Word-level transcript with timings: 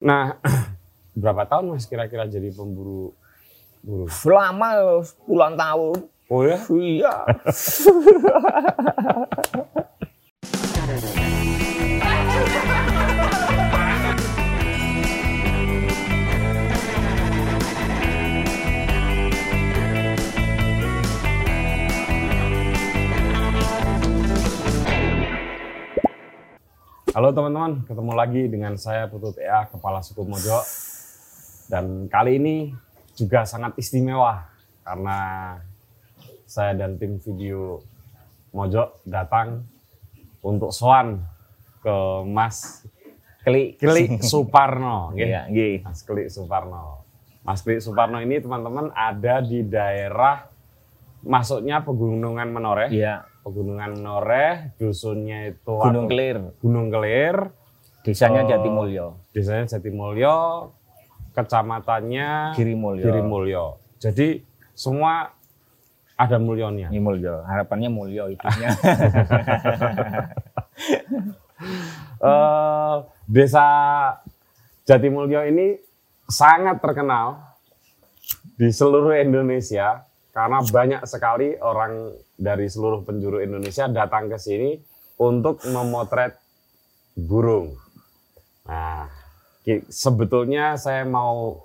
Nah, 0.00 0.40
berapa 1.20 1.44
tahun 1.44 1.76
mas 1.76 1.84
kira-kira 1.84 2.24
jadi 2.24 2.48
pemburu 2.56 3.12
burung? 3.84 4.08
Selama 4.08 5.04
puluhan 5.28 5.54
tahun. 5.60 6.08
Oh 6.32 6.40
ya? 6.40 6.56
Iya. 6.72 7.14
Halo 27.10 27.34
teman-teman, 27.34 27.82
ketemu 27.90 28.12
lagi 28.14 28.42
dengan 28.46 28.78
saya 28.78 29.10
Putut 29.10 29.34
EA, 29.34 29.66
Kepala 29.66 29.98
Suku 29.98 30.22
Mojo. 30.22 30.62
Dan 31.66 32.06
kali 32.06 32.38
ini 32.38 32.70
juga 33.18 33.42
sangat 33.42 33.74
istimewa 33.82 34.46
karena 34.86 35.18
saya 36.46 36.70
dan 36.78 37.02
tim 37.02 37.18
video 37.18 37.82
Mojo 38.54 38.94
datang 39.02 39.66
untuk 40.38 40.70
soan 40.70 41.26
ke 41.82 42.22
Mas 42.30 42.86
Klik. 43.42 43.82
Klik 43.82 44.22
Suparno. 44.22 45.10
Iya. 45.18 45.50
Mas 45.82 46.06
Klik 46.06 46.30
Suparno. 46.30 47.02
Mas 47.42 47.66
Klik 47.66 47.82
Suparno 47.82 48.22
ini 48.22 48.38
teman-teman 48.38 48.94
ada 48.94 49.42
di 49.42 49.66
daerah 49.66 50.46
masuknya 51.26 51.82
Pegunungan 51.82 52.46
Menoreh. 52.54 52.94
Iya. 52.94 53.29
Pegunungan 53.40 53.96
Menoreh, 53.96 54.76
dusunnya 54.76 55.48
itu 55.48 55.72
Gunung 55.72 56.06
atau- 56.06 56.10
Kelir. 56.12 56.36
Gunung 56.60 56.88
Kelir, 56.88 57.36
Desanya 58.00 58.44
Oh. 58.44 58.48
Jatimulyo. 58.48 59.06
desanya 59.30 59.64
Jatimulyo, 59.68 60.36
kecamatannya 61.32 62.56
Girimulyo. 62.56 63.04
Girimulyo. 63.04 63.64
Jadi 63.96 64.40
semua 64.72 65.28
ada 66.16 66.36
mulyonya. 66.36 66.88
Ini 66.88 67.00
Mulyo. 67.00 67.44
Harapannya 67.44 67.88
Mulyo 67.88 68.28
hidupnya. 68.28 68.68
Eh, 72.16 72.96
desa 73.26 73.64
Jatimulyo 74.84 75.44
ini 75.44 75.76
sangat 76.24 76.80
terkenal 76.80 77.36
di 78.56 78.68
seluruh 78.68 79.12
Indonesia 79.14 80.04
karena 80.30 80.60
banyak 80.62 81.04
sekali 81.04 81.56
orang 81.56 82.16
dari 82.40 82.72
seluruh 82.72 83.04
penjuru 83.04 83.44
Indonesia 83.44 83.84
datang 83.92 84.32
ke 84.32 84.40
sini 84.40 84.80
untuk 85.20 85.60
memotret 85.68 86.40
burung. 87.12 87.76
Nah, 88.64 89.04
sebetulnya 89.92 90.80
saya 90.80 91.04
mau 91.04 91.60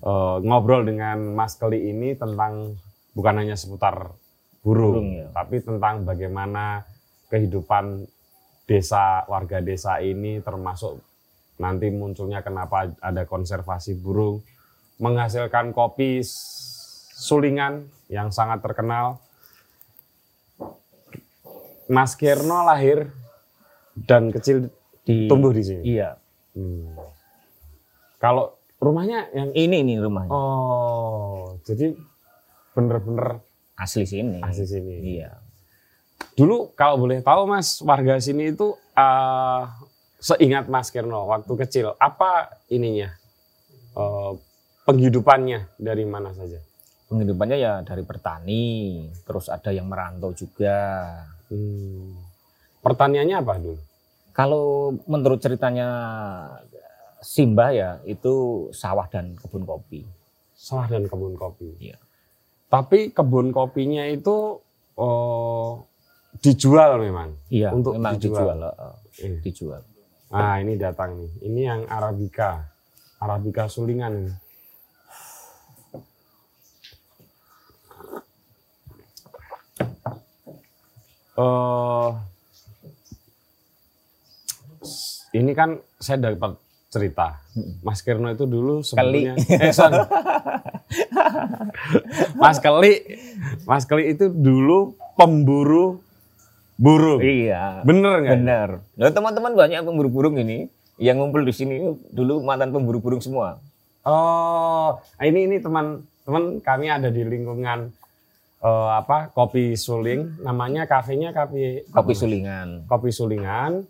eh, 0.00 0.36
ngobrol 0.40 0.88
dengan 0.88 1.36
Mas 1.36 1.60
Keli 1.60 1.92
ini 1.92 2.16
tentang 2.16 2.80
bukan 3.12 3.34
hanya 3.36 3.60
seputar 3.60 4.16
burung, 4.64 4.96
Burung, 4.96 5.08
ya. 5.12 5.26
tapi 5.36 5.60
tentang 5.60 6.08
bagaimana 6.08 6.84
kehidupan 7.28 8.08
desa 8.64 9.24
warga 9.28 9.58
desa 9.60 9.98
ini 10.00 10.38
termasuk 10.40 11.00
nanti 11.60 11.92
munculnya 11.92 12.40
kenapa 12.40 12.88
ada 13.02 13.24
konservasi 13.28 13.98
burung 13.98 14.40
menghasilkan 15.00 15.72
kopi 15.72 16.22
sulingan 17.16 17.88
yang 18.12 18.32
sangat 18.32 18.60
terkenal 18.64 19.20
Mas 21.90 22.14
Kirno 22.14 22.62
lahir 22.62 23.10
dan 23.98 24.30
kecil 24.30 24.70
Di, 25.02 25.26
tumbuh 25.26 25.50
di 25.50 25.66
sini. 25.66 25.82
Iya. 25.98 26.14
Hmm. 26.54 26.94
Kalau 28.22 28.54
rumahnya 28.78 29.26
yang 29.34 29.50
Ini 29.50 29.82
nih 29.82 29.96
rumahnya. 29.98 30.30
oh 30.30 31.58
jadi 31.66 31.92
bener-bener 32.72 33.42
Asli 33.74 34.04
sini. 34.06 34.38
asli 34.44 34.68
sini. 34.68 34.94
Iya. 35.18 35.40
Dulu 36.36 36.76
kalau 36.76 37.00
boleh 37.00 37.24
tahu 37.24 37.48
Mas, 37.48 37.80
warga 37.80 38.20
sini 38.20 38.52
itu 38.52 38.76
eh, 38.92 39.62
seingat 40.20 40.68
Mas 40.68 40.92
Kirno 40.92 41.24
waktu 41.26 41.48
kecil 41.64 41.96
apa 41.96 42.60
ininya 42.68 43.08
eh, 43.96 44.32
penghidupannya 44.84 45.80
dari 45.80 46.04
mana 46.04 46.36
saja? 46.36 46.60
Penghidupannya 47.08 47.56
ya 47.58 47.82
dari 47.82 48.04
bertani, 48.06 48.64
terus 49.26 49.50
ada 49.50 49.74
yang 49.74 49.90
merantau 49.90 50.30
juga. 50.30 50.78
Hmm. 51.50 52.16
Pertaniannya 52.80 53.36
apa 53.36 53.54
dulu? 53.60 53.78
Kalau 54.32 54.94
menurut 55.04 55.42
ceritanya 55.42 55.88
Simbah 57.20 57.68
ya 57.76 57.90
itu 58.08 58.66
sawah 58.72 59.04
dan 59.12 59.36
kebun 59.36 59.68
kopi. 59.68 60.08
Sawah 60.56 60.88
dan 60.88 61.04
kebun 61.04 61.36
kopi. 61.36 61.76
Iya. 61.76 62.00
Tapi 62.72 63.12
kebun 63.12 63.52
kopinya 63.52 64.08
itu 64.08 64.56
eh, 64.96 65.70
dijual 66.40 66.96
memang. 66.96 67.36
Iya, 67.52 67.76
Untuk 67.76 68.00
memang 68.00 68.16
dijual. 68.16 68.56
dijual. 68.56 68.60
eh, 69.20 69.36
dijual. 69.44 69.82
Nah 70.32 70.56
ini 70.64 70.80
datang 70.80 71.20
nih. 71.20 71.30
Ini 71.44 71.60
yang 71.60 71.80
Arabica. 71.92 72.64
Arabica 73.20 73.68
sulingan 73.68 74.32
Eh, 81.38 82.10
ini 85.38 85.52
kan 85.54 85.78
saya 86.02 86.32
dapat 86.32 86.58
cerita. 86.90 87.38
Mas 87.86 88.02
Kirno 88.02 88.34
itu 88.34 88.50
dulu 88.50 88.82
sebetulnya 88.82 89.38
eh 89.38 89.70
sorry. 89.70 89.94
Mas 92.42 92.58
Keli 92.58 92.94
Mas 93.62 93.86
Keli 93.86 94.10
itu 94.10 94.26
dulu 94.26 94.98
pemburu 95.14 96.02
burung. 96.74 97.22
Iya. 97.22 97.86
Bener 97.86 98.26
nggak? 98.26 98.36
Benar. 98.42 98.68
Nah, 98.98 99.12
teman-teman 99.14 99.52
banyak 99.54 99.86
pemburu 99.86 100.10
burung 100.10 100.34
ini 100.40 100.66
yang 100.98 101.22
ngumpul 101.22 101.46
di 101.46 101.54
sini 101.54 101.78
dulu 102.10 102.42
mantan 102.42 102.74
pemburu 102.74 102.98
burung 102.98 103.22
semua. 103.22 103.62
Oh, 104.02 104.98
ini 105.20 105.46
ini 105.46 105.56
teman-teman 105.62 106.58
kami 106.64 106.88
ada 106.88 107.12
di 107.12 107.22
lingkungan 107.22 107.92
eh, 108.60 108.90
apa 108.94 109.28
kopi 109.28 109.72
suling, 109.74 110.40
namanya 110.40 110.84
kafenya 110.84 111.32
kopi 111.32 111.84
Kopi 111.86 112.12
sulingan. 112.12 112.84
kopi 112.84 113.10
sulingan. 113.10 113.84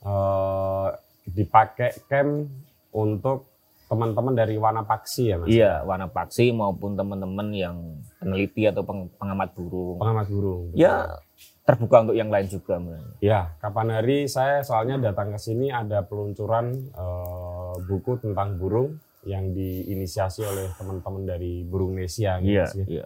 eh, 0.00 0.88
dipakai 1.26 1.96
camp 2.04 2.44
untuk 2.90 3.48
teman-teman 3.84 4.34
dari 4.34 4.56
Wanapaksi 4.56 5.22
ya 5.26 5.36
mas. 5.36 5.48
Iya, 5.48 5.80
warna 5.82 6.04
paksi 6.06 6.50
maupun 6.50 6.92
teman-teman 6.92 7.48
yang 7.50 7.76
peneliti 8.18 8.64
atau 8.64 8.82
peng- 8.82 9.08
pengamat 9.14 9.52
burung. 9.52 9.96
Pengamat 9.96 10.26
burung. 10.26 10.64
Ya, 10.72 11.20
terbuka 11.62 12.02
untuk 12.02 12.12
yang 12.14 12.28
lain 12.28 12.44
juga. 12.46 12.76
Ya, 13.18 13.56
kapan 13.58 13.88
hari 13.90 14.24
saya 14.26 14.60
soalnya 14.60 15.00
datang 15.02 15.32
ke 15.32 15.38
sini 15.38 15.70
ada 15.70 16.00
peluncuran 16.02 16.68
eh, 16.90 17.74
buku 17.80 18.20
tentang 18.20 18.56
burung 18.56 19.00
yang 19.24 19.52
diinisiasi 19.52 20.44
oleh 20.44 20.68
teman-teman 20.74 21.24
dari 21.26 21.64
Burung 21.64 21.96
Nesia. 21.96 22.36
gitu 22.38 22.52
Iya, 22.52 22.66
sih. 22.68 22.84
iya. 22.90 23.04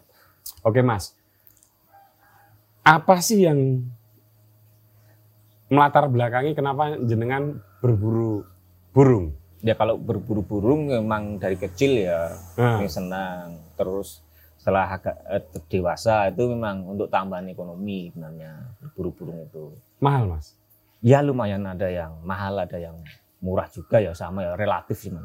Oke 0.64 0.81
mas, 0.81 1.16
apa 2.84 3.20
sih 3.20 3.44
yang 3.44 3.84
melatar 5.69 6.09
belakangi 6.09 6.56
kenapa 6.56 6.97
jenengan 7.04 7.60
berburu 7.84 8.48
burung? 8.97 9.37
Ya 9.60 9.75
kalau 9.75 9.98
berburu 9.98 10.41
burung 10.41 10.88
memang 10.88 11.37
dari 11.37 11.58
kecil 11.58 12.08
ya 12.08 12.32
ini 12.56 12.88
senang. 12.88 13.60
Terus 13.76 14.22
setelah 14.58 14.98
agak 14.98 15.16
eh, 15.28 15.42
dewasa 15.70 16.31
itu 16.32 16.48
memang 16.50 16.87
untuk 16.97 17.10
tambahan 17.12 17.47
ekonomi 17.50 18.10
sebenarnya 18.10 18.53
berburu 18.81 19.10
burung 19.14 19.38
itu. 19.44 19.64
mahal 20.00 20.31
mas. 20.31 20.54
Ya 20.98 21.22
lumayan 21.22 21.62
ada 21.62 21.87
yang 21.87 22.19
mahal, 22.26 22.58
ada 22.58 22.75
yang 22.75 22.98
murah 23.38 23.70
juga 23.70 24.03
ya 24.03 24.10
sama 24.19 24.42
ya 24.42 24.53
relatif. 24.58 24.98
Mas. 25.14 25.22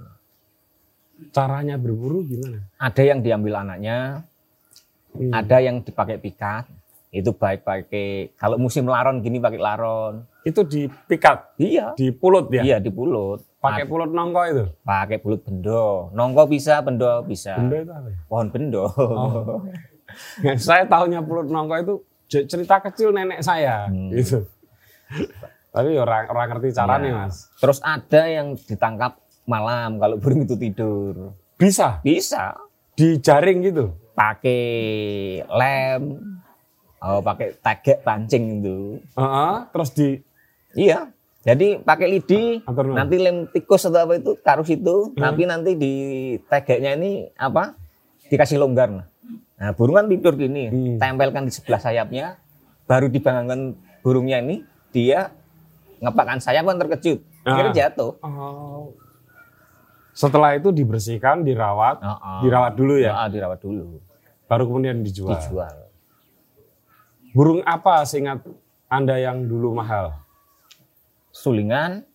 Caranya 1.33 1.81
berburu 1.81 2.21
gimana? 2.25 2.61
Ada 2.77 3.01
yang 3.01 3.25
diambil 3.25 3.65
anaknya, 3.65 4.21
Hmm. 5.13 5.31
ada 5.31 5.57
yang 5.57 5.79
dipakai 5.79 6.17
pikat. 6.17 6.65
Itu 7.09 7.29
baik 7.29 7.61
pakai 7.61 8.33
kalau 8.33 8.57
musim 8.57 8.89
laron 8.89 9.21
gini 9.21 9.37
pakai 9.37 9.61
laron. 9.61 10.25
Itu 10.41 10.65
di 10.65 10.89
pikat, 10.89 11.53
Iya. 11.55 11.93
di 11.93 12.09
pulut 12.09 12.49
ya? 12.49 12.65
Iya 12.65 12.77
di 12.77 12.89
pulut. 12.89 13.45
Pakai 13.61 13.85
pulut 13.85 14.09
nongko 14.09 14.41
itu? 14.45 14.63
pakai 14.81 15.17
pulut 15.17 15.39
bendo. 15.39 16.09
Nongko 16.11 16.49
bisa, 16.49 16.81
bendo 16.81 17.21
bisa. 17.23 17.53
Benda 17.55 17.77
itu 17.79 17.91
apa 17.91 18.09
ya? 18.09 18.17
Pohon 18.25 18.47
bendo. 18.49 18.83
Oh. 18.89 19.61
Ya, 20.41 20.57
saya 20.59 20.83
tahunya 20.83 21.21
pulut 21.21 21.47
nongko 21.47 21.75
itu 21.77 21.93
cerita 22.27 22.81
kecil 22.81 23.13
nenek 23.13 23.39
saya 23.39 23.85
Hmm. 23.87 24.09
gitu. 24.09 24.49
Tapi 25.69 25.89
orang 25.95 26.25
orang 26.27 26.47
ngerti 26.51 26.69
caranya 26.73 27.05
Iya. 27.05 27.17
mas. 27.23 27.35
Terus 27.57 27.79
ada 27.79 28.21
yang 28.25 28.57
ditangkap 28.57 29.17
malam 29.45 29.97
kalau 29.97 30.17
burung 30.17 30.43
itu 30.43 30.53
tidur. 30.53 31.33
Bisa 31.55 32.01
Bisa 32.01 32.57
dijaring 32.93 33.61
gitu. 33.63 33.93
Pakai 34.13 34.63
lem, 35.45 36.03
oh, 37.01 37.19
pakai 37.19 37.57
tegek 37.59 38.01
pancing 38.01 38.61
itu. 38.61 38.79
Heeh, 39.17 39.53
terus 39.69 39.89
di 39.93 40.07
Iya, 40.73 41.13
Jadi 41.43 41.75
pakai 41.75 42.07
lidi, 42.07 42.63
Atur 42.63 42.95
nanti 42.95 43.19
lem 43.19 43.51
tikus 43.51 43.83
atau 43.83 44.07
apa 44.07 44.15
itu 44.15 44.31
taruh 44.39 44.63
situ, 44.63 45.11
Hmm. 45.11 45.19
tapi 45.19 45.43
nanti 45.43 45.75
di 45.75 45.93
tegeknya 46.47 46.95
ini 46.95 47.27
apa? 47.35 47.75
Dikasih 48.31 48.55
longgar. 48.55 49.11
Nah, 49.59 49.69
burung 49.75 49.99
kan 49.99 50.07
tidur 50.07 50.39
gini, 50.39 50.71
Hmm. 50.71 50.95
tempelkan 51.03 51.43
di 51.43 51.51
sebelah 51.51 51.83
sayapnya, 51.83 52.39
baru 52.87 53.11
dibangunkan 53.11 53.75
burungnya 53.99 54.39
ini, 54.39 54.63
dia 54.95 55.35
ngepakkan 55.99 56.39
sayap 56.39 56.63
kan 56.63 56.79
terkejut, 56.79 57.19
Ah. 57.43 57.59
akhirnya 57.59 57.91
jatuh. 57.91 58.15
Oh. 58.23 58.95
Setelah 60.13 60.53
itu 60.53 60.69
dibersihkan, 60.69 61.41
dirawat, 61.41 61.97
Heeh. 61.99 62.39
dirawat 62.45 62.73
dulu 62.77 63.01
ya, 63.01 63.17
Ah, 63.17 63.29
dirawat 63.29 63.59
dulu, 63.59 63.97
baru 64.45 64.63
kemudian 64.69 65.01
dijual. 65.01 65.33
dijual. 65.33 65.75
Burung 67.33 67.65
apa 67.65 68.05
seingat 68.05 68.45
Anda 68.85 69.17
yang 69.17 69.49
dulu 69.49 69.73
mahal? 69.73 70.13
Sulingan, 71.33 72.05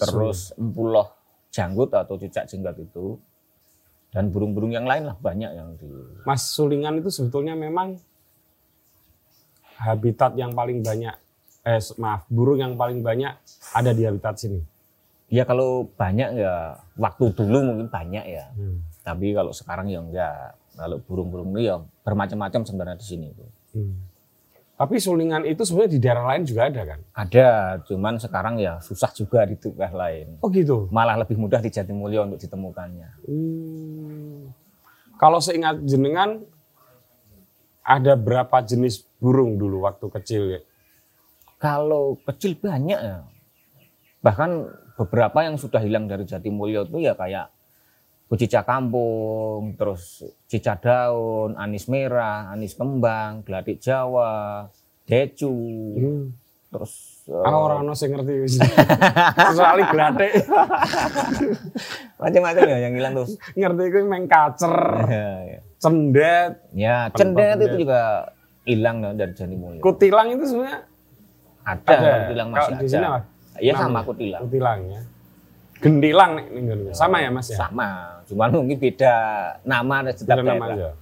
terus 0.00 0.56
empuloh 0.56 1.12
janggut 1.52 1.92
atau 1.92 2.16
cicak 2.16 2.48
jenggot 2.48 2.80
itu, 2.80 3.20
dan 4.08 4.32
burung-burung 4.32 4.72
yang 4.72 4.88
lain 4.88 5.12
lah 5.12 5.16
banyak 5.20 5.52
yang 5.52 5.76
di 5.76 5.92
Mas 6.24 6.48
Sulingan 6.56 7.04
itu 7.04 7.12
sebetulnya 7.12 7.52
memang 7.52 8.00
habitat 9.76 10.32
yang 10.40 10.56
paling 10.56 10.80
banyak, 10.80 11.12
eh 11.68 11.80
maaf, 12.00 12.24
burung 12.32 12.64
yang 12.64 12.80
paling 12.80 13.04
banyak 13.04 13.36
ada 13.76 13.90
di 13.92 14.08
habitat 14.08 14.40
sini. 14.40 14.71
Ya 15.32 15.48
kalau 15.48 15.88
banyak 15.96 16.36
ya 16.36 16.76
waktu 17.00 17.32
dulu 17.32 17.72
mungkin 17.72 17.88
banyak 17.88 18.24
ya. 18.28 18.52
Hmm. 18.52 18.84
Tapi 19.00 19.32
kalau 19.32 19.56
sekarang 19.56 19.88
ya 19.88 20.04
enggak. 20.04 20.60
Kalau 20.76 21.00
burung-burung 21.00 21.56
itu 21.56 21.72
ya 21.72 21.80
bermacam-macam 22.04 22.60
sebenarnya 22.68 23.00
di 23.00 23.06
sini 23.08 23.26
itu. 23.32 23.44
Hmm. 23.72 23.96
Tapi 24.76 25.00
sulingan 25.00 25.48
itu 25.48 25.64
sebenarnya 25.64 25.92
di 25.96 26.00
daerah 26.04 26.24
lain 26.32 26.42
juga 26.44 26.68
ada 26.68 26.82
kan? 26.84 27.00
Ada, 27.16 27.48
cuman 27.88 28.18
sekarang 28.20 28.60
ya 28.60 28.76
susah 28.84 29.08
juga 29.16 29.48
di 29.48 29.56
daerah 29.56 29.94
lain. 29.94 30.36
Oh 30.44 30.52
gitu. 30.52 30.92
Malah 30.92 31.16
lebih 31.24 31.40
mudah 31.40 31.64
di 31.64 31.72
Jatimulyo 31.72 32.28
untuk 32.28 32.40
ditemukannya. 32.40 33.08
Hmm. 33.24 34.52
Kalau 35.16 35.38
seingat 35.40 35.80
jenengan 35.86 36.44
ada 37.80 38.18
berapa 38.18 38.58
jenis 38.60 39.06
burung 39.16 39.56
dulu 39.56 39.88
waktu 39.88 40.06
kecil 40.12 40.42
ya? 40.56 40.60
Kalau 41.62 42.18
kecil 42.26 42.58
banyak 42.58 43.00
ya. 43.00 43.22
Bahkan 44.18 44.50
beberapa 44.94 45.38
yang 45.40 45.56
sudah 45.56 45.78
hilang 45.78 46.04
dari 46.04 46.22
Jatimulyo 46.22 46.84
itu 46.84 46.98
ya 47.00 47.12
kayak 47.12 47.48
kucica 48.26 48.64
kampung, 48.64 49.76
terus 49.76 50.24
cica 50.46 50.72
daun, 50.74 51.52
anis 51.54 51.84
merah, 51.84 52.48
anis 52.48 52.72
kembang, 52.72 53.40
geladik 53.42 53.76
Jawa, 53.76 54.68
decu, 55.04 55.52
Hmm. 55.94 56.32
terus 56.68 57.12
Ah, 57.22 57.54
orang 57.54 57.86
ono 57.86 57.94
sing 57.94 58.10
ngerti. 58.10 58.50
Kecuali 59.38 59.82
glatik. 59.86 60.32
macam-macam 62.18 62.62
ya 62.64 62.78
yang 62.80 62.94
hilang 62.94 63.12
terus. 63.14 63.32
ngerti 63.52 63.82
itu 63.84 63.98
meng 64.04 64.26
kacer, 64.26 64.74
ya, 65.06 65.58
cendet, 65.78 66.52
ya 66.72 66.96
cendet 67.12 67.58
itu 67.60 67.76
juga 67.80 68.30
hilang 68.62 68.96
ya, 69.02 69.10
dari 69.16 69.32
Jatimulyo. 69.32 69.80
kutilang 69.80 70.30
itu 70.30 70.44
sebenarnya 70.46 70.78
Ada, 71.62 71.90
ada. 71.92 72.10
kutilang 72.24 72.48
masih 72.50 72.74
di 72.76 72.86
sini 72.88 73.06
ada. 73.06 73.22
Iya 73.60 73.74
sama 73.76 74.00
kutilang. 74.06 74.40
Kutilang 74.48 74.80
ya. 74.88 75.02
Gendilang 75.82 76.38
nih, 76.38 76.46
nih, 76.46 76.62
nih. 76.78 76.94
sama 76.94 77.18
ya 77.18 77.34
mas 77.34 77.50
ya? 77.50 77.58
Sama, 77.58 78.22
cuman 78.30 78.54
mungkin 78.54 78.78
beda 78.78 79.14
nama 79.66 80.06
dan 80.06 80.14
setiap 80.14 80.38
Beda 80.38 80.54
nama 80.54 80.64
aja. 80.70 80.94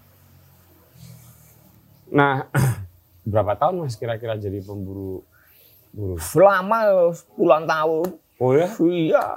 Nah, 2.09 2.49
berapa 3.31 3.61
tahun 3.61 3.85
mas 3.85 4.01
kira-kira 4.01 4.41
jadi 4.41 4.65
pemburu 4.65 5.21
burung? 5.93 6.17
Lama 6.17 7.13
puluhan 7.37 7.69
tahun. 7.69 8.09
Oh 8.41 8.57
ya? 8.57 8.73
Iya. 8.81 9.25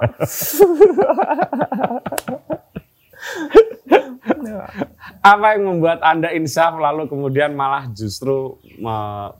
Apa 5.24 5.56
yang 5.56 5.76
membuat 5.76 6.00
anda 6.00 6.32
insaf 6.32 6.72
lalu 6.80 7.04
kemudian 7.08 7.52
malah 7.52 7.84
justru 7.92 8.56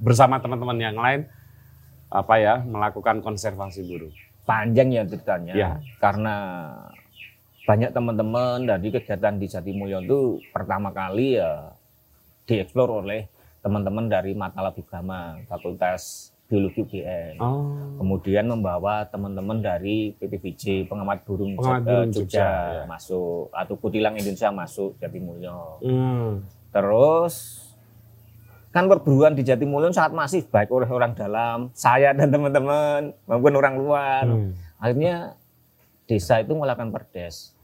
bersama 0.00 0.36
teman-teman 0.36 0.76
yang 0.76 1.00
lain 1.00 1.24
apa 2.10 2.34
ya 2.40 2.54
melakukan 2.64 3.20
konservasi 3.20 3.84
burung? 3.86 4.14
Panjang 4.44 4.92
ya 4.92 5.02
ceritanya. 5.08 5.54
Ya. 5.56 5.70
Karena 6.00 6.36
banyak 7.64 7.96
teman-teman 7.96 8.68
dari 8.68 8.92
kegiatan 8.92 9.40
di 9.40 9.48
Jatimulyo 9.48 10.04
itu 10.04 10.20
pertama 10.52 10.92
kali 10.92 11.40
ya 11.40 11.72
dieksplor 12.44 13.00
oleh 13.00 13.24
teman-teman 13.64 14.12
dari 14.12 14.36
mata 14.36 14.60
Labigama, 14.60 15.40
Fakultas 15.48 16.28
Biologi 16.44 16.84
UGM. 16.84 17.40
Oh. 17.40 17.72
Kemudian 17.96 18.44
membawa 18.44 19.08
teman-teman 19.08 19.64
dari 19.64 20.12
PPBJ 20.20 20.84
Pengamat 20.84 21.24
Burung, 21.24 21.56
Pengamat 21.56 21.80
Jog- 21.80 21.88
Burung 21.88 22.12
Jogja, 22.12 22.20
Jogja, 22.20 22.48
ya. 22.52 22.84
masuk 22.84 23.48
atau 23.48 23.74
Kutilang 23.80 24.14
Indonesia 24.20 24.52
masuk 24.52 25.00
Jatimulyo. 25.00 25.80
Hmm. 25.80 26.44
Terus 26.68 27.63
kan 28.74 28.90
perburuan 28.90 29.38
di 29.38 29.46
Jatimulyo 29.46 29.94
sangat 29.94 30.18
masif 30.18 30.50
baik 30.50 30.66
oleh 30.74 30.90
orang 30.90 31.14
dalam, 31.14 31.70
saya 31.78 32.10
dan 32.10 32.26
teman-teman 32.34 33.14
maupun 33.30 33.54
orang 33.54 33.78
luar. 33.78 34.26
Hmm. 34.26 34.50
Akhirnya 34.82 35.38
desa 36.10 36.42
itu 36.42 36.58
melakukan 36.58 36.90
perdes. 36.90 37.54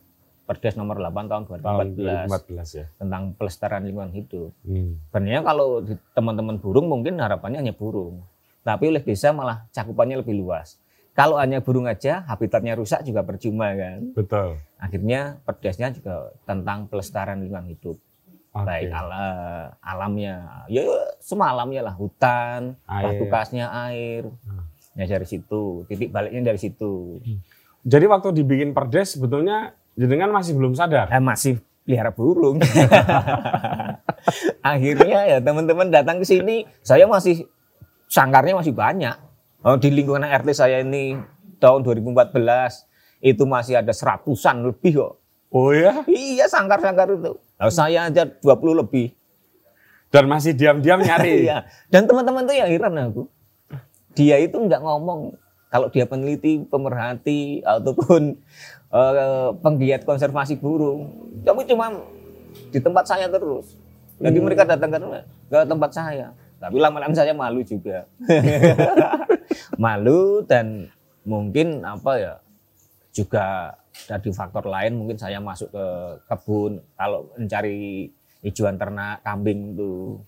Perdes 0.47 0.79
nomor 0.79 1.03
8 1.03 1.27
tahun 1.27 1.43
Tahun 1.47 1.62
2014 1.99 2.27
2014 2.27 2.79
ya. 2.79 2.87
tentang 2.95 3.23
pelestarian 3.35 3.83
lingkungan 3.83 4.15
hidup. 4.15 4.51
Hmm. 4.62 5.03
Sebenarnya 5.11 5.43
kalau 5.43 5.83
teman-teman 6.15 6.57
burung 6.62 6.87
mungkin 6.87 7.19
harapannya 7.19 7.59
hanya 7.59 7.75
burung. 7.75 8.23
Tapi 8.63 8.95
oleh 8.95 9.03
desa 9.03 9.35
malah 9.35 9.67
cakupannya 9.75 10.23
lebih 10.23 10.39
luas. 10.39 10.79
Kalau 11.11 11.43
hanya 11.43 11.59
burung 11.59 11.91
aja, 11.91 12.23
habitatnya 12.31 12.79
rusak 12.79 13.03
juga 13.03 13.27
percuma 13.27 13.75
kan. 13.75 14.15
Betul. 14.15 14.63
Akhirnya 14.79 15.43
perdesnya 15.43 15.91
juga 15.91 16.31
tentang 16.47 16.87
pelestarian 16.87 17.43
lingkungan 17.43 17.67
hidup. 17.67 17.99
Oke. 18.50 18.67
Baik 18.67 18.91
ala, 18.91 19.26
alamnya, 19.79 20.67
ya 20.67 20.82
semua 21.23 21.55
alamnya 21.55 21.87
lah, 21.87 21.94
hutan, 21.94 22.75
Air. 22.91 23.05
batu 23.06 23.25
kasnya 23.31 23.70
air. 23.70 24.26
Hmm. 24.43 24.67
Ya 24.99 25.06
dari 25.06 25.23
situ, 25.23 25.87
titik 25.87 26.11
baliknya 26.11 26.50
dari 26.50 26.58
situ. 26.58 27.23
Jadi 27.87 28.05
waktu 28.11 28.35
dibikin 28.43 28.75
perdes 28.75 29.14
sebetulnya 29.14 29.79
jenengan 29.94 30.35
masih 30.35 30.58
belum 30.58 30.75
sadar. 30.75 31.06
Eh, 31.14 31.23
masih 31.23 31.62
pelihara 31.87 32.11
burung. 32.11 32.58
Akhirnya 34.67 35.20
ya 35.31 35.38
teman-teman 35.38 35.87
datang 35.87 36.19
ke 36.19 36.26
sini, 36.26 36.67
saya 36.82 37.06
masih 37.06 37.46
sangkarnya 38.11 38.58
masih 38.58 38.75
banyak. 38.75 39.14
Oh, 39.62 39.79
di 39.79 39.94
lingkungan 39.94 40.26
RT 40.26 40.58
saya 40.58 40.82
ini 40.82 41.14
tahun 41.62 41.87
2014 41.87 42.35
itu 43.20 43.44
masih 43.46 43.79
ada 43.79 43.93
seratusan 43.94 44.64
lebih 44.64 45.06
kok. 45.06 45.12
Oh 45.55 45.70
ya? 45.70 46.03
Iya 46.11 46.51
sangkar-sangkar 46.51 47.15
itu. 47.15 47.39
Nah, 47.60 47.69
saya 47.69 48.08
aja 48.08 48.24
20 48.24 48.81
lebih. 48.81 49.12
Dan 50.08 50.26
masih 50.26 50.56
diam-diam 50.56 50.98
nyari. 50.98 51.44
Iya. 51.46 51.69
Dan 51.93 52.08
teman-teman 52.08 52.48
tuh 52.48 52.56
ya 52.56 52.64
heran 52.67 52.96
aku. 52.96 53.29
Dia 54.17 54.40
itu 54.40 54.56
nggak 54.56 54.81
ngomong 54.81 55.36
kalau 55.70 55.86
dia 55.93 56.08
peneliti, 56.08 56.67
pemerhati 56.67 57.62
ataupun 57.62 58.34
eh, 58.90 59.48
penggiat 59.60 60.02
konservasi 60.02 60.58
burung. 60.58 61.12
Tapi 61.44 61.62
cuma 61.69 61.94
di 62.72 62.81
tempat 62.81 63.05
saya 63.06 63.29
terus. 63.31 63.76
Jadi 64.19 64.36
Hmm. 64.40 64.46
mereka 64.50 64.64
datang 64.67 64.90
ke, 64.90 64.98
ke 65.52 65.58
tempat 65.69 65.90
saya. 65.94 66.34
Tapi 66.58 66.76
lama-lama 66.81 67.14
saya 67.14 67.36
malu 67.36 67.62
juga. 67.62 68.08
malu 69.84 70.43
dan 70.48 70.90
mungkin 71.22 71.84
apa 71.84 72.12
ya 72.19 72.34
juga 73.14 73.76
dari 74.06 74.31
faktor 74.31 74.67
lain 74.70 74.97
mungkin 74.97 75.19
saya 75.19 75.39
masuk 75.43 75.70
ke 75.70 75.87
kebun 76.31 76.81
kalau 76.94 77.31
mencari 77.35 78.11
hijauan 78.41 78.81
ternak 78.81 79.20
kambing 79.23 79.77
itu 79.77 80.19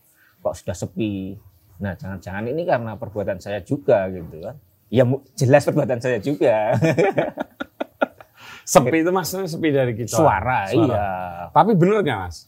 kok 0.42 0.54
sudah 0.58 0.76
sepi. 0.76 1.38
Nah, 1.82 1.94
jangan-jangan 1.98 2.46
ini 2.50 2.62
karena 2.62 2.94
perbuatan 2.94 3.38
saya 3.42 3.62
juga 3.62 4.06
gitu 4.10 4.42
kan. 4.42 4.56
Ya 4.92 5.08
jelas 5.34 5.66
perbuatan 5.66 5.98
saya 5.98 6.18
juga. 6.20 6.76
Sepi 8.62 9.02
itu 9.02 9.10
maksudnya 9.10 9.50
sepi 9.50 9.68
dari 9.74 9.92
kita. 9.98 10.22
Suara, 10.22 10.70
iya. 10.70 11.06
Tapi 11.50 11.74
bener 11.74 12.06
nggak 12.06 12.18
mas? 12.22 12.46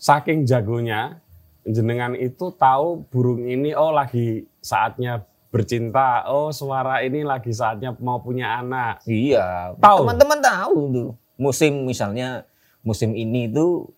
Saking 0.00 0.48
jagonya, 0.48 1.20
jenengan 1.68 2.16
itu 2.16 2.48
tahu 2.56 3.04
burung 3.12 3.44
ini 3.44 3.76
oh 3.76 3.92
lagi 3.92 4.48
saatnya 4.64 5.20
bercinta. 5.50 6.24
Oh 6.30 6.54
suara 6.54 7.02
ini 7.02 7.26
lagi 7.26 7.50
saatnya 7.50 7.92
mau 7.98 8.22
punya 8.22 8.62
anak. 8.62 9.02
Iya. 9.04 9.74
Tahu. 9.76 10.06
Teman-teman 10.06 10.38
tahu 10.38 10.78
tuh. 10.94 11.10
Musim 11.36 11.84
misalnya 11.84 12.46
musim 12.86 13.12
ini 13.12 13.50
itu 13.50 13.90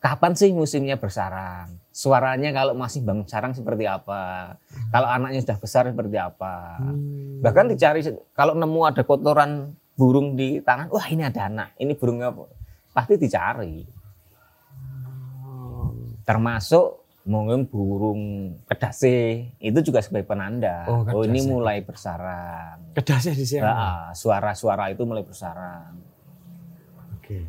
kapan 0.00 0.32
sih 0.36 0.52
musimnya 0.52 0.96
bersarang? 1.00 1.76
Suaranya 1.90 2.52
kalau 2.54 2.72
masih 2.76 3.04
bangun 3.04 3.26
sarang 3.26 3.52
seperti 3.52 3.84
apa? 3.84 4.54
Kalau 4.92 5.08
anaknya 5.08 5.44
sudah 5.44 5.58
besar 5.58 5.88
seperti 5.88 6.16
apa? 6.16 6.80
Bahkan 7.44 7.66
dicari 7.72 8.00
kalau 8.32 8.56
nemu 8.56 8.80
ada 8.86 9.02
kotoran 9.04 9.76
burung 9.98 10.32
di 10.32 10.64
tangan, 10.64 10.88
wah 10.88 11.04
ini 11.12 11.28
ada 11.28 11.44
anak, 11.50 11.76
ini 11.76 11.92
burungnya 11.92 12.32
apa? 12.32 12.48
Pasti 12.96 13.14
dicari. 13.20 13.84
Termasuk 16.24 17.04
mungkin 17.30 17.62
burung 17.64 18.20
kedase 18.66 19.16
itu 19.56 19.78
juga 19.80 20.02
sebagai 20.02 20.26
penanda. 20.26 20.82
Oh, 20.90 21.06
Oh, 21.06 21.22
ini 21.22 21.38
kedase. 21.38 21.46
mulai 21.46 21.78
bersarang. 21.80 22.90
Kedasnya 22.90 23.32
di 23.32 23.46
sini. 23.46 23.62
Nah, 23.62 24.10
suara-suara 24.10 24.90
itu 24.90 25.06
mulai 25.06 25.22
bersarang. 25.22 25.94
Oke. 27.14 27.46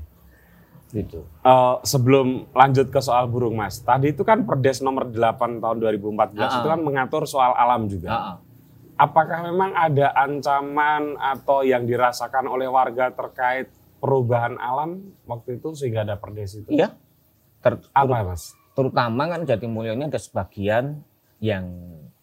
Gitu. 0.92 1.24
Eh, 1.24 1.76
sebelum 1.82 2.52
lanjut 2.52 2.88
ke 2.88 3.00
soal 3.00 3.26
burung 3.26 3.58
mas, 3.58 3.82
tadi 3.82 4.12
itu 4.12 4.22
kan 4.22 4.46
Perdes 4.46 4.80
nomor 4.80 5.10
8 5.10 5.58
tahun 5.58 5.78
2014 5.80 6.38
Ah, 6.38 6.62
itu 6.62 6.68
kan 6.70 6.80
mengatur 6.80 7.24
soal 7.26 7.58
alam 7.58 7.90
juga. 7.90 8.10
Ah, 8.10 8.22
ah. 8.22 8.38
Apakah 9.02 9.42
memang 9.44 9.74
ada 9.74 10.14
ancaman 10.14 11.18
atau 11.18 11.66
yang 11.66 11.90
dirasakan 11.90 12.46
oleh 12.46 12.70
warga 12.70 13.10
terkait 13.10 13.66
perubahan 13.98 14.62
alam 14.62 15.02
waktu 15.26 15.58
itu 15.58 15.74
sehingga 15.74 16.06
ada 16.06 16.16
Perdes 16.16 16.54
itu? 16.56 16.70
Iya. 16.70 16.94
Ter- 17.60 17.82
Apa 17.90 18.22
mas? 18.22 18.54
Terutama 18.72 19.28
kan 19.28 19.44
Jatimulyo 19.44 19.94
ini 19.94 20.08
ada 20.08 20.18
sebagian 20.18 21.02
yang 21.42 21.66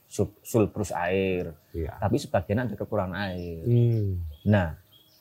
sub, 0.08 0.32
sulbrus 0.40 0.88
air, 0.90 1.52
Iya. 1.74 1.92
tapi 2.00 2.16
sebagian 2.16 2.64
ada 2.64 2.74
kekurangan 2.74 3.18
air. 3.28 3.60
Hmm. 3.62 4.24
Nah, 4.48 4.78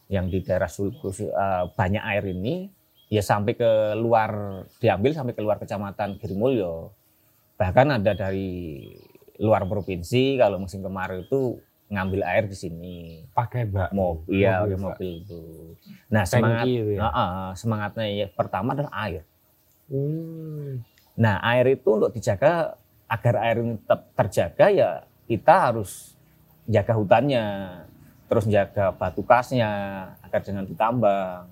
yang 0.08 0.32
di 0.32 0.40
daerah 0.40 0.72
sulbrus 0.72 1.20
eh, 1.20 1.64
banyak 1.76 2.04
air 2.06 2.24
ini 2.32 2.72
ya 3.08 3.20
sampai 3.20 3.56
ke 3.56 3.72
luar 3.96 4.64
diambil 4.80 5.12
sampai 5.12 5.36
ke 5.36 5.42
luar 5.42 5.60
kecamatan 5.60 6.16
Girimulyo. 6.16 6.92
Bahkan 7.58 8.00
ada 8.00 8.12
dari 8.14 8.84
luar 9.38 9.66
provinsi 9.66 10.38
kalau 10.38 10.58
musim 10.58 10.80
kemarau 10.82 11.22
itu 11.22 11.60
ngambil 11.88 12.22
air 12.24 12.46
di 12.46 12.56
sini. 12.56 12.96
Pakai 13.32 13.64
bak. 13.66 13.92
Mobil, 13.92 14.44
iya, 14.44 14.60
Mobil, 14.60 14.76
pakai 14.76 14.78
Pak. 14.78 14.84
mobil 14.84 15.12
itu. 15.24 15.42
Nah, 16.08 16.24
semangat 16.24 16.66
itu 16.68 16.92
ya? 16.96 17.08
Ah, 17.08 17.52
semangatnya 17.56 18.06
ya 18.08 18.28
pertama 18.30 18.76
adalah 18.76 18.92
air. 19.04 19.24
Hmm. 19.88 20.84
Nah, 21.18 21.42
air 21.42 21.74
itu 21.74 21.90
untuk 21.98 22.14
dijaga 22.14 22.78
agar 23.10 23.36
air 23.42 23.58
ini 23.66 23.74
tetap 23.82 24.02
terjaga 24.14 24.66
ya 24.70 24.90
kita 25.26 25.54
harus 25.72 26.14
jaga 26.70 26.94
hutannya, 26.94 27.46
terus 28.30 28.46
jaga 28.46 28.94
batu 28.94 29.26
kasnya 29.26 29.72
agar 30.22 30.40
jangan 30.46 30.68
ditambang. 30.68 31.50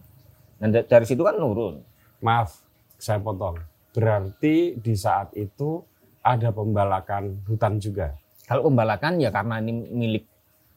Dan 0.61 0.69
da- 0.71 0.87
dari 0.87 1.05
situ 1.07 1.25
kan 1.25 1.35
nurun. 1.35 1.81
Maaf, 2.21 2.61
saya 2.95 3.19
potong. 3.19 3.59
Berarti 3.91 4.75
di 4.79 4.93
saat 4.95 5.31
itu 5.35 5.83
ada 6.21 6.51
pembalakan 6.51 7.41
hutan 7.47 7.79
juga. 7.79 8.15
Kalau 8.45 8.69
pembalakan 8.69 9.17
ya 9.17 9.33
karena 9.33 9.57
ini 9.59 9.73
milik 9.89 10.25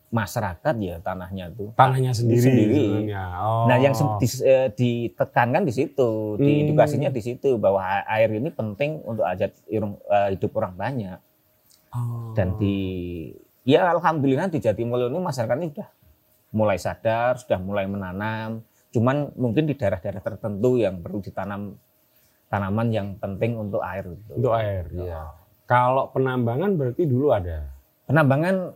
masyarakat 0.09 0.75
ya 0.81 0.97
tanahnya 0.99 1.53
tuh. 1.53 1.77
Tanahnya 1.77 2.17
sendiri, 2.17 2.41
Sendiri. 2.41 2.81
sebenarnya. 2.81 3.25
Oh. 3.39 3.65
Nah, 3.69 3.77
yang 3.77 3.93
se- 3.93 4.09
di- 4.17 4.41
eh, 4.43 4.69
ditekankan 4.73 5.69
di 5.69 5.73
situ, 5.73 6.41
di 6.41 6.49
Hmm. 6.49 6.63
edukasinya 6.69 7.13
di 7.13 7.21
situ 7.21 7.61
bahwa 7.61 7.85
air 8.09 8.33
ini 8.33 8.49
penting 8.49 9.05
untuk 9.05 9.29
irung- 9.69 10.01
eh, 10.09 10.33
hidup 10.37 10.53
orang 10.57 10.75
banyak. 10.75 11.19
Oh. 11.89 12.37
dan 12.37 12.61
di 12.61 12.77
ya 13.65 13.97
alhamdulillah 13.97 14.53
di 14.53 14.61
Jatimulyo 14.61 15.09
ini 15.09 15.25
masyarakatnya 15.25 15.73
sudah 15.73 15.89
mulai 16.53 16.77
sadar, 16.77 17.41
sudah 17.41 17.57
mulai 17.57 17.89
menanam. 17.89 18.61
Cuman 18.93 19.33
mungkin 19.37 19.65
di 19.65 19.73
daerah-daerah 19.73 20.21
tertentu 20.21 20.77
yang 20.77 21.01
perlu 21.01 21.25
ditanam 21.25 21.81
tanaman 22.49 22.93
yang 22.93 23.09
penting 23.17 23.57
untuk 23.57 23.81
air 23.81 24.05
itu. 24.05 24.33
untuk 24.37 24.53
air. 24.53 24.85
Iya. 24.93 25.33
Kalau 25.65 26.13
penambangan 26.13 26.77
berarti 26.77 27.05
dulu 27.05 27.33
ada. 27.33 27.73
Penambangan 28.05 28.73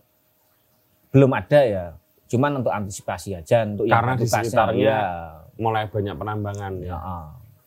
belum 1.13 1.31
ada 1.37 1.61
ya. 1.63 1.85
Cuman 2.27 2.65
untuk 2.65 2.73
antisipasi 2.73 3.37
aja 3.37 3.69
untuk 3.69 3.85
yang 3.85 4.01
Karena 4.01 4.13
di 4.17 4.25
sekitarnya 4.27 4.81
ya. 4.89 5.01
Mulai 5.61 5.85
banyak 5.93 6.17
penambangan 6.17 6.73
ya. 6.81 6.97
Ya. 6.97 6.99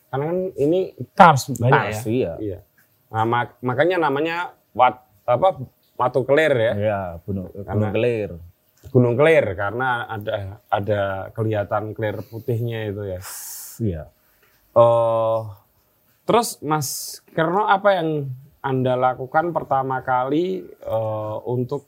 Karena 0.09 0.23
kan 0.33 0.39
ini 0.57 0.79
kars 1.13 1.53
banyak 1.53 1.93
Tas, 1.93 2.01
ya. 2.01 2.09
iya. 2.09 2.33
Iya. 2.41 2.59
Nah, 3.13 3.23
mak- 3.23 3.61
makanya 3.61 3.97
namanya 4.09 4.57
wat 4.73 5.05
apa 5.23 5.61
Watu 5.95 6.27
Kelir 6.27 6.51
ya. 6.51 6.73
Ya, 6.75 6.99
gunung, 7.23 7.47
Karena- 7.55 7.71
gunung 7.71 7.91
kelir. 7.95 8.31
Gunung 8.91 9.15
Kelir 9.15 9.45
karena 9.55 10.05
ada 10.05 10.59
ada 10.67 11.01
kelihatan 11.31 11.95
kelir 11.95 12.19
putihnya 12.27 12.91
itu 12.91 13.01
ya. 13.07 13.19
Iya. 13.79 14.03
Eh, 14.75 15.39
terus 16.27 16.59
Mas 16.59 17.19
Kerno 17.31 17.63
apa 17.65 17.95
yang 17.95 18.27
Anda 18.59 18.93
lakukan 18.99 19.55
pertama 19.55 20.03
kali 20.03 20.67
eh, 20.67 21.35
untuk 21.47 21.87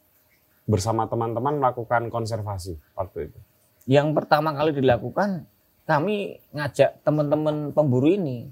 bersama 0.68 1.08
teman-teman 1.08 1.58
melakukan 1.58 2.12
konservasi 2.12 2.76
waktu 2.94 3.32
itu? 3.32 3.40
Yang 3.88 4.08
pertama 4.20 4.52
kali 4.52 4.76
dilakukan 4.76 5.48
kami 5.88 6.44
ngajak 6.52 7.00
teman-teman 7.08 7.72
pemburu 7.72 8.12
ini 8.12 8.52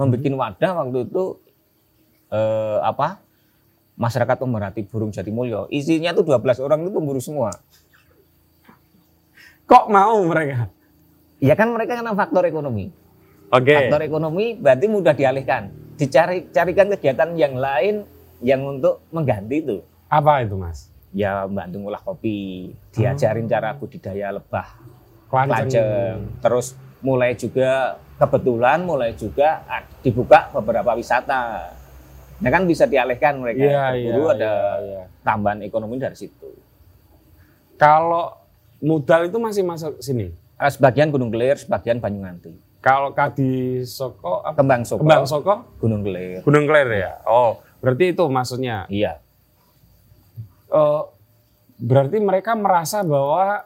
membuat 0.00 0.24
wadah 0.24 0.72
waktu 0.80 1.04
itu 1.04 1.36
eh, 2.32 2.78
apa 2.80 3.20
masyarakat 4.00 4.36
pemerhati 4.40 4.80
burung 4.88 5.12
Jatimulyo 5.12 5.68
isinya 5.68 6.16
tuh 6.16 6.24
12 6.24 6.64
orang 6.64 6.88
itu 6.88 6.90
pemburu 6.94 7.20
semua 7.20 7.52
Kok 9.68 9.92
mau 9.92 10.24
mereka? 10.24 10.72
ya 11.38 11.54
kan 11.54 11.70
mereka 11.70 12.00
karena 12.00 12.16
faktor 12.16 12.48
ekonomi 12.48 12.90
Oke. 13.52 13.74
faktor 13.74 14.02
ekonomi 14.02 14.58
berarti 14.58 14.86
mudah 14.90 15.14
dialihkan 15.14 15.70
dicari 15.94 16.50
carikan 16.50 16.90
kegiatan 16.94 17.30
yang 17.38 17.54
lain 17.58 18.02
yang 18.42 18.62
untuk 18.64 19.02
mengganti 19.10 19.62
itu 19.62 19.76
Apa 20.08 20.42
itu 20.46 20.56
Mas? 20.56 20.88
Ya 21.18 21.42
bantu 21.50 21.82
ngolah 21.82 21.98
kopi 21.98 22.70
diajarin 22.94 23.50
cara 23.50 23.74
budidaya 23.74 24.38
lebah 24.38 24.78
Klanceng. 25.28 25.66
Lajeng. 25.68 26.18
Terus 26.40 26.66
mulai 27.04 27.36
juga 27.36 28.00
kebetulan 28.16 28.80
mulai 28.86 29.12
juga 29.18 29.60
dibuka 30.00 30.48
beberapa 30.54 30.94
wisata. 30.96 31.74
Nah 32.38 32.50
kan 32.54 32.64
bisa 32.64 32.86
dialihkan 32.86 33.42
mereka. 33.42 33.60
Iya, 33.60 33.84
iya, 33.98 34.08
Berburu 34.14 34.26
ada 34.30 34.38
iya, 34.40 34.62
iya. 34.80 35.02
tambahan 35.26 35.60
ekonomi 35.66 35.98
dari 35.98 36.16
situ. 36.16 36.54
Kalau 37.76 38.34
Mudal 38.78 39.26
itu 39.26 39.42
masih 39.42 39.66
masuk 39.66 39.98
sini. 39.98 40.30
Ah, 40.54 40.70
Sebagian 40.70 41.10
Gunung 41.10 41.34
Kelir, 41.34 41.58
sebagian 41.58 41.98
Banyuwanti. 41.98 42.54
Kalau 42.78 43.10
Kadi 43.10 43.82
Soko, 43.82 44.38
apa? 44.46 44.54
Kembang 44.54 44.86
Soko, 44.86 45.02
Kembang 45.02 45.26
Soko, 45.26 45.54
Gunung 45.82 46.06
Kelir. 46.06 46.46
Gunung 46.46 46.64
Kelir 46.70 46.88
ya. 46.94 47.12
Oh, 47.26 47.58
berarti 47.82 48.14
itu 48.14 48.22
maksudnya. 48.30 48.86
Iya. 48.86 49.18
Eh, 50.68 51.02
berarti 51.78 52.18
mereka 52.18 52.52
merasa 52.52 53.00
bahwa 53.00 53.64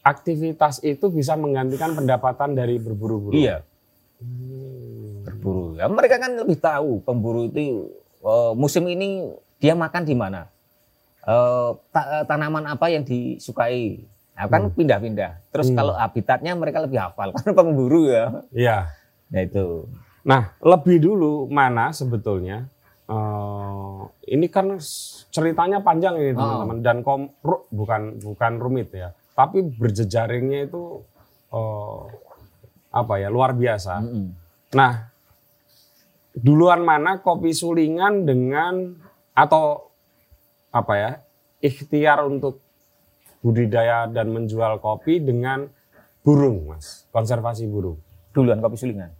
aktivitas 0.00 0.80
itu 0.80 1.08
bisa 1.08 1.34
menggantikan 1.34 1.92
pendapatan 1.92 2.56
dari 2.56 2.80
berburu-buru. 2.80 3.36
Iya, 3.36 3.60
Hmm. 4.18 5.22
berburu. 5.22 5.76
Ya, 5.76 5.86
mereka 5.86 6.16
kan 6.16 6.32
lebih 6.34 6.58
tahu 6.58 7.02
pemburu 7.02 7.46
itu 7.46 7.92
eh, 8.18 8.52
musim 8.52 8.82
ini 8.88 9.30
dia 9.58 9.76
makan 9.76 10.02
di 10.02 10.16
mana. 10.16 10.48
Ta- 11.92 12.24
tanaman 12.24 12.64
apa 12.66 12.88
yang 12.88 13.04
disukai. 13.04 14.00
Nah, 14.32 14.48
kan 14.48 14.72
pindah-pindah. 14.72 15.44
Terus 15.50 15.68
Hmm. 15.68 15.76
kalau 15.76 15.92
habitatnya 15.92 16.56
mereka 16.56 16.80
lebih 16.80 16.96
hafal 16.96 17.30
karena 17.36 17.52
pemburu 17.52 18.08
ya. 18.08 18.24
Iya. 18.48 18.78
Nah 19.28 19.40
itu. 19.44 19.84
Nah, 20.24 20.56
lebih 20.58 20.98
dulu 20.98 21.46
mana 21.46 21.92
sebetulnya? 21.92 22.70
Eh, 23.08 24.00
ini 24.28 24.46
kan 24.46 24.76
ceritanya 25.28 25.80
panjang 25.80 26.14
ini 26.14 26.32
Oh. 26.32 26.38
teman-teman 26.38 26.78
dan 26.80 26.96
kom 27.00 27.32
ru- 27.40 27.64
bukan 27.70 28.20
bukan 28.20 28.52
rumit 28.56 28.92
ya, 28.92 29.10
tapi 29.32 29.64
berjejaringnya 29.64 30.68
itu 30.68 31.02
eh, 31.48 32.00
apa 32.88 33.14
ya 33.16 33.28
luar 33.28 33.52
biasa. 33.52 34.00
Mm-mm. 34.00 34.26
Nah, 34.72 35.08
duluan 36.32 36.84
mana 36.84 37.18
kopi 37.18 37.50
sulingan 37.50 38.22
dengan 38.22 38.94
atau 39.32 39.88
apa 40.68 40.92
ya 40.94 41.10
ikhtiar 41.58 42.22
untuk 42.22 42.60
budidaya 43.40 44.04
dan 44.06 44.28
menjual 44.28 44.78
kopi 44.78 45.18
dengan 45.18 45.70
burung, 46.20 46.68
mas, 46.68 47.08
konservasi 47.08 47.64
burung. 47.64 47.96
Duluan 48.30 48.60
kopi 48.60 48.76
sulingan. 48.76 49.10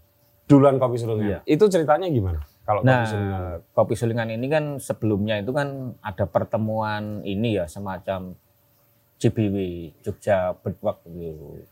Duluan 0.44 0.76
kopi 0.76 0.96
sulingan. 0.98 1.24
Iya. 1.24 1.38
Itu 1.46 1.66
ceritanya 1.66 2.06
gimana? 2.06 2.44
Kalau 2.68 2.84
Nah, 2.84 3.00
kopi 3.00 3.08
sulingan. 3.08 3.58
kopi 3.72 3.94
sulingan 3.96 4.28
ini 4.36 4.46
kan 4.52 4.64
sebelumnya 4.76 5.40
itu 5.40 5.56
kan 5.56 5.96
ada 6.04 6.28
pertemuan 6.28 7.24
ini 7.24 7.56
ya 7.56 7.64
semacam 7.64 8.36
CBW 9.16 9.56
Jogja 10.04 10.52
Birdwalk 10.52 11.00
gitu. 11.08 11.64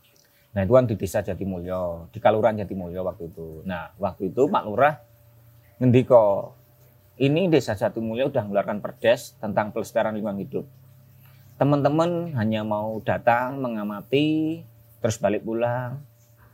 Nah 0.56 0.64
itu 0.64 0.72
kan 0.72 0.88
di 0.88 0.96
desa 0.96 1.20
Jatimulyo, 1.20 2.08
di 2.08 2.16
Kalurahan 2.16 2.56
Jatimulyo 2.64 3.04
waktu 3.04 3.28
itu. 3.28 3.60
Nah 3.68 3.92
waktu 4.00 4.32
itu 4.32 4.48
Pak 4.48 4.64
Lurah 4.64 4.96
ngendiko, 5.76 6.56
ini 7.20 7.52
desa 7.52 7.76
Jatimulyo 7.76 8.32
udah 8.32 8.42
mengeluarkan 8.48 8.80
perdes 8.80 9.36
tentang 9.36 9.76
pelestarian 9.76 10.16
lingkungan 10.16 10.40
hidup. 10.48 10.64
Teman-teman 11.60 12.32
hanya 12.40 12.64
mau 12.64 13.04
datang, 13.04 13.60
mengamati, 13.60 14.64
terus 15.04 15.20
balik 15.20 15.44
pulang. 15.44 16.00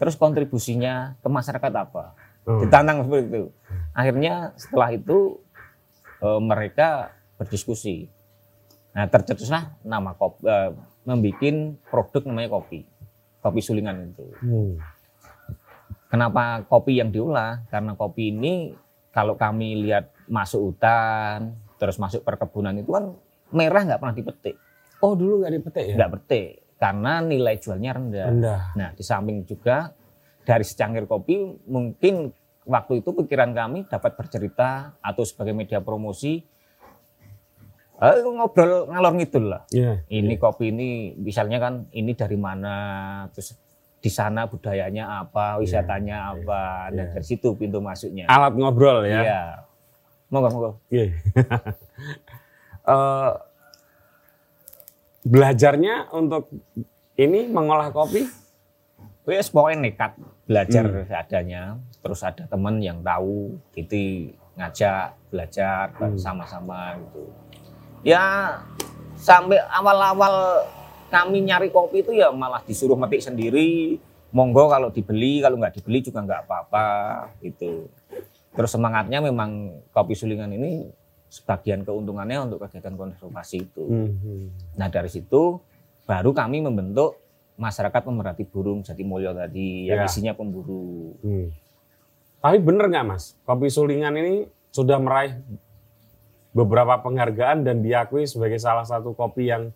Terus 0.03 0.19
kontribusinya 0.19 1.15
ke 1.23 1.31
masyarakat 1.31 1.73
apa? 1.79 2.19
Hmm. 2.43 2.59
Ditantang 2.59 3.07
seperti 3.07 3.27
itu. 3.31 3.45
Akhirnya 3.93 4.57
setelah 4.57 4.93
itu 4.93 5.41
eh, 6.21 6.41
mereka 6.41 7.13
berdiskusi. 7.37 8.09
Nah 8.93 9.09
tercetuslah 9.09 9.81
nama 9.85 10.17
kopi, 10.17 10.49
eh, 10.49 10.71
membuat 11.05 11.57
produk 11.89 12.23
namanya 12.29 12.51
kopi, 12.61 12.85
kopi 13.41 13.61
sulingan 13.61 14.13
itu. 14.13 14.27
Hmm. 14.45 14.73
Kenapa 16.13 16.61
kopi 16.69 17.01
yang 17.01 17.09
diolah? 17.09 17.65
Karena 17.73 17.97
kopi 17.97 18.37
ini 18.37 18.77
kalau 19.13 19.37
kami 19.37 19.81
lihat 19.89 20.13
masuk 20.29 20.73
hutan, 20.73 21.57
terus 21.81 21.97
masuk 21.97 22.21
perkebunan 22.21 22.77
itu 22.77 22.93
kan 22.93 23.17
merah 23.53 23.85
nggak 23.85 24.01
pernah 24.01 24.17
dipetik, 24.17 24.57
Oh 25.03 25.19
dulu 25.19 25.43
nggak 25.43 25.53
dipetik 25.59 25.85
ya? 25.93 25.95
nggak 25.99 26.13
petik 26.15 26.49
karena 26.79 27.13
nilai 27.19 27.55
jualnya 27.59 27.91
rendah. 27.95 28.27
Rendah. 28.31 28.61
Nah, 28.79 28.89
di 28.95 29.03
samping 29.03 29.43
juga 29.43 29.91
dari 30.47 30.63
secangkir 30.63 31.07
kopi 31.11 31.63
mungkin 31.67 32.31
waktu 32.67 33.03
itu 33.03 33.11
pikiran 33.11 33.51
kami 33.53 33.87
dapat 33.91 34.15
bercerita 34.15 34.95
atau 35.03 35.23
sebagai 35.27 35.55
media 35.55 35.83
promosi 35.83 36.43
eh, 38.03 38.19
ngobrol 38.23 38.91
ngalor 38.91 39.15
ngidul 39.19 39.45
lah. 39.51 39.63
Iya. 39.71 40.03
Ini 40.11 40.35
kopi 40.39 40.75
ini 40.75 41.15
misalnya 41.19 41.59
kan 41.63 41.75
ini 41.95 42.13
dari 42.15 42.39
mana 42.39 42.75
terus 43.31 43.55
di 44.03 44.11
sana 44.11 44.51
budayanya 44.51 45.23
apa, 45.23 45.63
wisatanya 45.63 46.35
apa. 46.35 46.91
Dan 46.91 47.07
iya. 47.07 47.13
dari 47.15 47.27
situ 47.27 47.55
pintu 47.55 47.79
masuknya. 47.79 48.27
Alat 48.27 48.59
ngobrol 48.59 49.07
ya. 49.07 49.21
Iya. 49.23 49.43
Monggo 50.31 50.49
monggo. 50.51 50.71
Iya. 50.91 51.07
Eh, 52.83 53.33
belajarnya 55.23 56.11
untuk 56.11 56.51
ini 57.15 57.47
mengolah 57.47 57.95
kopi 57.95 58.27
Wes 59.23 59.55
pokoknya 59.55 59.79
nekat 59.87 60.13
belajar 60.45 60.83
Hmm. 60.83 61.07
seadanya. 61.07 61.63
Terus 62.03 62.21
ada 62.27 62.43
teman 62.45 62.83
yang 62.83 62.99
tahu 63.01 63.55
gitu 63.73 64.35
ngajak 64.59 65.15
belajar 65.31 65.95
Hmm. 65.95 66.19
sama-sama 66.19 66.99
gitu. 66.99 67.31
Ya 68.03 68.59
sampai 69.15 69.63
awal-awal 69.71 70.67
kami 71.07 71.47
nyari 71.47 71.71
kopi 71.71 72.03
itu 72.03 72.19
ya 72.19 72.35
malah 72.35 72.61
disuruh 72.67 72.99
metik 72.99 73.23
sendiri. 73.23 74.03
Monggo 74.33 74.67
kalau 74.67 74.89
dibeli, 74.89 75.45
kalau 75.45 75.61
nggak 75.61 75.77
dibeli 75.79 76.01
juga 76.01 76.25
nggak 76.25 76.49
apa-apa 76.49 76.89
gitu. 77.45 77.87
Terus 78.53 78.71
semangatnya 78.73 79.23
memang 79.23 79.79
kopi 79.93 80.17
sulingan 80.17 80.51
ini 80.51 80.89
sebagian 81.29 81.85
keuntungannya 81.87 82.51
untuk 82.51 82.65
kegiatan 82.65 82.97
konservasi 82.97 83.57
itu. 83.63 83.85
Hmm. 83.87 84.51
Nah 84.75 84.89
dari 84.91 85.09
situ 85.09 85.61
baru 86.05 86.35
kami 86.35 86.61
membentuk 86.61 87.22
masyarakat 87.55 88.01
pemerhati 88.01 88.45
burung 88.45 88.81
Jatimulyo 88.81 89.33
tadi 89.33 89.87
yang 89.87 90.01
Ya. 90.01 90.07
isinya 90.07 90.33
pemburu. 90.33 91.15
Hmm. 91.21 91.53
Tapi 92.39 92.59
bener 92.59 92.87
nggak 92.87 93.07
mas, 93.07 93.39
kopi 93.43 93.69
sulingan 93.69 94.15
ini 94.15 94.35
sudah 94.69 94.97
meraih 94.97 95.39
beberapa 96.51 96.99
penghargaan 96.99 97.63
dan 97.63 97.81
diakui 97.81 98.25
sebagai 98.25 98.57
salah 98.57 98.83
satu 98.83 99.13
kopi 99.13 99.47
yang 99.47 99.71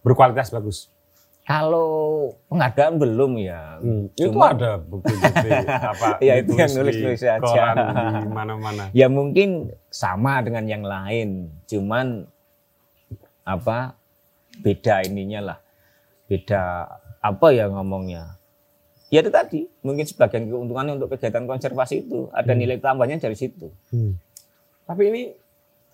berkualitas 0.00 0.48
bagus. 0.48 0.90
Kalau 1.42 1.88
penghargaan 2.46 2.98
belum 2.98 3.38
ya. 3.38 3.80
Hmm. 3.80 4.12
Itu 4.12 4.28
Cuma- 4.30 4.52
ada 4.52 4.76
bukti-bukti 4.76 5.48
apa? 5.92 6.20
Ya, 6.20 6.36
itu 6.36 6.52
yang 6.52 6.72
nulis-nulis 6.74 7.22
aja. 7.22 7.40
koran, 7.40 7.76
di 8.18 8.28
mana-mana. 8.28 8.84
Ya 8.92 9.08
mungkin 9.08 9.72
sama 9.88 10.40
dengan 10.40 10.64
yang 10.66 10.84
lain, 10.84 11.48
cuman 11.64 12.28
apa 13.42 13.96
beda 14.58 15.08
ininya 15.08 15.40
lah, 15.42 15.58
beda 16.28 16.86
apa 17.18 17.46
ya 17.50 17.66
ngomongnya. 17.66 18.36
Ya 19.08 19.24
itu 19.24 19.32
tadi, 19.32 19.64
mungkin 19.80 20.04
sebagian 20.04 20.52
keuntungannya 20.52 21.00
untuk 21.00 21.16
kegiatan 21.16 21.48
konservasi 21.48 22.04
itu 22.04 22.28
ada 22.28 22.52
Hmm. 22.52 22.60
nilai 22.60 22.76
tambahnya 22.76 23.16
dari 23.16 23.32
situ. 23.32 23.72
Tapi 24.84 25.02
ini, 25.08 25.22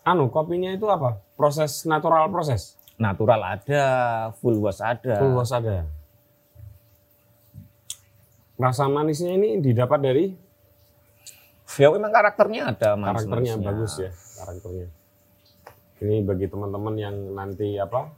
anu 0.02 0.26
kopinya 0.28 0.74
itu 0.74 0.90
apa? 0.90 1.22
Proses 1.38 1.86
natural 1.86 2.26
proses. 2.28 2.74
Natural 2.94 3.38
ada, 3.38 3.84
full 4.38 4.58
wash 4.58 4.82
ada. 4.82 5.22
Full 5.22 5.30
wash 5.32 5.54
ada. 5.54 5.86
Rasa 8.54 8.86
manisnya 8.86 9.34
ini 9.34 9.58
didapat 9.58 10.00
dari 10.00 10.26
Ya 11.74 11.90
memang 11.90 12.14
karakternya 12.14 12.70
ada 12.70 12.94
karakternya 12.94 13.58
manis-manisnya. 13.58 13.66
bagus 13.66 13.92
ya 13.98 14.10
karakternya. 14.38 14.86
Ini 15.98 16.22
bagi 16.22 16.46
teman-teman 16.46 16.94
yang 16.94 17.16
nanti 17.34 17.74
apa 17.74 18.14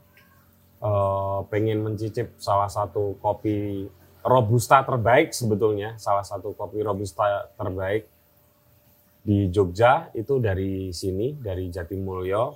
eh, 0.81 1.39
pengen 1.49 1.85
mencicip 1.85 2.37
salah 2.37 2.69
satu 2.69 3.17
kopi 3.21 3.85
robusta 4.27 4.83
terbaik 4.83 5.31
sebetulnya 5.31 5.95
salah 5.95 6.25
satu 6.25 6.51
kopi 6.51 6.83
robusta 6.83 7.47
terbaik 7.55 8.11
di 9.27 9.51
Jogja 9.51 10.07
itu 10.15 10.39
dari 10.39 10.95
sini 10.95 11.35
dari 11.35 11.67
Jatimulyo. 11.67 12.55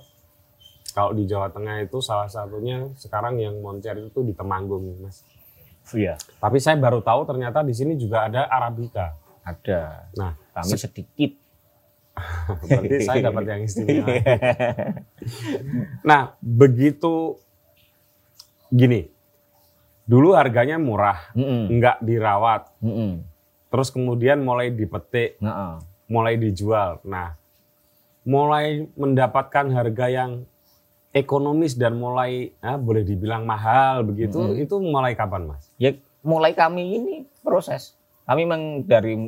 Kalau 0.92 1.16
di 1.16 1.24
Jawa 1.24 1.48
Tengah 1.48 1.80
itu 1.84 2.04
salah 2.04 2.28
satunya 2.28 2.84
sekarang 3.00 3.40
yang 3.40 3.56
moncer 3.64 3.96
itu 3.96 4.20
di 4.20 4.36
Temanggung, 4.36 5.00
Mas. 5.00 5.24
Iya, 5.92 6.20
Tapi 6.36 6.60
saya 6.60 6.76
baru 6.76 7.00
tahu 7.00 7.24
ternyata 7.24 7.64
di 7.64 7.72
sini 7.72 7.96
juga 7.96 8.28
ada 8.28 8.44
Arabica. 8.48 9.16
ada. 9.42 10.08
Nah, 10.14 10.36
Kami 10.52 10.76
sedikit. 10.76 11.32
berarti 12.68 13.08
saya 13.08 13.32
dapat 13.32 13.44
yang 13.48 13.60
istimewa. 13.64 14.04
Nah, 16.08 16.36
begitu 16.44 17.40
gini. 18.72 19.06
Dulu 20.02 20.34
harganya 20.34 20.80
murah, 20.80 21.30
Mm-mm, 21.36 21.70
enggak 21.70 22.02
dirawat. 22.02 22.72
mm-mm. 22.82 23.22
Terus 23.70 23.88
kemudian 23.88 24.42
mulai 24.42 24.68
dipetik, 24.68 25.38
Nah, 25.38 25.78
mulai 26.10 26.34
dijual. 26.36 26.98
Nah, 27.06 27.38
mulai 28.26 28.84
mendapatkan 28.92 29.70
harga 29.70 30.06
yang 30.10 30.44
ekonomis 31.12 31.78
dan 31.78 31.96
mulai 31.96 32.50
ah, 32.58 32.76
boleh 32.76 33.04
dibilang 33.04 33.46
mahal 33.46 34.02
begitu, 34.02 34.40
Mm-mm. 34.40 34.62
itu 34.64 34.74
mulai 34.80 35.14
kapan, 35.14 35.54
Mas? 35.54 35.70
ya 35.78 35.94
mulai 36.22 36.52
kami 36.52 36.98
ini 36.98 37.14
proses. 37.40 37.94
Kami 38.22 38.46
memang 38.46 38.62
dari 38.86 39.18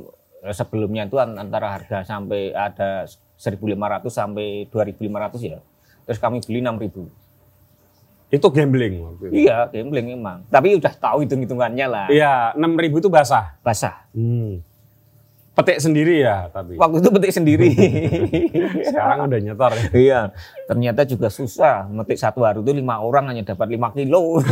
sebelumnya 0.50 1.06
itu 1.06 1.18
an- 1.18 1.38
antara 1.38 1.74
harga 1.74 2.02
sampai 2.02 2.54
ada 2.54 3.06
1.500 3.34 4.06
sampai 4.06 4.70
2.500 4.70 5.42
ya. 5.42 5.58
Terus 6.04 6.18
kami 6.20 6.38
beli 6.44 6.60
6.000. 6.60 7.23
Itu 8.32 8.48
gambling 8.50 8.94
waktu 9.04 9.24
itu. 9.30 9.34
Iya, 9.46 9.68
gambling 9.70 10.06
memang. 10.16 10.44
Tapi 10.48 10.76
udah 10.80 10.92
tahu 10.96 11.22
hitung-hitungannya 11.24 11.86
lah. 11.86 12.06
Iya, 12.10 12.52
6.000 12.56 13.00
itu 13.00 13.08
basah. 13.12 13.56
Basah. 13.60 14.08
Hmm. 14.14 14.64
Petik 15.54 15.78
sendiri 15.78 16.18
ya, 16.18 16.50
tapi 16.50 16.74
Waktu 16.74 16.98
itu 16.98 17.10
petik 17.14 17.30
sendiri. 17.30 17.70
sekarang 18.90 19.30
udah 19.30 19.38
nyetor 19.38 19.70
ya. 19.70 19.86
Iya, 19.94 20.20
ternyata 20.66 21.06
juga 21.06 21.30
susah. 21.30 21.86
Metik 21.86 22.18
satu 22.18 22.42
hari 22.42 22.58
itu 22.58 22.74
lima 22.74 22.98
orang 22.98 23.30
hanya 23.30 23.54
dapat 23.54 23.70
lima 23.70 23.94
kilo. 23.94 24.42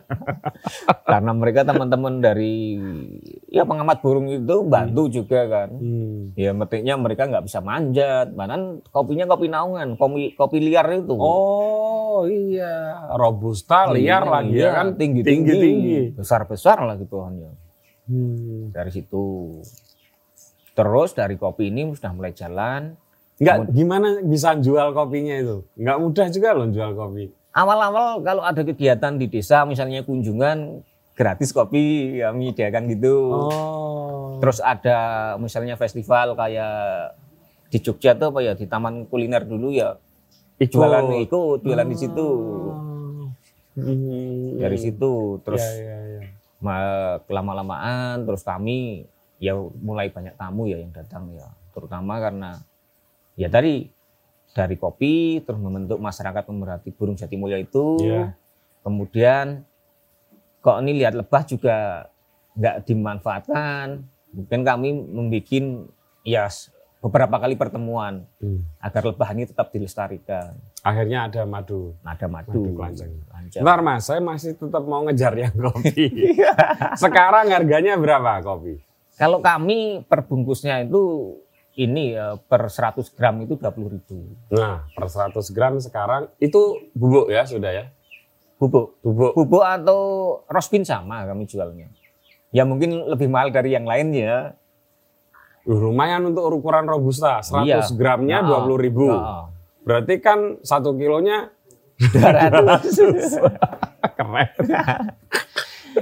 Karena 1.10 1.30
mereka 1.30 1.62
teman-teman 1.62 2.18
dari 2.18 2.74
ya 3.50 3.66
pengamat 3.66 3.98
burung 3.98 4.30
itu 4.30 4.62
bantu 4.62 5.10
juga 5.10 5.44
kan. 5.50 5.68
Hmm. 5.74 6.30
Ya 6.38 6.54
metiknya 6.54 6.94
mereka 6.94 7.26
nggak 7.26 7.44
bisa 7.50 7.58
manjat. 7.58 8.30
Bahkan 8.30 8.86
kopinya 8.94 9.26
kopi 9.26 9.50
naungan, 9.50 9.98
kopi 9.98 10.38
kopi 10.38 10.62
liar 10.62 10.86
itu. 10.94 11.18
Oh 11.18 12.24
iya, 12.30 13.10
robusta 13.18 13.90
liar 13.90 14.22
Iya, 14.22 14.30
lagi 14.30 14.54
ya 14.54 14.62
iya, 14.62 14.70
kan 14.78 14.86
tinggi 14.94 15.20
tinggi 15.26 15.52
tinggi. 15.52 16.00
besar 16.14 16.46
besar 16.46 16.78
lagi 16.86 17.04
pohonnya. 17.04 17.50
Hmm. 18.06 18.70
Dari 18.70 18.90
situ. 18.94 19.58
Terus 20.72 21.12
dari 21.12 21.34
kopi 21.34 21.68
ini 21.68 21.90
sudah 21.92 22.14
mulai 22.14 22.32
jalan. 22.32 22.94
Enggak 23.40 23.72
gimana 23.72 24.20
bisa 24.22 24.54
jual 24.54 24.94
kopinya 24.94 25.34
itu? 25.34 25.66
Enggak 25.74 25.96
mudah 25.98 26.26
juga 26.30 26.48
loh 26.54 26.68
jual 26.70 26.92
kopi. 26.94 27.24
Awal-awal 27.50 28.22
kalau 28.22 28.46
ada 28.46 28.62
kegiatan 28.62 29.18
di 29.18 29.26
desa, 29.26 29.66
misalnya 29.66 30.06
kunjungan 30.06 30.86
gratis 31.20 31.52
kopi, 31.52 32.16
ya 32.16 32.32
menyediakan 32.32 32.88
gitu. 32.88 33.14
Oh. 33.28 34.40
Terus 34.40 34.64
ada 34.64 34.98
misalnya 35.36 35.76
festival 35.76 36.32
kayak 36.32 37.12
di 37.68 37.78
Jogja 37.78 38.16
tuh 38.16 38.32
apa 38.32 38.40
ya 38.40 38.56
di 38.56 38.64
Taman 38.64 39.04
Kuliner 39.04 39.44
dulu 39.44 39.68
ya 39.68 40.00
Ikut. 40.56 40.72
jualan 40.72 41.04
ikut 41.20 41.60
jualan 41.60 41.86
di 41.86 41.96
situ. 42.00 42.26
Oh. 42.26 43.28
Hmm. 43.76 44.56
Dari 44.58 44.78
situ 44.80 45.12
terus 45.44 45.60
Ya, 45.62 45.76
ya, 45.78 45.98
ya. 46.18 46.20
ma- 46.58 47.20
lama-lamaan 47.22 48.24
terus 48.24 48.40
kami 48.42 49.04
ya 49.38 49.54
mulai 49.80 50.08
banyak 50.08 50.34
tamu 50.36 50.68
ya 50.68 50.80
yang 50.80 50.92
datang 50.92 51.32
ya 51.32 51.48
terutama 51.72 52.18
karena 52.20 52.60
ya 53.38 53.48
tadi 53.48 53.88
dari 54.52 54.74
kopi 54.76 55.40
terus 55.40 55.56
membentuk 55.56 55.96
masyarakat 55.96 56.42
pemerhati 56.44 56.90
burung 56.92 57.14
Jatimulyo 57.14 57.56
itu 57.62 58.02
Iya. 58.02 58.34
kemudian 58.82 59.62
kok 60.60 60.76
ini 60.80 60.92
lihat 60.96 61.14
lebah 61.14 61.42
juga 61.42 62.06
nggak 62.54 62.76
dimanfaatkan 62.84 63.86
mungkin 64.30 64.60
kami 64.62 64.88
membuat 64.92 65.48
ya 66.22 66.46
beberapa 67.00 67.40
kali 67.40 67.56
pertemuan 67.56 68.28
Hmm. 68.38 68.60
agar 68.78 69.08
lebah 69.08 69.28
ini 69.32 69.48
tetap 69.48 69.72
dilestarikan 69.72 70.52
Akhirnya 70.80 71.28
ada 71.28 71.44
madu. 71.44 71.92
ada 72.00 72.24
madu, 72.24 72.56
Madu 72.56 72.72
kelanceng. 72.72 73.12
Bentar 73.52 73.80
mas, 73.80 74.04
saya 74.04 74.20
masih 74.20 74.56
tetap 74.56 74.80
mau 74.80 75.04
ngejar 75.04 75.36
yang 75.36 75.52
kopi. 75.52 76.08
Sekarang 77.02 77.52
harganya 77.52 78.00
berapa 78.00 78.40
kopi? 78.40 78.80
Kalau 79.16 79.44
kami 79.44 80.00
perbungkusnya 80.08 80.88
itu 80.88 81.36
ini 81.76 82.16
ya, 82.16 82.40
per 82.40 82.72
100 82.72 83.12
gram 83.12 83.36
itu 83.40 83.60
20 83.60 83.92
ribu. 83.92 84.16
Nah, 84.48 84.88
per 84.90 85.08
100 85.08 85.52
gram 85.52 85.76
sekarang 85.76 86.32
itu 86.36 86.80
bubuk 86.92 87.28
ya 87.28 87.44
sudah 87.44 87.68
ya? 87.68 87.84
Bubuk. 88.60 89.00
Bubuk. 89.00 89.32
Bubuk 89.32 89.64
atau 89.64 90.00
rospin 90.46 90.84
sama 90.84 91.24
kami 91.24 91.48
jualnya. 91.48 91.88
Ya 92.52 92.62
mungkin 92.62 93.08
lebih 93.08 93.26
mahal 93.26 93.48
dari 93.48 93.72
yang 93.72 93.82
lain 93.82 94.12
ya. 94.12 94.52
Uh, 95.62 95.80
lumayan 95.80 96.24
untuk 96.26 96.44
ukuran 96.50 96.84
robusta, 96.84 97.40
100 97.40 97.64
Iya. 97.64 97.80
gramnya 97.90 98.38
Nah, 98.40 98.64
20 98.64 98.76
ribu. 98.76 99.08
nah. 99.08 99.48
Berarti 99.80 100.14
kan 100.18 100.38
satu 100.60 100.92
kilonya 100.92 101.48
200. 101.96 103.40
keren. 104.18 104.48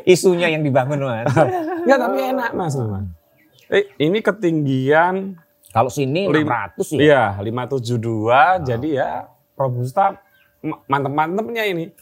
Isunya 0.04 0.48
yang 0.48 0.62
dibangun 0.62 1.00
mas. 1.00 1.30
Enggak, 1.78 1.98
tapi 2.00 2.18
enak 2.24 2.50
mas. 2.52 2.74
memang. 2.74 3.04
Eh, 3.68 3.84
ini 3.98 4.18
ketinggian 4.18 5.36
Kalau 5.68 5.92
sini 5.92 6.24
Lim- 6.26 6.48
600 6.48 6.96
ya. 6.96 6.98
Iya, 6.98 7.22
572. 7.38 8.64
Jadi 8.64 8.88
ya 8.94 9.28
robusta 9.52 10.16
ma- 10.58 10.80
mantep-mantepnya 10.86 11.64
ini 11.66 11.92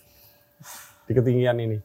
di 1.06 1.12
ketinggian 1.14 1.56
ini. 1.62 1.78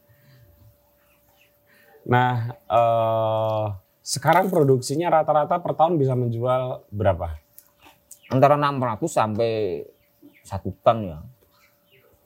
Nah, 2.10 2.50
eh, 2.58 3.66
sekarang 4.02 4.50
produksinya 4.50 5.14
rata-rata 5.14 5.62
per 5.62 5.78
tahun 5.78 6.02
bisa 6.02 6.18
menjual 6.18 6.90
berapa? 6.90 7.38
Antara 8.34 8.58
600 8.58 9.06
sampai 9.06 9.86
satu 10.42 10.74
ton 10.82 10.98
ya. 11.06 11.20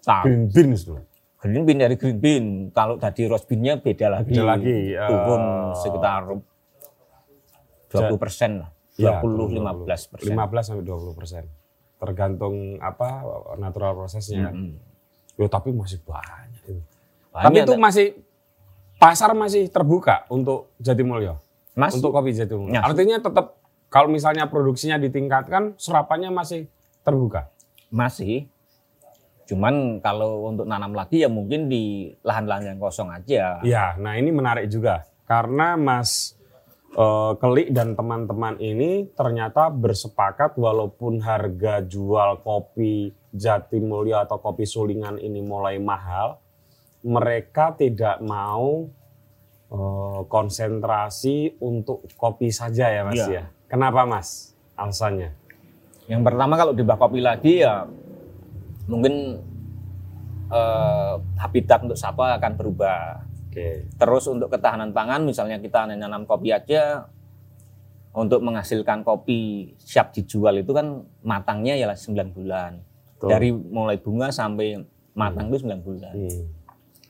Nah, 0.06 0.22
Green 0.24 0.48
beans 0.48 0.86
tuh. 0.88 1.02
green 1.46 1.62
bean 1.62 1.78
dari 1.78 1.94
green 2.00 2.18
bean. 2.18 2.46
Kalau 2.74 2.98
tadi 2.98 3.28
roast 3.30 3.46
bean-nya 3.46 3.78
beda 3.78 4.08
lagi. 4.10 4.34
Beda 4.34 4.46
lagi, 4.50 4.98
Turun 4.98 5.44
sekitar 5.78 6.22
20 7.92 8.18
persen 8.18 8.66
lah. 8.66 8.70
Ya, 8.96 9.20
20, 9.20 9.60
15 9.60 10.08
persen. 10.08 10.34
15 10.34 10.64
sampai 10.64 10.86
20 10.88 11.20
persen. 11.20 11.44
Tergantung 12.00 12.80
apa 12.80 13.22
natural 13.60 13.94
prosesnya. 13.94 14.50
Mm-mm. 14.56 14.80
Yo, 15.36 15.52
tapi 15.52 15.76
masih 15.76 16.00
banyak. 16.02 16.45
Tapi 17.44 17.68
itu 17.68 17.76
masih 17.76 18.08
pasar 18.96 19.36
masih 19.36 19.68
terbuka 19.68 20.24
untuk 20.32 20.72
Jatimulyo. 20.80 21.44
Mas, 21.76 21.92
untuk 21.92 22.16
kopi 22.16 22.32
Jatimulyo. 22.32 22.72
Ya. 22.72 22.88
Artinya 22.88 23.20
tetap 23.20 23.60
kalau 23.92 24.08
misalnya 24.08 24.48
produksinya 24.48 24.96
ditingkatkan, 24.96 25.76
serapannya 25.76 26.32
masih 26.32 26.72
terbuka. 27.04 27.52
masih. 27.94 28.50
Cuman 29.46 30.02
kalau 30.02 30.50
untuk 30.50 30.66
nanam 30.66 30.98
lagi 30.98 31.22
ya 31.22 31.30
mungkin 31.30 31.70
di 31.70 32.12
lahan-lahan 32.26 32.76
yang 32.76 32.80
kosong 32.82 33.14
aja. 33.14 33.62
Iya, 33.62 33.94
nah 34.02 34.18
ini 34.18 34.34
menarik 34.34 34.68
juga 34.68 35.06
karena 35.30 35.78
Mas 35.78 36.34
eh, 36.98 37.34
Kelik 37.38 37.70
dan 37.74 37.94
teman-teman 37.94 38.58
ini 38.58 39.10
ternyata 39.14 39.70
bersepakat 39.70 40.58
walaupun 40.58 41.22
harga 41.22 41.86
jual 41.86 42.42
kopi 42.42 43.14
Jatimulyo 43.36 44.24
atau 44.26 44.42
kopi 44.42 44.66
Sulingan 44.66 45.22
ini 45.22 45.46
mulai 45.46 45.78
mahal, 45.78 46.42
mereka 47.06 47.78
tidak 47.78 48.18
mau 48.26 48.90
eh, 49.70 50.22
konsentrasi 50.26 51.62
untuk 51.62 52.10
kopi 52.18 52.50
saja 52.50 52.90
ya 52.90 53.06
Mas 53.06 53.22
Iya. 53.22 53.28
ya. 53.30 53.44
Kenapa 53.70 54.10
Mas? 54.10 54.58
Alasannya? 54.74 55.38
Yang 56.10 56.22
pertama 56.26 56.54
kalau 56.58 56.74
di 56.74 56.84
kopi 56.86 57.20
lagi 57.22 57.62
ya 57.62 57.86
mungkin 58.90 59.42
eh, 60.50 61.16
habitat 61.38 61.86
untuk 61.86 61.98
sapa 61.98 62.42
akan 62.42 62.54
berubah. 62.58 63.22
Oke. 63.50 63.86
Terus 63.96 64.26
untuk 64.26 64.50
ketahanan 64.50 64.90
pangan 64.90 65.22
misalnya 65.24 65.62
kita 65.62 65.86
nanam 65.86 66.26
kopi 66.26 66.52
aja 66.52 67.06
untuk 68.16 68.40
menghasilkan 68.42 69.04
kopi 69.04 69.76
siap 69.76 70.16
dijual 70.16 70.56
itu 70.56 70.72
kan 70.72 71.04
matangnya 71.22 71.76
ya 71.76 71.92
9 71.92 72.32
bulan. 72.32 72.80
Betul. 73.16 73.28
Dari 73.30 73.50
mulai 73.52 74.00
bunga 74.00 74.32
sampai 74.32 74.80
matang 75.16 75.52
itu 75.52 75.68
9 75.68 75.84
bulan. 75.84 76.14
Hmm. 76.16 76.55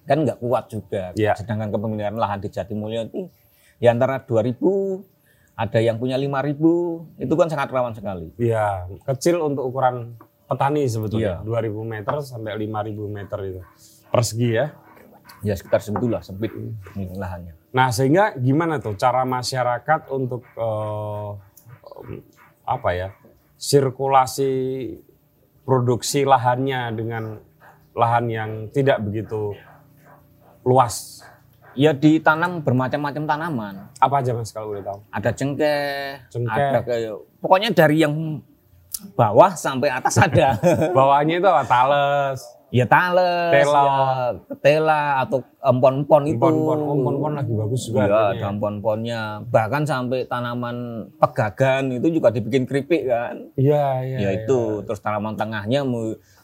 Kan 0.05 0.25
nggak 0.25 0.37
kuat 0.39 0.69
juga. 0.69 1.11
Iya. 1.17 1.33
Sedangkan 1.33 1.73
kepemilikan 1.73 2.15
lahan 2.17 2.39
di 2.41 2.49
Jatimulyo 2.53 3.09
itu 3.09 3.29
ya 3.81 3.91
antara 3.91 4.23
2000 4.23 4.55
ada 5.55 5.79
yang 5.79 5.95
punya 5.95 6.19
5000 6.19 7.23
itu 7.23 7.33
kan 7.33 7.47
sangat 7.47 7.69
rawan 7.71 7.95
sekali. 7.95 8.27
Iya, 8.35 8.91
kecil 9.07 9.39
untuk 9.39 9.71
ukuran 9.71 10.19
petani 10.45 10.83
sebetulnya. 10.85 11.41
Iya. 11.41 11.71
2000 11.71 11.93
meter 11.95 12.15
sampai 12.21 12.51
5000 12.59 13.07
meter 13.07 13.39
itu. 13.47 13.61
Persegi 14.11 14.49
ya. 14.51 14.65
Ya 15.43 15.53
sekitar 15.55 15.81
segitulah 15.81 16.21
sempit 16.21 16.51
lahannya. 16.95 17.55
Nah, 17.75 17.91
sehingga 17.91 18.35
gimana 18.39 18.79
tuh 18.79 18.95
cara 18.95 19.23
masyarakat 19.27 20.11
untuk 20.11 20.43
eh, 20.55 21.31
apa 22.65 22.89
ya? 22.95 23.09
Sirkulasi 23.55 24.51
produksi 25.63 26.27
lahannya 26.27 26.93
dengan 26.93 27.23
lahan 27.95 28.25
yang 28.27 28.51
tidak 28.69 29.01
begitu 29.01 29.55
luas. 30.65 31.21
Ya 31.75 31.91
ditanam 31.91 32.63
bermacam-macam 32.63 33.23
tanaman. 33.27 33.75
Apa 33.99 34.23
aja 34.23 34.31
Mas 34.31 34.49
kalau 34.55 34.71
boleh 34.71 34.83
tahu? 34.83 34.99
Ada 35.11 35.29
cengkeh, 35.35 36.23
Cengkeh. 36.31 36.55
ada 36.55 36.79
kayak 36.81 37.15
pokoknya 37.43 37.69
dari 37.75 37.99
yang 37.99 38.39
bawah 39.13 39.51
sampai 39.53 39.91
atas 39.91 40.15
ada. 40.15 40.55
Bawahnya 40.95 41.43
itu 41.43 41.47
apa? 41.51 41.67
Tales, 41.67 42.39
ya 42.71 42.87
tales, 42.87 43.51
Tela. 43.51 43.83
ya 43.83 43.99
ketela 44.47 45.03
atau 45.27 45.43
empon-empon 45.59 46.23
itu. 46.31 46.39
empon-empon, 46.39 46.79
empon-empon 46.79 47.33
lagi 47.43 47.53
bagus 47.59 47.81
juga. 47.91 47.99
Iya, 47.99 48.03
harganya 48.07 48.31
ada 48.31 48.39
ya. 48.39 48.47
empon-emponnya. 48.55 49.21
Bahkan 49.51 49.83
sampai 49.83 50.19
tanaman 50.31 50.77
pegagan 51.19 51.83
itu 51.91 52.07
juga 52.07 52.31
dibikin 52.31 52.63
keripik 52.63 53.03
kan. 53.03 53.51
Iya, 53.59 53.85
iya. 54.07 54.17
ya 54.23 54.29
itu, 54.31 54.79
terus 54.87 55.03
tanaman 55.03 55.35
tengahnya 55.35 55.83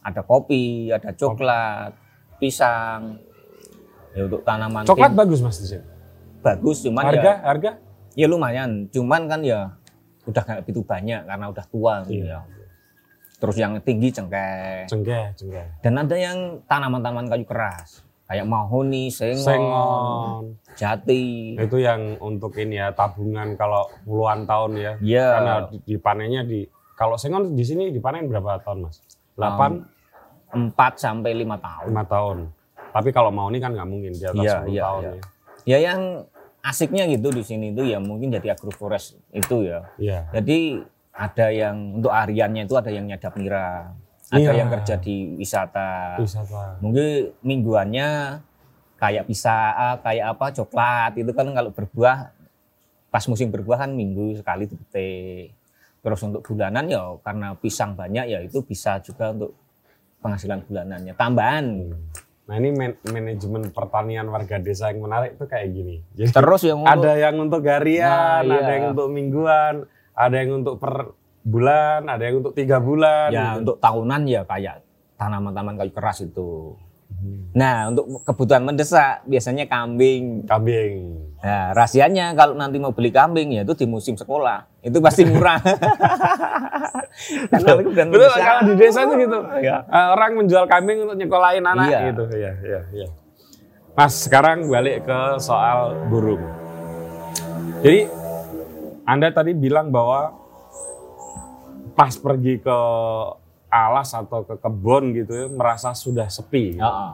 ada 0.03 0.21
kopi, 0.27 0.91
ada 0.91 1.15
coklat, 1.15 1.95
pisang. 2.36 3.30
Ya 4.12 4.21
untuk 4.26 4.41
tanaman 4.41 4.84
Coklat 4.84 5.10
tim- 5.10 5.17
bagus 5.17 5.39
Mas 5.39 5.58
di 5.58 5.67
sini. 5.67 5.86
bagus 6.41 6.82
cuman 6.82 7.04
Harga, 7.06 7.21
ya 7.21 7.36
harga? 7.43 7.71
ya 8.12 8.26
lumayan. 8.26 8.69
Cuman 8.88 9.21
kan 9.26 9.39
ya 9.41 9.78
udah 10.24 10.41
nggak 10.41 10.60
begitu 10.62 10.82
banyak 10.82 11.21
karena 11.24 11.45
udah 11.47 11.65
tua 11.65 11.93
gitu 12.04 12.24
Iya. 12.24 12.41
ya. 12.43 12.60
Terus 13.38 13.56
yang 13.56 13.74
tinggi 13.80 14.10
cengkeh. 14.10 14.86
Cengkeh, 14.86 15.34
cengkeh. 15.34 15.65
Dan 15.82 15.97
ada 15.97 16.13
yang 16.13 16.38
tanaman-tanaman 16.63 17.26
kayu 17.28 17.41
keras. 17.43 18.06
Kayak 18.26 18.47
mahoni, 18.47 19.10
sengon, 19.10 19.43
Sengon. 19.43 20.43
jati. 20.74 21.58
Itu 21.58 21.78
yang 21.78 22.15
untuk 22.17 22.56
ini 22.56 22.78
ya 22.78 22.91
tabungan 22.91 23.56
kalau 23.56 23.89
puluhan 24.04 24.45
tahun 24.45 24.71
ya. 24.74 24.93
Iya. 25.00 25.28
Karena 25.28 25.54
di- 25.67 25.82
dipanennya 25.86 26.41
di 26.43 26.60
kalau 26.93 27.17
sengon 27.17 27.52
di 27.52 27.63
sini 27.63 27.89
dipanen 27.89 28.26
berapa 28.26 28.62
tahun 28.62 28.86
mas? 28.86 29.02
8 29.34 29.84
4 30.54 30.93
sampai 30.95 31.32
5 31.34 31.58
tahun. 31.58 31.86
5 31.88 32.04
tahun. 32.06 32.38
Tapi 32.91 33.10
kalau 33.10 33.32
mau 33.32 33.47
ini 33.47 33.60
kan 33.63 33.71
nggak 33.71 33.88
mungkin 33.88 34.12
di 34.12 34.23
atas 34.23 34.43
Iya, 34.43 34.56
10 34.63 34.71
iya, 34.71 34.84
tahun 34.84 35.01
iya. 35.01 35.12
ya. 35.12 35.23
Ya 35.62 35.77
yang 35.91 36.01
asiknya 36.62 37.04
gitu 37.10 37.27
di 37.34 37.41
sini 37.41 37.73
itu 37.73 37.82
ya 37.88 37.97
mungkin 37.97 38.30
jadi 38.30 38.54
agroforest 38.54 39.17
itu 39.34 39.65
ya. 39.65 39.88
Iya. 39.97 40.19
Jadi 40.36 40.84
ada 41.12 41.47
yang 41.51 41.99
untuk 42.01 42.12
hariannya 42.13 42.67
itu 42.69 42.75
ada 42.77 42.91
yang 42.93 43.06
nyadap 43.08 43.34
nira, 43.36 43.91
ada 44.32 44.39
Iya. 44.39 44.51
yang 44.56 44.69
kerja 44.69 44.95
di 45.01 45.36
wisata. 45.36 46.19
Wisata. 46.21 46.77
Mungkin 46.80 47.36
mingguannya 47.41 48.39
kayak 49.01 49.25
bisa 49.25 49.73
kayak 50.06 50.38
apa 50.38 50.45
coklat 50.54 51.12
itu 51.17 51.32
kan 51.34 51.49
kalau 51.51 51.73
berbuah 51.73 52.30
pas 53.12 53.23
musim 53.27 53.49
berbuah 53.51 53.88
kan 53.88 53.91
minggu 53.91 54.39
sekali 54.39 54.69
dipetik. 54.69 55.58
Terus 56.01 56.19
untuk 56.25 56.41
bulanan 56.45 56.86
ya 56.89 57.17
karena 57.21 57.54
pisang 57.58 57.93
banyak 57.93 58.25
ya 58.30 58.39
itu 58.41 58.62
bisa 58.65 58.97
juga 59.01 59.34
untuk 59.34 59.51
penghasilan 60.21 60.62
bulanannya 60.65 61.13
tambahan. 61.17 61.65
Nah 62.51 62.59
ini 62.59 62.75
man- 62.75 62.99
manajemen 63.07 63.71
pertanian 63.71 64.27
warga 64.27 64.59
desa 64.59 64.91
yang 64.91 65.07
menarik 65.07 65.39
tuh 65.39 65.47
kayak 65.47 65.71
gini. 65.71 66.03
Jadi 66.11 66.35
Terus 66.35 66.67
yang 66.67 66.83
untuk 66.83 66.91
ada 66.99 67.11
yang 67.15 67.35
untuk 67.39 67.63
harian, 67.63 68.43
Nah, 68.43 68.43
iya. 68.43 68.59
ada 68.59 68.71
yang 68.75 68.85
untuk 68.91 69.07
mingguan, 69.07 69.73
ada 70.11 70.35
yang 70.35 70.51
untuk 70.59 70.75
per 70.75 71.15
bulan, 71.47 72.11
ada 72.11 72.27
yang 72.27 72.43
untuk 72.43 72.51
tiga 72.51 72.83
bulan. 72.83 73.31
ya 73.31 73.55
gitu. 73.55 73.59
untuk 73.63 73.77
tahunan 73.79 74.21
ya 74.27 74.43
kayak 74.43 74.83
tanaman-tanaman 75.15 75.79
kayu 75.79 75.95
keras 75.95 76.27
itu. 76.27 76.75
Hmm. 77.21 77.53
Nah, 77.53 77.93
untuk 77.93 78.25
kebutuhan 78.25 78.65
mendesak 78.65 79.21
biasanya 79.23 79.69
kambing. 79.69 80.41
Kambing. 80.49 81.21
Nah, 81.38 81.69
rahasianya 81.71 82.34
kalau 82.34 82.57
nanti 82.57 82.77
mau 82.77 82.89
beli 82.89 83.13
kambing 83.13 83.53
ya 83.53 83.62
itu 83.62 83.77
di 83.77 83.86
musim 83.86 84.17
sekolah. 84.17 84.65
Itu 84.81 84.97
pasti 84.97 85.21
murah. 85.23 85.62
Karena 87.51 87.69
Betul, 87.77 87.93
mendesak. 88.10 88.41
kalau 88.41 88.62
di 88.65 88.73
desa 88.75 88.99
itu 89.03 89.13
gitu. 89.19 89.38
Eh, 89.62 89.77
orang 90.10 90.31
menjual 90.34 90.65
kambing 90.65 91.05
untuk 91.05 91.15
nyekolahin 91.15 91.62
anak 91.62 91.86
Iya. 91.88 91.99
gitu. 92.10 92.23
Iya, 92.31 92.51
iya, 92.60 92.79
iya. 92.91 93.07
Mas, 93.91 94.13
sekarang 94.17 94.65
balik 94.65 95.03
ke 95.03 95.19
soal 95.38 95.93
burung. 96.07 96.41
Jadi 97.81 98.10
Anda 99.03 99.29
tadi 99.29 99.51
bilang 99.51 99.89
bahwa 99.89 100.34
pas 101.91 102.15
pergi 102.15 102.57
ke 102.57 102.77
alas 103.71 104.12
atau 104.12 104.43
ke 104.43 104.60
kebun 104.60 105.15
gitu 105.15 105.31
ya, 105.31 105.47
merasa 105.47 105.95
sudah 105.95 106.27
sepi. 106.27 106.75
Heeh. 106.75 107.13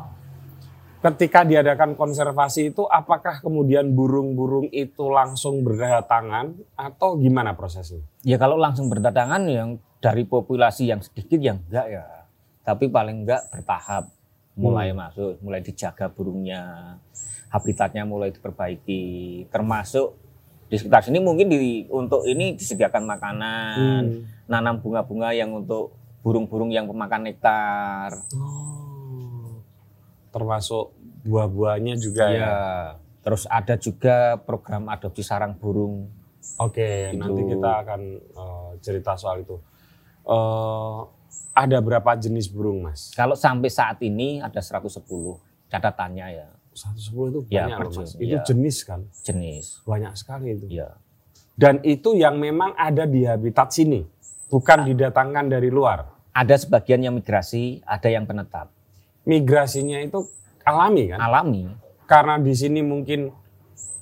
Ketika 0.98 1.46
diadakan 1.46 1.94
konservasi 1.94 2.74
itu 2.74 2.84
apakah 2.90 3.40
kemudian 3.40 3.94
burung-burung 3.94 4.66
itu 4.74 5.08
langsung 5.14 5.62
berdatangan 5.62 6.58
atau 6.74 7.22
gimana 7.22 7.54
prosesnya? 7.54 8.02
Ya 8.26 8.42
kalau 8.42 8.58
langsung 8.58 8.90
berdatangan 8.90 9.46
yang 9.46 9.78
dari 10.02 10.26
populasi 10.26 10.90
yang 10.90 11.06
sedikit 11.06 11.38
yang 11.38 11.62
enggak 11.70 12.02
ya. 12.02 12.06
Tapi 12.66 12.90
paling 12.90 13.24
enggak 13.24 13.46
bertahap 13.54 14.10
mulai 14.58 14.90
masuk, 14.90 15.38
mulai 15.46 15.62
dijaga 15.62 16.10
burungnya, 16.10 16.98
habitatnya 17.54 18.04
mulai 18.04 18.34
diperbaiki, 18.34 19.46
termasuk 19.54 20.18
Di 20.68 20.76
sekitar 20.76 21.00
sini 21.00 21.24
mungkin 21.24 21.48
di 21.48 21.88
untuk 21.88 22.28
ini 22.28 22.60
disediakan 22.60 23.08
makanan, 23.08 24.04
Hmm. 24.04 24.28
nanam 24.52 24.84
bunga-bunga 24.84 25.32
yang 25.32 25.56
untuk 25.56 25.96
burung-burung 26.28 26.68
yang 26.70 26.84
pemakan 26.84 27.24
nektar. 27.24 28.12
Oh. 28.36 29.64
Termasuk 30.28 30.92
buah-buahnya 31.24 31.96
juga 31.96 32.28
ya. 32.28 32.36
Iya. 32.36 32.56
Terus 33.24 33.44
ada 33.48 33.76
juga 33.76 34.16
program 34.38 34.88
adopsi 34.88 35.24
sarang 35.24 35.56
burung. 35.56 36.12
Oke, 36.60 37.12
Gitu. 37.12 37.20
nanti 37.20 37.42
kita 37.46 37.72
akan 37.82 38.02
eh, 38.20 38.72
cerita 38.80 39.16
soal 39.16 39.44
itu. 39.44 39.56
Eh, 40.24 41.00
ada 41.54 41.78
berapa 41.80 42.12
jenis 42.14 42.48
burung, 42.48 42.84
Mas? 42.84 43.16
Kalau 43.16 43.34
sampai 43.34 43.68
saat 43.68 44.00
ini 44.02 44.40
ada 44.40 44.60
110 44.60 45.40
catatannya 45.68 46.28
ya 46.34 46.48
110 46.70 47.32
itu 47.32 47.40
Ya, 47.50 47.66
banyak 47.66 47.78
loh, 47.80 47.90
per 47.90 48.04
Mas. 48.04 48.12
Itu 48.16 48.36
ya. 48.36 48.44
jenis 48.44 48.78
kan? 48.84 49.02
jenis. 49.24 49.66
Banyak 49.84 50.14
sekali 50.14 50.54
itu. 50.54 50.68
Ya. 50.70 51.00
Dan 51.58 51.80
itu 51.82 52.14
yang 52.14 52.38
memang 52.38 52.76
ada 52.78 53.04
di 53.04 53.26
habitat 53.26 53.74
sini, 53.74 54.06
bukan 54.48 54.86
didatangkan 54.86 55.50
dari 55.50 55.68
luar. 55.68 56.06
Ada 56.38 56.62
sebagian 56.62 57.02
yang 57.02 57.18
migrasi, 57.18 57.82
ada 57.82 58.06
yang 58.06 58.30
penetap. 58.30 58.70
Migrasinya 59.26 59.98
itu 59.98 60.22
alami 60.62 61.10
kan? 61.10 61.18
Alami. 61.18 61.66
Karena 62.06 62.38
di 62.38 62.54
sini 62.54 62.86
mungkin 62.86 63.34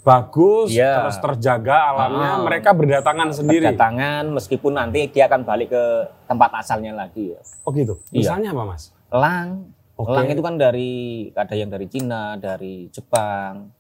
bagus, 0.04 0.70
Iya. 0.70 1.02
terus 1.02 1.18
terjaga 1.18 1.96
alamnya, 1.96 2.30
Ah. 2.36 2.44
mereka 2.44 2.76
berdatangan 2.76 3.32
sendiri. 3.32 3.72
Berdatangan 3.72 4.30
meskipun 4.30 4.76
nanti 4.76 5.08
dia 5.10 5.26
akan 5.26 5.42
balik 5.42 5.72
ke 5.72 5.84
tempat 6.28 6.52
asalnya 6.54 6.94
lagi 6.94 7.34
ya. 7.34 7.42
Oh 7.64 7.72
gitu. 7.72 7.98
Iya. 8.12 8.36
Misalnya 8.36 8.50
apa, 8.52 8.64
Mas? 8.68 8.84
Elang. 9.10 9.72
Oke. 9.96 10.12
Elang 10.12 10.28
itu 10.28 10.42
kan 10.44 10.56
dari 10.60 10.92
ada 11.32 11.56
yang 11.56 11.72
dari 11.72 11.88
Cina, 11.88 12.36
dari 12.36 12.92
Jepang, 12.92 13.72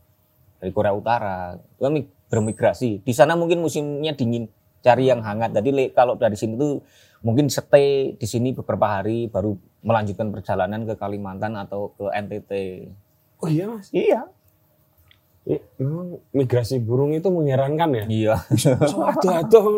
dari 0.57 0.71
Korea 0.71 0.95
Utara. 0.95 1.59
Itu 1.59 1.81
kan 1.83 1.93
mig- 1.93 2.13
bermigrasi. 2.25 3.03
Di 3.03 3.13
sana 3.13 3.35
mungkin 3.37 3.59
musimnya 3.59 4.15
dingin, 4.15 4.47
cari 4.81 5.05
yang 5.05 5.21
hangat. 5.21 5.53
Jadi 5.53 5.91
kalau 5.91 6.17
dari 6.17 6.33
sini 6.33 6.57
tuh 6.57 6.81
mungkin 7.25 7.49
stay 7.49 8.13
di 8.13 8.27
sini 8.29 8.53
beberapa 8.53 9.01
hari 9.01 9.25
baru 9.25 9.57
melanjutkan 9.81 10.29
perjalanan 10.29 10.85
ke 10.85 10.93
Kalimantan 10.93 11.57
atau 11.57 11.89
ke 11.97 12.05
NTT. 12.13 12.51
Oh 13.41 13.49
iya, 13.49 13.65
Mas. 13.65 13.89
Iya. 13.89 14.29
I- 15.45 15.65
memang 15.77 16.21
migrasi 16.29 16.77
burung 16.77 17.13
itu 17.13 17.25
mengherankan 17.29 18.05
ya. 18.05 18.05
Iya. 18.05 18.35
So 18.85 19.09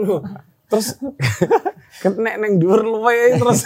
loh. 0.03 0.19
Terus 0.67 0.99
kenek 2.03 2.35
neng 2.43 2.59
dhuwur 2.59 2.83
luwe 2.83 3.39
terus 3.39 3.63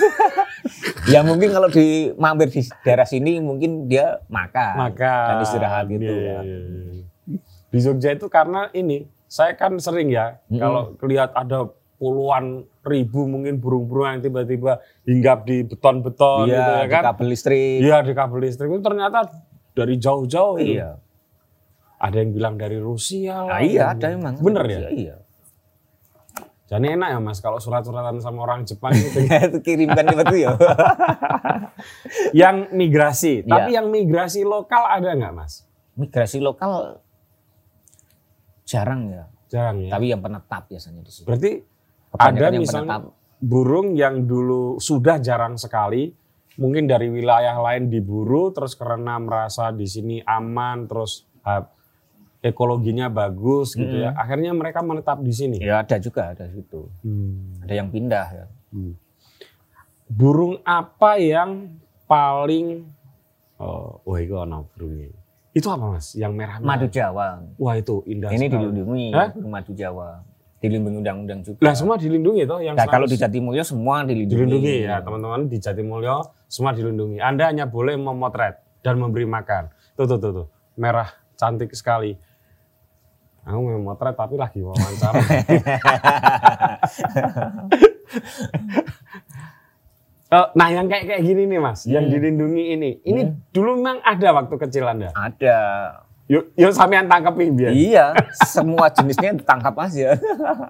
ya 1.14 1.26
mungkin 1.26 1.50
kalau 1.50 1.66
di 1.68 2.14
mampir 2.14 2.54
di 2.54 2.62
daerah 2.86 3.10
sini 3.10 3.42
mungkin 3.42 3.90
dia 3.90 4.22
makan, 4.30 4.78
maka 4.78 5.34
dan 5.34 5.36
istirahat 5.42 5.86
gitu 5.90 6.06
Iya, 6.06 6.14
ya. 6.14 6.40
iya, 6.46 6.58
iya. 6.62 7.04
Di 7.74 7.80
Jogja 7.82 8.14
itu 8.14 8.30
karena 8.30 8.70
ini 8.72 9.10
saya 9.26 9.58
kan 9.58 9.74
sering 9.82 10.14
ya 10.14 10.38
Mm-mm. 10.48 10.62
kalau 10.62 10.82
lihat 11.10 11.34
ada 11.34 11.74
puluhan 12.02 12.66
ribu 12.82 13.30
mungkin 13.30 13.62
burung-burung 13.62 14.18
yang 14.18 14.22
tiba-tiba 14.26 14.82
hinggap 15.06 15.46
di 15.46 15.62
beton-beton 15.62 16.50
Iya, 16.50 16.58
gitu 16.58 16.72
ya 16.74 16.82
di 16.82 16.90
kan. 16.90 17.04
kabel 17.14 17.28
listrik. 17.30 17.78
Iya 17.86 17.98
di 18.02 18.14
kabel 18.18 18.40
listrik 18.42 18.70
itu 18.74 18.82
ternyata 18.82 19.20
dari 19.78 19.96
jauh-jauh 20.02 20.58
itu. 20.58 20.82
Iya. 20.82 20.98
Ada 22.02 22.26
yang 22.26 22.32
bilang 22.34 22.58
dari 22.58 22.82
Rusia. 22.82 23.46
Nah, 23.46 23.62
iya 23.62 23.94
ada 23.94 24.10
memang. 24.18 24.42
Bener 24.42 24.66
ya? 24.66 24.90
Iya. 24.90 25.16
Jadi 26.72 26.88
enak 26.88 27.08
ya 27.14 27.20
mas 27.20 27.44
kalau 27.44 27.60
surat-suratan 27.62 28.18
sama 28.18 28.48
orang 28.48 28.64
Jepang 28.66 28.96
itu 28.98 29.22
itu 29.22 29.60
kirimkan 29.62 30.08
itu 30.10 30.36
ya. 30.42 30.58
yang 32.42 32.74
migrasi. 32.74 33.46
Iya. 33.46 33.52
Tapi 33.54 33.70
yang 33.78 33.94
migrasi 33.94 34.42
lokal 34.42 34.90
ada 34.90 35.14
nggak 35.14 35.34
mas? 35.38 35.70
Migrasi 35.94 36.42
lokal 36.42 36.98
jarang 38.66 39.12
ya. 39.14 39.24
Jarang 39.52 39.84
ya. 39.84 39.92
Tapi 39.94 40.06
yang 40.10 40.24
penetap 40.24 40.66
biasanya 40.66 41.04
di 41.04 41.12
sini. 41.12 41.28
Berarti 41.28 41.52
ada 42.18 42.52
yang 42.52 42.64
misalnya 42.64 42.98
penetap. 43.08 43.40
burung 43.40 43.88
yang 43.96 44.28
dulu 44.28 44.82
sudah 44.82 45.20
jarang 45.24 45.56
sekali, 45.56 46.12
mungkin 46.60 46.88
dari 46.90 47.08
wilayah 47.08 47.56
lain 47.60 47.88
diburu, 47.88 48.52
terus 48.52 48.76
karena 48.76 49.16
merasa 49.22 49.72
di 49.72 49.88
sini 49.88 50.20
aman, 50.28 50.88
terus 50.92 51.24
ah, 51.48 51.64
ekologinya 52.42 53.08
bagus 53.08 53.78
gitu 53.78 54.02
ya, 54.02 54.12
akhirnya 54.18 54.52
mereka 54.52 54.82
menetap 54.82 55.22
di 55.24 55.32
sini. 55.32 55.58
Ya 55.62 55.86
ada 55.86 55.96
juga 56.02 56.34
ada 56.34 56.50
situ. 56.50 56.90
Hmm. 57.06 57.62
Ada 57.64 57.74
yang 57.80 57.88
pindah 57.94 58.28
ya. 58.34 58.46
Burung 60.12 60.60
apa 60.68 61.16
yang 61.22 61.80
paling, 62.04 62.84
oh, 63.56 64.04
wah 64.04 64.20
itu 64.20 64.36
ana 64.36 64.60
burungnya. 64.76 65.16
Itu 65.52 65.68
apa 65.68 65.96
mas? 65.96 66.16
Yang 66.16 66.34
merah 66.36 66.58
Madu 66.64 66.88
Jawa. 66.88 67.44
Wah 67.60 67.76
itu 67.76 68.04
indah 68.08 68.32
Ini 68.32 68.48
sekali. 68.48 68.72
dilindungi 68.72 69.06
madu 69.48 69.72
Jawa. 69.76 70.24
Dilindungi 70.62 71.02
undang-undang 71.02 71.42
juga. 71.42 71.58
Lah 71.60 71.74
semua 71.74 71.98
dilindungi 71.98 72.46
toh 72.46 72.62
yang 72.62 72.78
Nah, 72.78 72.86
kalau 72.86 73.04
di 73.04 73.18
100 73.18 73.24
Jatimulyo 73.26 73.64
semua 73.66 74.06
dilindungi. 74.06 74.30
dilindungi 74.30 74.76
ya 74.86 75.02
teman-teman 75.02 75.50
di 75.50 75.58
Jatimulyo 75.58 76.16
semua 76.46 76.72
dilindungi. 76.72 77.18
Anda 77.18 77.50
hanya 77.50 77.66
boleh 77.66 77.98
memotret 77.98 78.56
dan 78.80 78.96
memberi 78.96 79.26
makan. 79.26 79.74
Tuh 79.94 80.06
tuh 80.06 80.18
tuh 80.18 80.32
tuh 80.32 80.48
merah 80.76 81.10
cantik 81.36 81.74
sekali. 81.74 82.14
Aku 83.42 83.58
mau 83.58 83.82
motret 83.92 84.14
tapi 84.14 84.38
lagi 84.38 84.62
wawancara. 84.62 85.18
Eh, 90.32 90.48
nah 90.56 90.72
yang 90.72 90.88
kayak 90.88 91.12
kayak 91.12 91.24
gini 91.28 91.44
nih 91.44 91.60
mas, 91.60 91.84
yang 91.84 92.08
Hmm. 92.08 92.14
dilindungi 92.16 92.64
ini, 92.72 92.90
ini 93.04 93.22
dulu 93.52 93.76
memang 93.76 94.00
ada 94.00 94.32
waktu 94.32 94.56
kecil 94.58 94.88
anda. 94.88 95.12
Ada. 95.12 95.58
Yuk, 96.32 96.56
yuk 96.56 96.72
sampean 96.72 97.12
tangkepin 97.12 97.60
biar. 97.60 97.76
Iya, 97.76 98.16
semua 98.48 98.88
jenisnya 98.88 99.36
ditangkap 99.36 99.76
aja. 99.76 100.16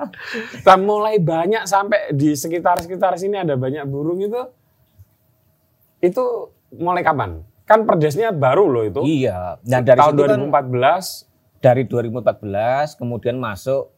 Dan 0.66 0.90
mulai 0.90 1.22
banyak 1.22 1.70
sampai 1.70 2.10
di 2.12 2.34
sekitar-sekitar 2.34 3.14
sini 3.14 3.38
ada 3.38 3.54
banyak 3.54 3.86
burung 3.86 4.18
itu. 4.18 4.42
Itu 6.02 6.50
mulai 6.74 7.06
kapan? 7.06 7.46
Kan 7.70 7.86
perdesnya 7.86 8.34
baru 8.34 8.66
loh 8.68 8.84
itu. 8.84 9.02
iya. 9.06 9.62
Nah 9.62 9.80
dari 9.80 10.02
tahun 10.02 10.14
situ 10.18 10.24
kan 10.26 10.40
2014. 10.50 11.30
dari 11.62 11.84
2014 11.86 12.98
kemudian 12.98 13.38
masuk 13.38 13.94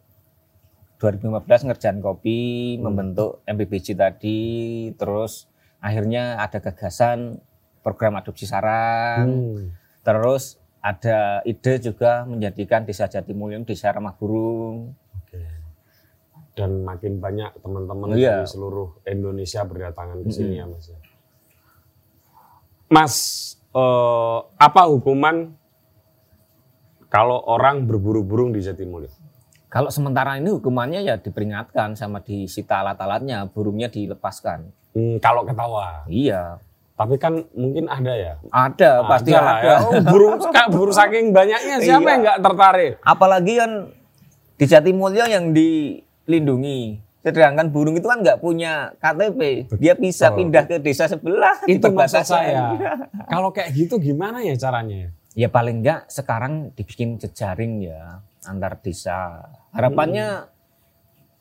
2015 0.99 1.67
ngerjain 1.71 1.99
kopi, 1.99 2.76
membentuk 2.76 3.39
MBBJ 3.43 3.95
tadi, 3.95 4.43
terus 4.95 5.47
akhirnya 5.80 6.39
ada 6.39 6.60
gagasan 6.60 7.39
program 7.80 8.15
adopsi 8.15 8.47
sarang, 8.47 9.28
Hmm. 9.28 9.63
terus 9.99 10.60
ada 10.84 11.39
ide 11.48 11.80
juga 11.80 12.28
menjadikan 12.28 12.84
Desa 12.84 13.08
Jatimulyo 13.08 13.63
Desa 13.63 13.88
Ramah 13.89 14.19
Burung. 14.19 14.91
Oke. 15.24 15.39
Dan 16.54 16.84
makin 16.84 17.24
banyak 17.24 17.56
teman-teman 17.63 18.19
Iya. 18.19 18.43
dari 18.43 18.52
seluruh 18.52 19.00
Indonesia 19.08 19.63
berdatangan 19.63 20.19
ke 20.22 20.30
sini 20.30 20.60
ya 20.60 20.67
Mas. 20.67 20.91
ya. 20.91 21.00
Mas, 22.91 23.15
eh, 23.72 24.39
apa 24.60 24.82
hukuman 24.86 25.56
kalau 27.08 27.39
orang 27.48 27.88
berburu 27.88 28.22
burung 28.22 28.52
di 28.52 28.60
Jatimulyo? 28.60 29.10
Kalau 29.72 29.89
sementara 29.89 30.38
ini 30.38 30.54
hukumannya 30.54 31.02
ya 31.02 31.17
diperingatkan 31.17 31.98
sama 31.98 32.22
disita 32.22 32.86
alat-alatnya, 32.86 33.50
burungnya 33.50 33.89
dilepaskan. 33.89 34.69
Hmm, 34.93 35.17
kalau 35.17 35.41
ketawa. 35.41 36.06
Iya, 36.06 36.62
Tapi 36.93 37.17
kan 37.17 37.41
mungkin 37.51 37.89
ada 37.89 38.13
ya. 38.13 38.34
ada 38.47 39.01
pasti 39.03 39.34
lah 39.34 39.58
ada. 39.58 39.65
ya. 39.65 39.75
Oh, 39.82 39.97
burung 40.06 40.38
kak 40.39 40.69
burung 40.69 40.93
saking 40.93 41.34
banyaknya 41.34 41.82
siapa 41.82 41.99
Iya. 41.99 42.12
yang 42.12 42.21
nggak 42.21 42.39
tertarik? 42.39 42.91
Apalagi 43.01 43.53
kan 43.58 43.71
di 44.53 44.65
Jatimulyo 44.65 45.25
yang 45.25 45.49
dilindungi. 45.51 47.01
Sedangkan 47.23 47.71
burung 47.71 47.95
itu 47.95 48.03
kan 48.03 48.19
nggak 48.19 48.38
punya 48.38 48.91
KTP, 48.99 49.71
dia 49.79 49.95
bisa 49.95 50.27
pindah 50.29 50.67
ke 50.67 50.75
desa 50.77 51.08
sebelah. 51.08 51.56
Itu 51.63 51.88
maksud 51.88 52.19
perbatasan. 52.19 52.36
saya. 52.36 52.63
Kalau 53.32 53.49
kayak 53.49 53.71
gitu 53.71 53.95
gimana 53.95 54.43
ya 54.43 54.53
caranya? 54.53 55.08
Ya 55.34 55.47
paling 55.47 55.82
nggak 55.82 56.12
sekarang 56.12 56.75
dibikin 56.75 57.15
jejaring 57.17 57.79
ya 57.82 58.19
antar 58.43 58.75
desa. 58.77 59.39
Harapannya 59.71 60.51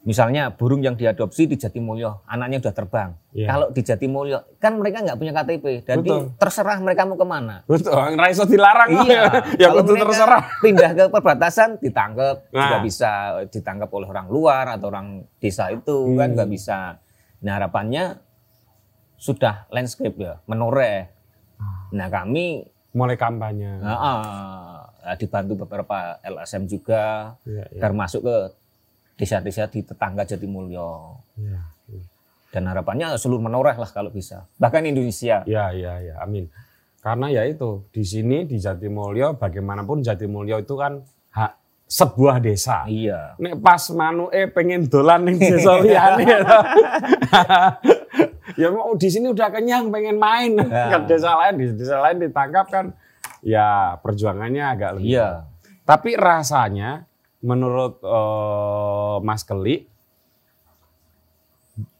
misalnya 0.02 0.50
burung 0.50 0.82
yang 0.82 0.98
diadopsi 0.98 1.46
di 1.46 1.54
Jatimulyo, 1.54 2.26
anaknya 2.26 2.58
udah 2.58 2.74
terbang. 2.74 3.10
Iya. 3.30 3.46
Kalau 3.46 3.66
di 3.70 3.80
Jatimulyo 3.80 4.58
kan 4.58 4.74
mereka 4.74 4.98
nggak 5.00 5.14
punya 5.14 5.32
KTP, 5.32 5.64
jadi 5.86 6.02
Betul. 6.02 6.34
terserah 6.36 6.78
mereka 6.82 7.06
mau 7.06 7.14
ke 7.14 7.22
mana. 7.22 7.62
Betul, 7.64 7.94
Raiso 8.18 8.42
dilarang 8.42 8.90
Iya, 9.06 9.22
ya 9.56 9.66
kalau 9.70 9.82
betul 9.86 9.94
mereka 9.94 10.06
terserah. 10.10 10.42
Pindah 10.58 10.90
ke 10.90 11.04
perbatasan 11.06 11.68
ditangkap, 11.78 12.36
juga 12.50 12.76
Nah. 12.78 12.82
bisa 12.82 13.10
ditangkap 13.46 13.88
oleh 13.88 14.08
orang 14.10 14.26
luar 14.26 14.64
atau 14.74 14.90
orang 14.90 15.22
desa 15.38 15.70
itu 15.70 16.18
kan 16.18 16.30
Hmm. 16.30 16.34
nggak 16.34 16.50
bisa. 16.50 16.98
Nah 17.42 17.52
harapannya 17.58 18.18
sudah 19.14 19.70
landscape 19.70 20.18
ya, 20.18 20.42
menoreh. 20.46 21.06
Nah 21.94 22.10
kami 22.10 22.66
Mulai 22.92 23.16
kampanye. 23.16 23.80
nah, 23.80 23.96
ah, 25.00 25.16
dibantu 25.16 25.64
beberapa 25.64 26.20
LSM 26.20 26.68
juga, 26.68 27.34
Iya, 27.48 27.64
iya, 27.72 27.80
agar 27.80 27.96
masuk 27.96 28.20
ke 28.20 28.36
desa-desa 29.22 29.70
di 29.70 29.86
tetangga 29.86 30.26
Jatimulyo. 30.26 31.14
iya. 31.38 31.62
Dan 32.52 32.68
harapannya 32.68 33.16
seluruh 33.16 33.48
menoreh 33.48 33.78
lah 33.80 33.88
kalau 33.88 34.12
bisa. 34.12 34.44
Bahkan 34.60 34.84
Indonesia. 34.84 35.40
Ya, 35.48 35.72
ya, 35.72 36.02
ya, 36.04 36.20
amin. 36.20 36.52
Karena 37.00 37.32
ya 37.32 37.48
itu 37.48 37.88
di 37.88 38.04
sini 38.04 38.44
di 38.44 38.60
Jatimulyo, 38.60 39.40
bagaimanapun 39.40 40.04
Jatimulyo 40.04 40.60
itu 40.60 40.76
kan 40.76 41.00
hak 41.32 41.52
sebuah 41.88 42.44
desa. 42.44 42.84
Iya. 42.84 43.40
Nek 43.40 43.56
pas 43.56 43.80
manuke 43.96 44.52
pengen 44.52 44.84
dolan 44.84 45.24
ning 45.24 45.40
desa 45.40 45.80
liyane. 45.80 46.24
ya 48.60 48.68
mau 48.68 48.92
di 49.00 49.08
sini 49.08 49.32
udah 49.32 49.48
kenyang 49.48 49.88
pengen 49.88 50.16
main 50.20 50.52
Ya. 50.68 50.92
ke 50.92 51.08
desa 51.08 51.32
lain 51.36 51.54
di 51.56 51.66
desa 51.72 52.04
lain 52.04 52.20
ditangkap 52.20 52.66
kan 52.68 52.84
ya 53.40 53.96
perjuangannya 54.04 54.64
agak 54.76 54.90
lebih. 55.00 55.16
Iya. 55.16 55.28
Tapi 55.88 56.20
rasanya 56.20 57.08
menurut 57.42 57.98
eh, 58.00 59.16
Mas 59.20 59.42
Keli 59.42 59.84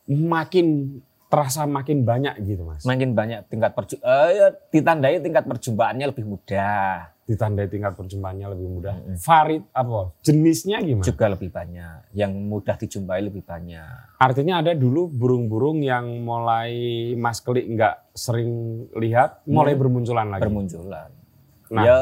makin 0.09 0.99
terasa 1.33 1.65
makin 1.65 2.05
banyak 2.05 2.37
gitu 2.45 2.69
Mas. 2.69 2.85
Makin 2.85 3.17
banyak 3.17 3.49
tingkat 3.49 3.73
perju 3.73 3.97
eh, 4.05 4.53
ditandai 4.69 5.17
tingkat 5.25 5.49
perjumpaannya 5.49 6.07
lebih 6.13 6.29
mudah. 6.29 7.09
Ditandai 7.25 7.73
tingkat 7.73 7.97
perjumpaannya 7.97 8.47
lebih 8.53 8.69
mudah. 8.69 8.95
Mm-mm. 9.01 9.17
Varit 9.17 9.65
apa? 9.73 10.13
Jenisnya 10.21 10.85
gimana? 10.85 11.07
Juga 11.07 11.33
lebih 11.33 11.49
banyak. 11.49 12.13
Yang 12.13 12.33
mudah 12.37 12.77
dijumpai 12.77 13.21
lebih 13.25 13.41
banyak. 13.49 14.21
Artinya 14.21 14.61
ada 14.61 14.77
dulu 14.77 15.09
burung-burung 15.09 15.81
yang 15.81 16.21
mulai 16.21 16.75
Mas 17.17 17.41
Keli 17.41 17.65
nggak 17.65 18.13
sering 18.13 18.51
lihat, 18.93 19.41
mulai 19.49 19.73
Hmm. 19.73 19.81
bermunculan 19.81 20.27
lagi. 20.29 20.43
Bermunculan. 20.45 21.09
Nah. 21.73 21.83
Ya, 21.89 21.99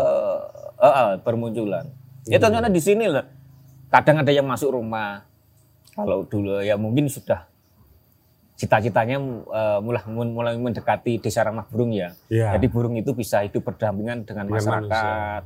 eh, 0.82 0.90
eh, 0.90 1.12
bermunculan. 1.22 1.86
Ya 2.28 2.36
Hmm. 2.36 2.44
contohnya 2.48 2.70
di 2.72 2.82
sini 2.82 3.06
lah. 3.08 3.24
Kadang 3.90 4.20
ada 4.20 4.32
yang 4.32 4.44
masuk 4.46 4.76
rumah. 4.76 5.24
Kalau 5.94 6.24
dulu 6.24 6.60
ya 6.62 6.76
mungkin 6.76 7.08
sudah 7.08 7.48
cita-citanya 8.54 9.16
eh, 9.48 9.78
mulai 9.80 10.02
mulai 10.28 10.54
mendekati 10.60 11.16
desa 11.16 11.40
ramah 11.40 11.64
burung 11.64 11.96
ya. 11.96 12.12
Iya. 12.28 12.60
Jadi 12.60 12.66
burung 12.68 12.94
itu 13.00 13.16
bisa 13.16 13.40
hidup 13.40 13.64
berdampingan 13.64 14.28
dengan 14.28 14.46
masyarakat. 14.52 15.42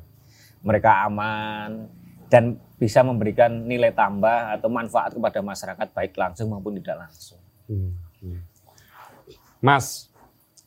Mereka 0.65 0.91
aman 1.07 1.87
dan 2.27 2.59
bisa 2.75 3.07
memberikan 3.07 3.65
nilai 3.65 3.95
tambah 3.95 4.59
atau 4.59 4.67
manfaat 4.67 5.15
kepada 5.15 5.39
masyarakat 5.39 5.87
baik 5.95 6.13
langsung 6.19 6.51
maupun 6.51 6.75
tidak 6.83 7.07
langsung. 7.07 7.39
Hmm, 7.71 7.95
hmm. 8.21 8.41
Mas, 9.63 10.11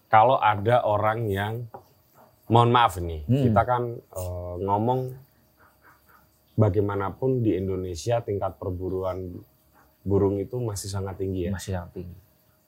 kalau 0.07 0.39
ada 0.39 0.81
orang 0.81 1.27
yang, 1.27 1.67
mohon 2.47 2.71
maaf 2.71 2.95
nih, 2.97 3.21
Hmm. 3.27 3.43
kita 3.51 3.61
kan 3.67 3.83
eh, 3.99 4.53
ngomong 4.63 5.13
bagaimanapun 6.57 7.45
di 7.45 7.53
Indonesia 7.53 8.19
tingkat 8.19 8.57
perburuan 8.57 9.29
burung 10.01 10.41
itu 10.41 10.57
masih 10.57 10.89
sangat 10.89 11.21
tinggi 11.21 11.47
ya. 11.47 11.51
Masih 11.53 11.77
sangat 11.77 11.91
tinggi. 12.01 12.17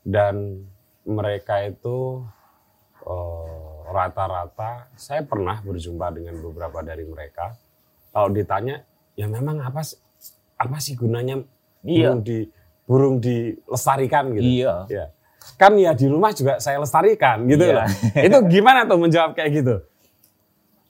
Dan 0.05 0.63
mereka 1.03 1.65
itu 1.65 2.21
eh, 3.01 3.69
rata-rata, 3.89 4.93
saya 4.93 5.25
pernah 5.25 5.57
berjumpa 5.59 6.13
dengan 6.13 6.37
beberapa 6.37 6.85
dari 6.85 7.03
mereka. 7.03 7.57
Kalau 8.13 8.29
ditanya, 8.29 8.85
ya 9.17 9.25
memang 9.25 9.57
apa 9.59 9.81
sih, 9.81 9.97
apa 10.55 10.77
sih 10.77 10.93
gunanya 10.93 11.41
Iya. 11.81 12.11
burung 12.11 12.21
di 12.21 12.37
burung 12.85 13.15
dilestarikan 13.17 14.35
gitu? 14.37 14.43
Iya. 14.45 14.73
Ya. 14.91 15.05
Kan 15.55 15.79
ya 15.79 15.95
di 15.95 16.05
rumah 16.05 16.35
juga 16.35 16.59
saya 16.59 16.77
lestarikan 16.77 17.47
gitu 17.47 17.63
Iya. 17.65 17.73
loh. 17.81 17.87
Itu 18.27 18.37
gimana 18.51 18.83
tuh 18.85 18.99
menjawab 18.99 19.33
kayak 19.33 19.51
gitu? 19.63 19.75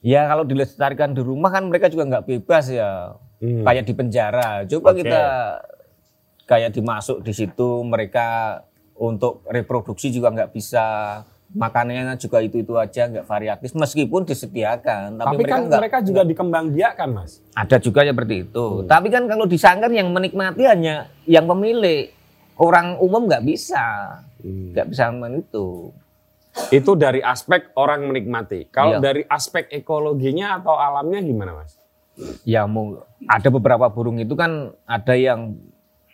Ya 0.00 0.24
kalau 0.24 0.48
dilestarikan 0.48 1.12
di 1.12 1.20
rumah 1.20 1.52
kan 1.52 1.68
mereka 1.68 1.92
juga 1.92 2.08
nggak 2.08 2.24
bebas 2.24 2.72
ya. 2.72 3.20
Hmm. 3.40 3.64
Kayak 3.64 3.84
di 3.84 3.94
penjara. 3.96 4.64
Coba 4.64 4.92
Oke. 4.92 5.04
kita 5.04 5.22
kayak 6.48 6.70
dimasuk 6.72 7.20
di 7.20 7.32
situ 7.36 7.84
mereka 7.84 8.60
untuk 8.96 9.44
reproduksi 9.48 10.08
juga 10.12 10.32
nggak 10.32 10.52
bisa. 10.52 10.86
Makanannya 11.50 12.14
juga 12.14 12.38
itu-itu 12.46 12.78
aja 12.78 13.10
nggak 13.10 13.26
variatif 13.26 13.74
meskipun 13.74 14.22
disediakan. 14.22 15.18
Tapi, 15.18 15.26
Tapi 15.26 15.36
mereka 15.42 15.50
kan 15.50 15.62
nggak 15.66 15.80
mereka 15.82 15.98
juga 16.06 16.22
dikembangbiakan, 16.22 17.08
Mas. 17.10 17.42
ada 17.58 17.76
juga 17.82 18.06
seperti 18.06 18.46
itu. 18.46 18.66
Hmm. 18.80 18.86
Tapi 18.86 19.08
kan 19.10 19.26
kalau 19.26 19.44
di 19.50 19.58
sangkar 19.58 19.90
yang 19.90 20.08
menikmati 20.14 20.64
hanya 20.64 21.10
yang 21.26 21.44
pemilik. 21.44 22.16
Orang 22.60 23.00
umum 23.00 23.24
nggak 23.24 23.40
bisa. 23.40 23.80
Hmm. 24.44 24.76
Nggak 24.76 24.86
bisa 24.92 25.04
men 25.10 25.40
itu. 25.40 25.90
Itu 26.70 26.98
dari 26.98 27.22
aspek 27.22 27.70
orang 27.78 28.10
menikmati. 28.10 28.66
Kalau 28.70 28.98
Iya. 28.98 29.02
dari 29.02 29.22
aspek 29.26 29.70
ekologinya 29.70 30.58
atau 30.58 30.74
alamnya 30.74 31.22
gimana, 31.22 31.62
Mas? 31.62 31.78
Ya 32.42 32.66
mau 32.66 33.06
ada 33.24 33.48
beberapa 33.48 33.86
burung 33.88 34.18
itu 34.18 34.34
kan 34.34 34.74
ada 34.84 35.14
yang 35.14 35.56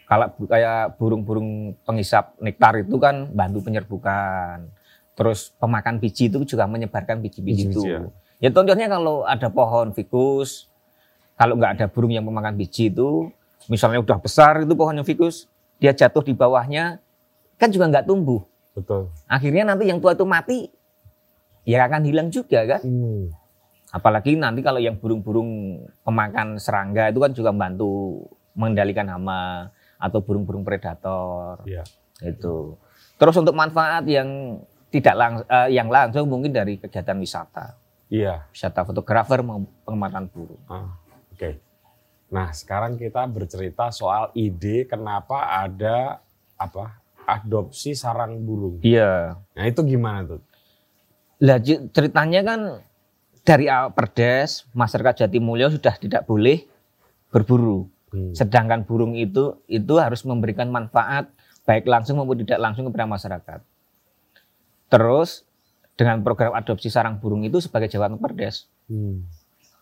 kalau 0.07 0.31
kayak 0.47 0.95
burung-burung 1.01 1.75
pengisap 1.83 2.39
nektar 2.39 2.79
itu 2.79 2.95
kan 3.01 3.27
bantu 3.35 3.67
penyerbukan. 3.67 4.71
Terus 5.17 5.51
pemakan 5.57 5.99
biji 5.99 6.29
itu 6.29 6.45
juga 6.45 6.69
menyebarkan 6.69 7.19
biji-biji 7.25 7.73
itu. 7.73 7.83
Biji-biji, 7.83 8.25
Ya 8.37 8.53
contohnya 8.53 8.87
kalau 8.87 9.25
ada 9.25 9.49
pohon 9.49 9.97
fikus, 9.97 10.69
kalau 11.41 11.57
nggak 11.57 11.81
ada 11.81 11.87
burung 11.89 12.13
yang 12.13 12.25
memakan 12.29 12.53
biji 12.53 12.93
itu, 12.93 13.33
misalnya 13.67 14.05
udah 14.05 14.21
besar 14.21 14.61
itu 14.61 14.77
pohonnya 14.77 15.03
fikus, 15.03 15.49
dia 15.81 15.97
jatuh 15.97 16.21
di 16.21 16.37
bawahnya, 16.37 17.01
kan 17.57 17.73
juga 17.73 17.89
nggak 17.89 18.05
tumbuh. 18.05 18.45
Betul. 18.77 19.09
Akhirnya 19.25 19.65
nanti 19.65 19.89
yang 19.89 19.99
tua 19.99 20.13
itu 20.13 20.29
mati, 20.29 20.69
ya 21.65 21.89
akan 21.89 22.05
hilang 22.05 22.29
juga 22.29 22.77
kan. 22.77 22.85
Hmm. 22.85 23.33
Apalagi 23.89 24.37
nanti 24.37 24.61
kalau 24.61 24.77
yang 24.77 25.01
burung-burung 25.01 25.81
pemakan 26.05 26.61
serangga 26.61 27.09
itu 27.09 27.17
kan 27.17 27.33
juga 27.33 27.51
membantu 27.57 28.21
mengendalikan 28.53 29.09
hama 29.09 29.73
atau 29.97 30.21
burung-burung 30.21 30.61
predator 30.61 31.65
Iya. 31.65 31.83
itu. 32.21 32.77
Terus 33.17 33.37
untuk 33.41 33.57
manfaat 33.57 34.05
yang 34.05 34.61
tidak 34.93 35.15
lang 35.17 35.33
eh, 35.49 35.69
yang 35.73 35.89
langsung 35.89 36.29
mungkin 36.29 36.53
dari 36.53 36.77
kegiatan 36.77 37.17
wisata, 37.17 37.73
Iya. 38.13 38.45
wisata 38.53 38.85
fotografer 38.85 39.41
pengamatan 39.89 40.29
burung. 40.29 40.61
Ah, 40.69 40.93
Oke. 41.33 41.61
Nah, 42.27 42.51
sekarang 42.51 42.99
kita 42.99 43.23
bercerita 43.25 43.89
soal 43.89 44.35
ide 44.35 44.85
kenapa 44.85 45.47
ada 45.47 46.19
apa? 46.59 46.99
Adopsi 47.27 47.99
sarang 47.99 48.47
burung. 48.47 48.79
Iya. 48.87 49.35
Nah, 49.59 49.65
itu 49.67 49.83
gimana 49.83 50.23
tuh? 50.23 50.41
Lah 51.43 51.59
ceritanya 51.67 52.41
kan 52.47 52.61
dari 53.43 53.67
awal 53.67 53.93
Perdes 53.93 54.65
masyarakat 54.73 55.27
Jatimulyo 55.27 55.75
sudah 55.75 55.95
tidak 55.99 56.23
boleh 56.25 56.65
berburu. 57.35 57.91
Hmm. 58.15 58.33
Sedangkan 58.33 58.87
burung 58.87 59.19
itu 59.19 59.59
itu 59.67 59.95
harus 59.99 60.23
memberikan 60.23 60.71
manfaat 60.71 61.29
baik 61.67 61.85
langsung 61.91 62.23
maupun 62.23 62.47
tidak 62.47 62.63
langsung 62.63 62.87
kepada 62.87 63.11
masyarakat. 63.11 63.61
Terus 64.87 65.43
dengan 65.99 66.23
program 66.23 66.55
adopsi 66.55 66.89
sarang 66.89 67.19
burung 67.19 67.43
itu 67.43 67.59
sebagai 67.59 67.91
jawaban 67.91 68.23
Perdes. 68.23 68.71
Hmm. 68.87 69.27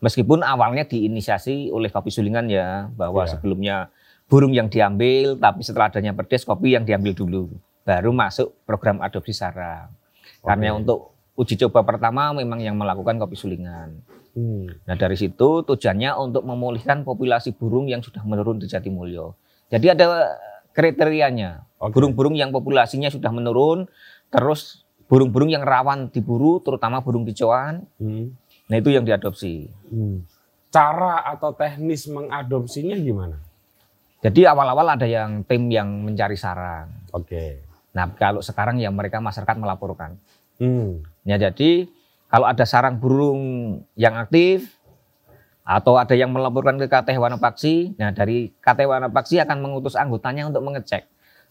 Meskipun 0.00 0.44
awalnya 0.44 0.84
diinisiasi 0.84 1.72
oleh 1.72 1.88
Kopi 1.88 2.12
Sulingan 2.12 2.48
ya 2.48 2.88
bahwa 2.92 3.24
Iya. 3.24 3.30
sebelumnya 3.36 3.76
burung 4.30 4.52
yang 4.56 4.72
diambil 4.72 5.36
tapi 5.36 5.60
setelah 5.60 5.92
adanya 5.92 6.16
Perdes 6.16 6.48
kopi 6.48 6.74
yang 6.74 6.84
diambil 6.88 7.12
dulu 7.12 7.48
baru 7.84 8.10
masuk 8.10 8.64
program 8.64 8.98
adopsi 9.04 9.36
sarang. 9.36 9.92
Karena 10.40 10.72
Oke. 10.74 10.78
untuk 10.82 10.98
uji 11.36 11.54
coba 11.68 11.84
pertama 11.84 12.32
memang 12.32 12.58
yang 12.58 12.74
melakukan 12.74 13.20
Kopi 13.20 13.36
Sulingan. 13.36 14.00
Hmm. 14.34 14.66
Nah 14.88 14.96
dari 14.96 15.14
situ 15.14 15.62
tujuannya 15.62 16.10
untuk 16.18 16.42
memulihkan 16.42 17.04
populasi 17.06 17.54
burung 17.54 17.86
yang 17.86 18.00
sudah 18.00 18.24
menurun 18.24 18.58
di 18.58 18.66
Jatimulyo. 18.66 19.36
Jadi 19.68 19.86
ada 19.92 20.34
kriterianya. 20.74 21.68
Burung-burung 21.78 22.32
yang 22.34 22.48
populasinya 22.48 23.12
sudah 23.12 23.28
menurun, 23.28 23.84
terus 24.32 24.88
burung-burung 25.04 25.52
yang 25.52 25.60
rawan 25.60 26.08
diburu, 26.08 26.64
terutama 26.64 27.04
burung 27.04 27.28
kicauan. 27.28 27.84
Hmm. 28.00 28.32
Nah 28.72 28.76
itu 28.80 28.88
yang 28.88 29.04
diadopsi. 29.04 29.68
Hmm. 29.92 30.24
Cara 30.72 31.22
atau 31.28 31.52
teknis 31.52 32.08
mengadopsinya 32.08 32.96
gimana? 32.96 33.43
Jadi 34.24 34.48
awal-awal 34.48 34.96
ada 34.96 35.04
yang 35.04 35.44
tim 35.44 35.68
yang 35.68 36.08
mencari 36.08 36.32
sarang. 36.32 36.88
Oke. 37.12 37.60
Nah 37.92 38.08
kalau 38.16 38.40
sekarang 38.40 38.80
ya 38.80 38.88
mereka 38.88 39.20
masyarakat 39.20 39.56
melaporkan. 39.60 40.16
Hmm. 40.56 41.04
Ya 41.28 41.36
jadi 41.36 41.92
kalau 42.32 42.48
ada 42.48 42.64
sarang 42.64 42.96
burung 42.96 43.42
yang 43.94 44.16
aktif 44.16 44.80
atau 45.60 46.00
ada 46.00 46.16
yang 46.16 46.32
melaporkan 46.32 46.80
ke 46.80 46.88
KT 46.88 47.20
Hewan 47.20 47.36
Paksi, 47.36 48.00
nah 48.00 48.12
dari 48.16 48.48
KT 48.64 48.88
Hewan 48.88 49.12
Paksi 49.12 49.40
akan 49.44 49.60
mengutus 49.60 49.96
anggotanya 49.96 50.48
untuk 50.48 50.64
mengecek 50.64 51.04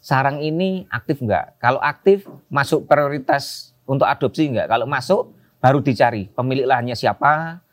sarang 0.04 0.44
ini 0.44 0.84
aktif 0.92 1.24
enggak. 1.24 1.56
Kalau 1.64 1.80
aktif 1.80 2.28
masuk 2.52 2.84
prioritas 2.84 3.72
untuk 3.88 4.04
adopsi 4.04 4.52
enggak. 4.52 4.68
Kalau 4.68 4.84
masuk 4.84 5.32
baru 5.64 5.80
dicari 5.80 6.28
pemilik 6.36 6.68
lahannya 6.68 6.92
siapa, 6.92 7.64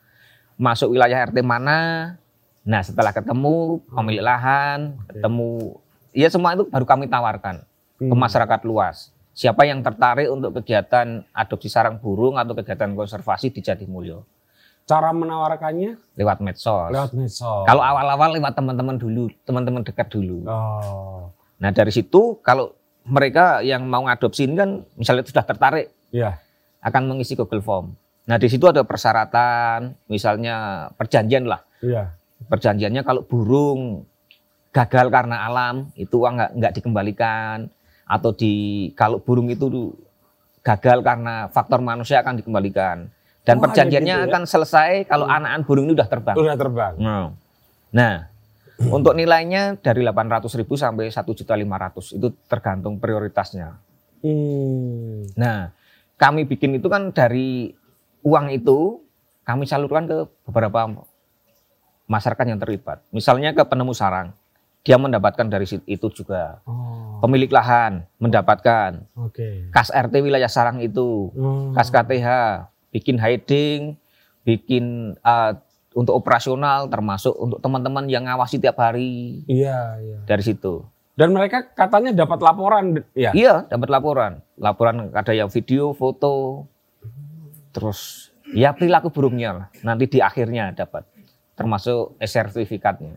masuk 0.55 0.95
wilayah 0.95 1.27
RT 1.27 1.43
mana. 1.43 2.15
Nah 2.61 2.81
setelah 2.81 3.09
ketemu 3.09 3.81
pemilik 3.87 4.21
lahan, 4.21 4.93
ketemu 5.07 5.81
ya 6.11 6.27
semua 6.27 6.53
itu 6.53 6.63
baru 6.63 6.83
kami 6.83 7.05
tawarkan 7.05 7.65
ke 7.95 8.03
Hmm. 8.03 8.17
masyarakat 8.17 8.61
luas. 8.63 9.09
Siapa 9.31 9.63
yang 9.63 9.79
tertarik 9.79 10.27
untuk 10.27 10.53
kegiatan 10.55 11.23
adopsi 11.31 11.67
sarang 11.67 11.97
burung 11.97 12.35
atau 12.35 12.51
kegiatan 12.51 12.91
konservasi 12.91 13.47
di 13.49 13.63
Jatimulyo 13.63 14.27
Cara 14.83 15.09
menawarkannya 15.09 15.95
lewat 16.15 16.41
medsos. 16.41 16.91
lewat 16.91 17.13
medsos. 17.13 17.63
Kalau 17.63 17.79
awal-awal 17.79 18.35
lewat 18.35 18.51
teman-teman 18.51 18.97
dulu, 18.97 19.31
teman-teman 19.41 19.81
dekat 19.81 20.09
dulu. 20.09 20.43
Oh. 20.45 21.31
Nah 21.57 21.69
dari 21.69 21.89
situ 21.89 22.41
kalau 22.41 22.75
mereka 23.01 23.61
yang 23.61 23.85
mau 23.85 24.03
ngadopsi 24.03 24.45
ini 24.45 24.53
kan 24.53 24.69
misalnya 24.93 25.23
sudah 25.23 25.41
tertarik 25.41 25.89
Iya. 26.11 26.37
akan 26.81 27.07
mengisi 27.07 27.33
Google 27.33 27.61
Form. 27.61 27.93
Nah 28.23 28.35
di 28.35 28.45
situ 28.45 28.65
ada 28.65 28.81
persyaratan, 28.81 29.95
misalnya 30.05 30.55
perjanjian 30.93 31.45
lah. 31.45 31.61
Iya. 31.79 32.13
Perjanjiannya 32.47 33.01
kalau 33.03 33.21
burung 33.25 34.05
gagal 34.71 35.11
karena 35.11 35.45
alam 35.45 35.91
itu 35.99 36.15
uang 36.15 36.39
nggak 36.39 36.51
nggak 36.57 36.73
dikembalikan 36.79 37.67
atau 38.07 38.31
di 38.31 38.87
kalau 38.95 39.19
burung 39.19 39.51
itu 39.51 39.67
gagal 40.61 41.03
karena 41.03 41.49
faktor 41.51 41.83
manusia 41.83 42.21
akan 42.23 42.39
dikembalikan 42.39 43.09
dan 43.41 43.57
Oh, 43.57 43.61
perjanjiannya 43.65 44.15
gitu 44.15 44.25
ya? 44.25 44.29
akan 44.29 44.43
selesai 44.45 44.91
kalau 45.09 45.25
Hmm. 45.25 45.37
anak-anak 45.41 45.65
burung 45.65 45.85
ini 45.89 45.93
udah 45.97 46.07
terbang. 46.07 46.35
Udah 46.37 46.55
terbang. 46.55 46.93
Nah, 47.01 47.25
nah 47.89 48.15
untuk 48.81 49.13
nilainya 49.13 49.77
dari 49.81 50.05
800.000 50.05 50.77
sampai 50.77 51.09
1.500 51.09 52.13
itu 52.13 52.29
tergantung 52.45 53.01
prioritasnya. 53.01 53.81
Hmm. 54.21 55.25
Nah, 55.33 55.73
kami 56.15 56.45
bikin 56.45 56.77
itu 56.77 56.85
kan 56.85 57.09
dari 57.09 57.73
uang 58.21 58.53
itu 58.53 59.01
kami 59.41 59.65
salurkan 59.65 60.05
ke 60.05 60.17
beberapa 60.45 60.85
masyarakat 62.05 62.45
yang 62.45 62.57
terlibat. 62.57 63.01
Misalnya 63.09 63.51
ke 63.51 63.61
penemu 63.61 63.91
sarang, 63.91 64.33
dia 64.81 64.97
mendapatkan 64.97 65.45
dari 65.45 65.65
situ 65.65 65.85
itu 65.85 66.07
juga. 66.11 66.57
Oh, 66.65 67.21
Pemilik 67.21 67.49
lahan 67.49 68.01
mendapatkan, 68.17 69.05
oke. 69.13 69.69
kas 69.69 69.93
RT 69.93 70.21
wilayah 70.21 70.49
sarang 70.49 70.81
itu, 70.81 71.29
Hmm. 71.31 71.69
kas 71.71 71.93
KTH, 71.93 72.27
bikin 72.89 73.21
hiding, 73.21 73.93
bikin 74.41 75.13
uh, 75.21 75.53
untuk 75.93 76.17
operasional, 76.17 76.89
termasuk 76.89 77.35
untuk 77.35 77.61
teman-teman 77.61 78.09
yang 78.09 78.25
ngawasi 78.25 78.57
tiap 78.57 78.79
hari 78.79 79.43
Iya, 79.45 80.01
iya. 80.01 80.17
dari 80.25 80.41
situ. 80.41 80.81
Dan 81.13 81.29
mereka 81.29 81.61
katanya 81.67 82.15
dapat 82.15 82.39
laporan, 82.41 83.05
ya? 83.13 83.35
Iya, 83.35 83.67
dapat 83.69 83.91
laporan. 83.91 84.41
Laporan 84.57 85.11
ada 85.13 85.33
yang 85.35 85.51
video, 85.51 85.93
foto, 85.93 86.65
terus 87.71 88.31
ya 88.49 88.71
perilaku 88.71 89.11
burungnya 89.11 89.49
lah. 89.53 89.67
Nanti 89.83 90.07
di 90.07 90.19
akhirnya 90.19 90.71
dapat, 90.73 91.05
termasuk 91.61 92.17
sertifikatnya. 92.17 93.15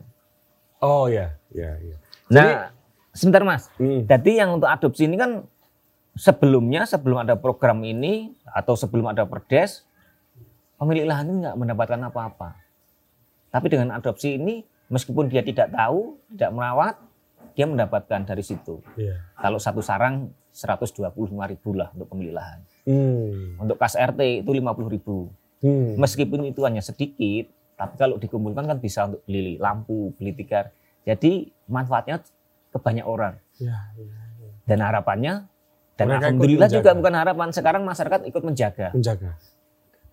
Oh 0.85 1.09
ya, 1.09 1.33
ya, 1.49 1.81
ya. 1.81 1.97
Nah, 2.29 2.77
sebentar 3.17 3.41
mas. 3.41 3.73
Hmm. 3.81 4.05
Jadi 4.05 4.37
yang 4.37 4.61
untuk 4.61 4.69
adopsi 4.69 5.09
ini 5.09 5.17
kan 5.17 5.49
sebelumnya, 6.13 6.85
sebelum 6.85 7.25
ada 7.25 7.41
program 7.41 7.81
ini 7.81 8.37
atau 8.45 8.77
sebelum 8.77 9.09
ada 9.09 9.25
perdes, 9.25 9.89
pemilik 10.77 11.09
lahan 11.09 11.33
ini 11.33 11.37
nggak 11.49 11.57
mendapatkan 11.57 12.01
apa-apa. 12.13 12.51
Tapi 13.49 13.67
dengan 13.71 13.97
adopsi 13.97 14.37
ini, 14.37 14.61
meskipun 14.91 15.31
dia 15.31 15.41
tidak 15.41 15.73
tahu, 15.73 16.19
tidak 16.29 16.51
merawat, 16.53 16.95
dia 17.55 17.65
mendapatkan 17.71 18.27
dari 18.27 18.43
situ. 18.43 18.83
Iya. 18.99 19.23
Kalau 19.39 19.63
satu 19.63 19.81
sarang 19.81 20.35
125 20.51 21.01
ribu 21.31 21.71
lah 21.75 21.91
untuk 21.95 22.11
pemilik 22.11 22.35
lahan. 22.35 22.61
Hmm. 22.87 23.63
Untuk 23.63 23.79
kas 23.79 23.95
RT 23.95 24.43
itu 24.43 24.51
50 24.51 24.91
ribu. 24.91 25.31
Hmm. 25.63 25.97
Meskipun 25.97 26.51
itu 26.51 26.61
hanya 26.67 26.83
sedikit, 26.83 27.49
tapi 27.75 27.95
kalau 27.99 28.17
dikumpulkan 28.19 28.65
kan 28.71 28.79
bisa 28.79 29.11
untuk 29.11 29.23
beli 29.27 29.59
lampu, 29.59 30.15
beli 30.15 30.33
tikar. 30.35 30.71
Jadi 31.05 31.51
manfaatnya 31.69 32.23
ke 32.71 32.79
banyak 32.79 33.07
orang. 33.07 33.37
Ya, 33.59 33.93
ya. 33.99 34.17
Dan 34.65 34.79
harapannya, 34.81 35.47
dan 35.95 36.07
Mereka 36.11 36.19
alhamdulillah 36.27 36.69
juga 36.71 36.91
bukan 36.97 37.15
harapan, 37.15 37.49
sekarang 37.55 37.83
masyarakat 37.87 38.21
ikut 38.27 38.43
menjaga. 38.43 38.89
Menjaga. 38.97 39.39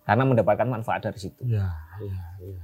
Karena 0.02 0.22
mendapatkan 0.26 0.68
manfaat 0.68 1.00
dari 1.06 1.18
situ. 1.18 1.42
Ya, 1.46 1.70
ya, 2.02 2.18
ya. 2.42 2.62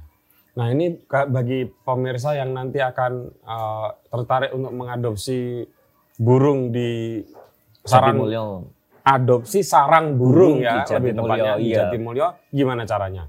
Nah 0.59 0.67
ini 0.75 0.99
bagi 1.07 1.71
pemirsa 1.87 2.35
yang 2.35 2.51
nanti 2.51 2.83
akan 2.83 3.31
uh, 3.47 3.95
tertarik 4.11 4.51
untuk 4.51 4.75
mengadopsi 4.75 5.63
burung 6.19 6.75
di 6.75 7.23
sarang 7.87 8.19
adopsi 9.07 9.63
sarang 9.63 10.19
burung 10.19 10.59
Burung 10.59 10.67
ya 10.67 10.83
di 10.83 10.91
lebih 10.99 11.11
tepatnya 11.15 11.53
di 11.55 11.63
iya. 11.71 11.77
Jatimulyo 11.87 12.27
gimana 12.51 12.83
caranya? 12.83 13.23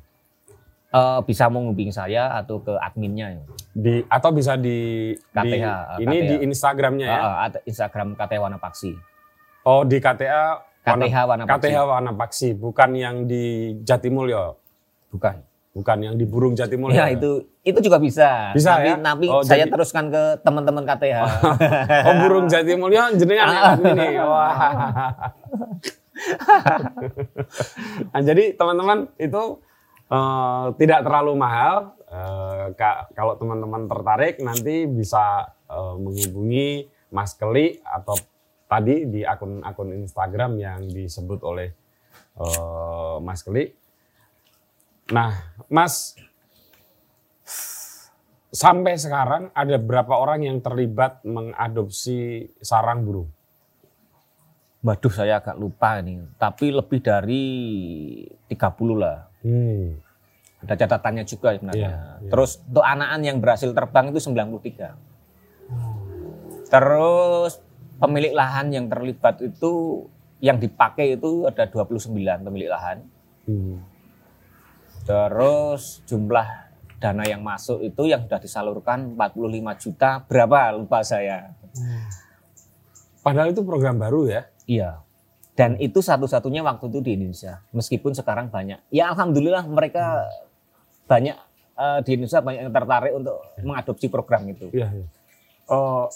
Eh, 0.90 1.18
bisa 1.22 1.46
menghubungi 1.46 1.90
saya 1.90 2.34
atau 2.34 2.58
ke 2.58 2.74
adminnya. 2.74 3.30
ya. 3.30 3.38
Di 3.70 3.94
atau 4.04 4.30
bisa 4.30 4.54
di, 4.54 5.14
di 5.14 5.18
KTH, 5.30 5.66
ini 6.02 6.16
KTH. 6.18 6.26
di 6.26 6.34
Instagramnya 6.42 7.06
ya? 7.06 7.16
Eh, 7.16 7.34
ada 7.46 7.58
Instagram 7.62 8.06
KT 8.12 8.32
Warna 8.36 8.58
Paksi. 8.58 8.90
Oh 9.62 9.82
di 9.82 9.96
KTA 9.96 10.60
KTH 10.82 11.16
Warna 11.24 11.44
Paksi. 11.46 11.62
KTH 11.62 11.78
Warna 11.80 12.12
Paksi 12.12 12.48
bukan 12.52 12.90
yang 12.92 13.16
di 13.24 13.72
Jatimulyo, 13.80 14.58
Bukan. 15.08 15.40
bukan 15.70 15.96
yang 16.00 16.14
di 16.18 16.24
Burung 16.26 16.52
Jatimulyo. 16.52 16.92
Ya 16.92 17.06
itu 17.08 17.46
itu 17.62 17.78
juga 17.78 17.96
bisa. 17.96 18.50
Bisa, 18.50 18.74
tapi, 18.74 18.90
ya? 18.90 18.94
Tapi 18.98 19.24
Oh, 19.30 19.40
saya 19.46 19.62
jadi- 19.62 19.70
teruskan 19.70 20.10
ke 20.10 20.22
teman-teman 20.42 20.82
KTH. 20.82 21.16
Oh 22.02 22.12
burung 22.18 22.46
Jatimulyo 22.46 23.14
jenengan 23.14 23.46
ya 23.46 23.62
ini. 23.78 24.06
Wah. 24.18 24.58
Nah, 28.10 28.20
jadi 28.20 28.52
teman-teman 28.52 29.08
itu 29.16 29.42
eh, 30.10 30.66
tidak 30.76 31.00
terlalu 31.06 31.32
mahal. 31.38 31.94
Ka- 32.74 33.06
kalau 33.14 33.38
teman-teman 33.38 33.86
tertarik 33.86 34.42
nanti 34.42 34.82
bisa 34.90 35.54
eh, 35.70 35.94
menghubungi 35.94 36.90
Mas 37.14 37.38
Keli 37.38 37.78
atau 37.86 38.18
tadi 38.66 39.06
di 39.06 39.22
akun-akun 39.22 39.94
Instagram 39.94 40.58
yang 40.58 40.90
disebut 40.90 41.40
oleh 41.46 41.70
eh, 42.34 43.16
Mas 43.22 43.46
Keli. 43.46 43.70
Nah, 45.10 45.34
Mas 45.70 46.18
sampai 48.50 48.98
sekarang 48.98 49.54
ada 49.54 49.78
berapa 49.78 50.10
orang 50.18 50.42
yang 50.42 50.58
terlibat 50.58 51.22
mengadopsi 51.22 52.50
sarang 52.58 53.06
burung? 53.06 53.30
Waduh 54.82 55.12
saya 55.14 55.38
agak 55.38 55.54
lupa 55.54 56.02
ini. 56.02 56.26
Tapi 56.34 56.74
lebih 56.74 56.98
dari 56.98 57.44
30 58.50 58.98
lah. 58.98 59.29
Hmm. 59.44 60.00
Ada 60.60 60.74
catatannya 60.84 61.24
juga 61.24 61.56
sebenarnya. 61.56 61.80
Iya, 61.80 62.20
iya. 62.20 62.30
Terus 62.30 62.60
untuk 62.68 62.84
anakan 62.84 63.20
yang 63.24 63.40
berhasil 63.40 63.72
terbang 63.72 64.12
itu 64.12 64.20
93. 64.20 64.92
Terus 66.68 67.52
pemilik 67.96 68.32
lahan 68.36 68.68
yang 68.72 68.86
terlibat 68.88 69.40
itu 69.40 70.04
yang 70.40 70.56
dipakai 70.56 71.16
itu 71.16 71.48
ada 71.48 71.64
29 71.68 72.12
pemilik 72.20 72.68
lahan. 72.68 73.04
Hmm. 73.48 73.80
Terus 75.04 76.04
jumlah 76.04 76.48
dana 77.00 77.24
yang 77.24 77.40
masuk 77.40 77.80
itu 77.80 78.12
yang 78.12 78.28
sudah 78.28 78.40
disalurkan 78.40 79.16
45 79.16 79.82
juta 79.82 80.20
berapa 80.28 80.76
lupa 80.76 81.00
saya. 81.00 81.56
Padahal 83.24 83.52
itu 83.52 83.64
program 83.64 83.96
baru 83.96 84.28
ya. 84.28 84.42
Iya. 84.68 84.90
Dan 85.60 85.76
itu 85.76 86.00
satu-satunya 86.00 86.64
waktu 86.64 86.88
itu 86.88 86.98
di 87.04 87.10
Indonesia. 87.20 87.60
Meskipun 87.76 88.16
sekarang 88.16 88.48
banyak. 88.48 88.80
Ya 88.88 89.12
alhamdulillah 89.12 89.68
mereka 89.68 90.24
banyak 91.04 91.36
eh, 91.76 91.98
di 92.08 92.10
Indonesia 92.16 92.40
banyak 92.40 92.60
yang 92.64 92.72
tertarik 92.72 93.12
untuk 93.12 93.36
mengadopsi 93.60 94.08
program 94.08 94.48
itu. 94.48 94.72
Iya. 94.72 94.88
iya. 94.88 95.06
Eh, 95.68 96.06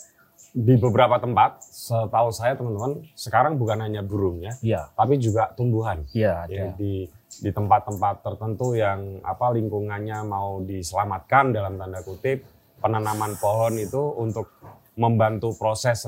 di 0.55 0.78
beberapa 0.80 1.18
tempat, 1.18 1.61
setahu 1.66 2.30
saya 2.30 2.55
teman-teman, 2.57 3.05
sekarang 3.18 3.59
bukan 3.59 3.74
hanya 3.84 4.07
burung 4.07 4.38
ya, 4.38 4.55
Iya. 4.62 4.86
tapi 4.95 5.18
juga 5.18 5.51
tumbuhan. 5.59 6.07
Iya, 6.14 6.47
Ya, 6.47 6.70
ada. 6.70 6.78
di 6.78 7.11
di 7.42 7.51
tempat-tempat 7.51 8.22
tertentu 8.22 8.78
yang 8.78 9.18
apa 9.26 9.51
lingkungannya 9.51 10.22
mau 10.22 10.62
diselamatkan 10.62 11.51
dalam 11.51 11.74
tanda 11.74 11.99
kutip 12.07 12.47
penanaman 12.78 13.34
pohon 13.42 13.74
itu 13.74 13.99
untuk 14.14 14.55
membantu 14.95 15.51
proses 15.59 16.07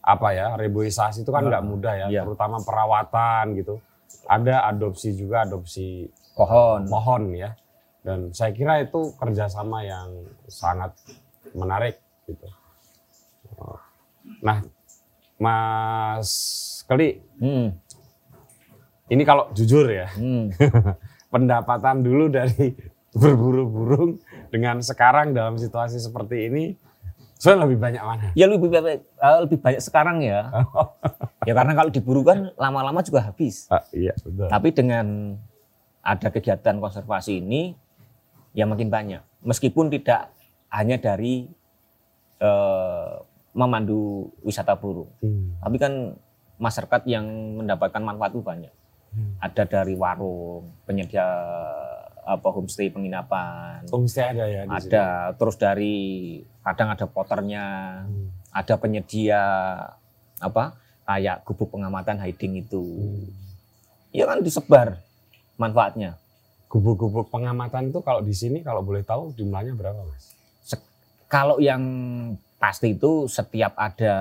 apa 0.00 0.28
ya 0.30 0.54
reboisasi 0.54 1.22
itu 1.22 1.30
kan 1.30 1.44
nggak 1.44 1.64
mudah 1.64 1.94
ya 1.94 2.06
Iya. 2.08 2.22
terutama 2.22 2.58
perawatan 2.58 3.54
gitu 3.54 3.82
ada 4.24 4.64
adopsi 4.64 5.12
juga 5.12 5.44
adopsi 5.44 6.08
Pohon. 6.32 6.86
pohon 6.86 7.22
ya 7.34 7.52
dan 8.00 8.30
saya 8.30 8.50
kira 8.50 8.80
itu 8.80 9.10
kerjasama 9.14 9.82
yang 9.82 10.08
sangat 10.46 10.94
menarik 11.50 11.98
gitu 12.24 12.46
nah 14.40 14.62
Mas 15.38 16.30
Keli 16.84 17.20
Hmm. 17.36 17.74
ini 19.08 19.22
kalau 19.22 19.50
jujur 19.52 19.86
ya 19.86 20.08
Hmm. 20.10 20.50
pendapatan 21.32 22.00
dulu 22.00 22.26
dari 22.28 22.72
berburu 23.18 23.64
burung 23.66 24.10
dengan 24.48 24.78
sekarang 24.80 25.32
dalam 25.32 25.54
situasi 25.54 25.98
seperti 25.98 26.48
ini 26.48 26.64
saya 27.38 27.54
lebih 27.54 27.78
banyak 27.78 28.02
mana 28.02 28.34
Ya 28.34 28.50
lebih 28.50 28.66
banyak, 28.66 28.98
eh, 28.98 29.38
lebih 29.46 29.58
banyak 29.62 29.78
sekarang 29.78 30.20
ya. 30.20 30.50
ya 31.48 31.54
karena 31.54 31.72
kalau 31.78 31.90
diburu 31.94 32.26
kan 32.26 32.50
lama-lama 32.58 32.98
juga 33.00 33.22
habis. 33.22 33.70
Ah, 33.70 33.86
iya 33.94 34.10
betul 34.18 34.50
Tapi 34.50 34.68
dengan 34.74 35.38
ada 36.02 36.28
kegiatan 36.34 36.82
konservasi 36.82 37.38
ini, 37.38 37.78
ya 38.52 38.66
makin 38.66 38.90
banyak. 38.90 39.22
Meskipun 39.46 39.86
tidak 39.88 40.34
hanya 40.68 40.98
dari 40.98 41.46
eh, 42.38 43.12
memandu 43.54 44.30
wisata 44.42 44.78
burung, 44.78 45.10
Hmm. 45.18 45.58
tapi 45.58 45.76
kan 45.82 45.92
masyarakat 46.58 47.02
yang 47.10 47.26
mendapatkan 47.58 48.02
manfaat 48.02 48.30
itu 48.34 48.42
banyak. 48.42 48.74
Hmm. 49.10 49.34
Ada 49.42 49.66
dari 49.66 49.94
warung, 49.98 50.70
penyedia 50.86 51.26
apa 52.28 52.48
homestay 52.52 52.92
penginapan, 52.92 53.88
homestay 53.88 54.36
ada 54.36 54.44
ya 54.44 54.62
di 54.68 54.76
sini? 54.76 54.92
ada 54.92 55.06
terus 55.40 55.56
dari 55.56 55.96
kadang 56.60 56.92
ada 56.92 57.06
poternya, 57.08 57.64
Hmm. 58.04 58.28
ada 58.52 58.74
penyedia 58.76 59.42
apa 60.36 60.76
kayak 61.08 61.40
gubuk 61.48 61.72
pengamatan 61.72 62.20
hiding 62.20 62.60
itu. 62.60 62.84
Hmm. 62.84 63.32
Ya 64.12 64.28
kan 64.28 64.44
disebar 64.44 65.00
manfaatnya. 65.56 66.20
gubuk-gubuk 66.68 67.32
pengamatan 67.32 67.88
itu 67.88 68.04
kalau 68.04 68.20
di 68.20 68.36
sini 68.36 68.60
kalau 68.60 68.84
boleh 68.84 69.00
tahu 69.00 69.32
jumlahnya 69.32 69.72
berapa 69.72 70.04
mas? 70.04 70.36
Kalau 71.24 71.56
yang 71.64 71.80
pasti 72.60 72.92
itu 72.92 73.24
setiap 73.24 73.72
ada 73.72 74.14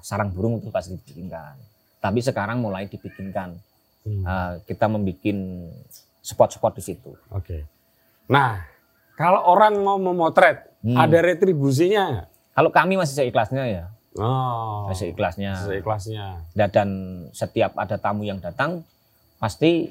sarang 0.00 0.32
burung 0.32 0.64
itu 0.64 0.72
pasti 0.72 0.96
dibikinkan. 0.96 1.60
Tapi 2.00 2.24
sekarang 2.24 2.64
mulai 2.64 2.88
dibikinkan. 2.88 3.60
Hmm. 4.04 4.24
Uh, 4.24 4.52
kita 4.64 4.88
membuat 4.88 5.20
spot-spot 6.24 6.72
di 6.72 6.82
situ. 6.82 7.12
Oke. 7.28 7.68
Nah, 8.26 8.64
kalau 9.14 9.44
orang 9.44 9.76
mau 9.78 10.00
memotret, 10.00 10.72
Hmm. 10.80 10.96
ada 10.96 11.20
retribusinya? 11.20 12.28
Kalau 12.52 12.68
kami 12.68 12.96
masih 12.96 13.16
seikhlasnya 13.16 13.64
ya, 13.66 13.84
Oh, 14.14 14.86
masih 14.86 15.10
ikhlasnya. 15.10 15.58
seikhlasnya. 15.58 16.44
Dan, 16.54 16.68
dan 16.70 16.88
setiap 17.32 17.74
ada 17.74 17.98
tamu 17.98 18.22
yang 18.22 18.38
datang 18.38 18.86
pasti 19.36 19.90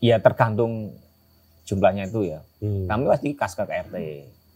ya 0.00 0.18
tergantung 0.18 0.90
jumlahnya 1.64 2.10
itu 2.10 2.34
ya. 2.34 2.40
Hmm. 2.58 2.90
Kami 2.90 3.04
pasti 3.06 3.28
kas 3.32 3.54
ke 3.54 3.62
RT, 3.62 3.96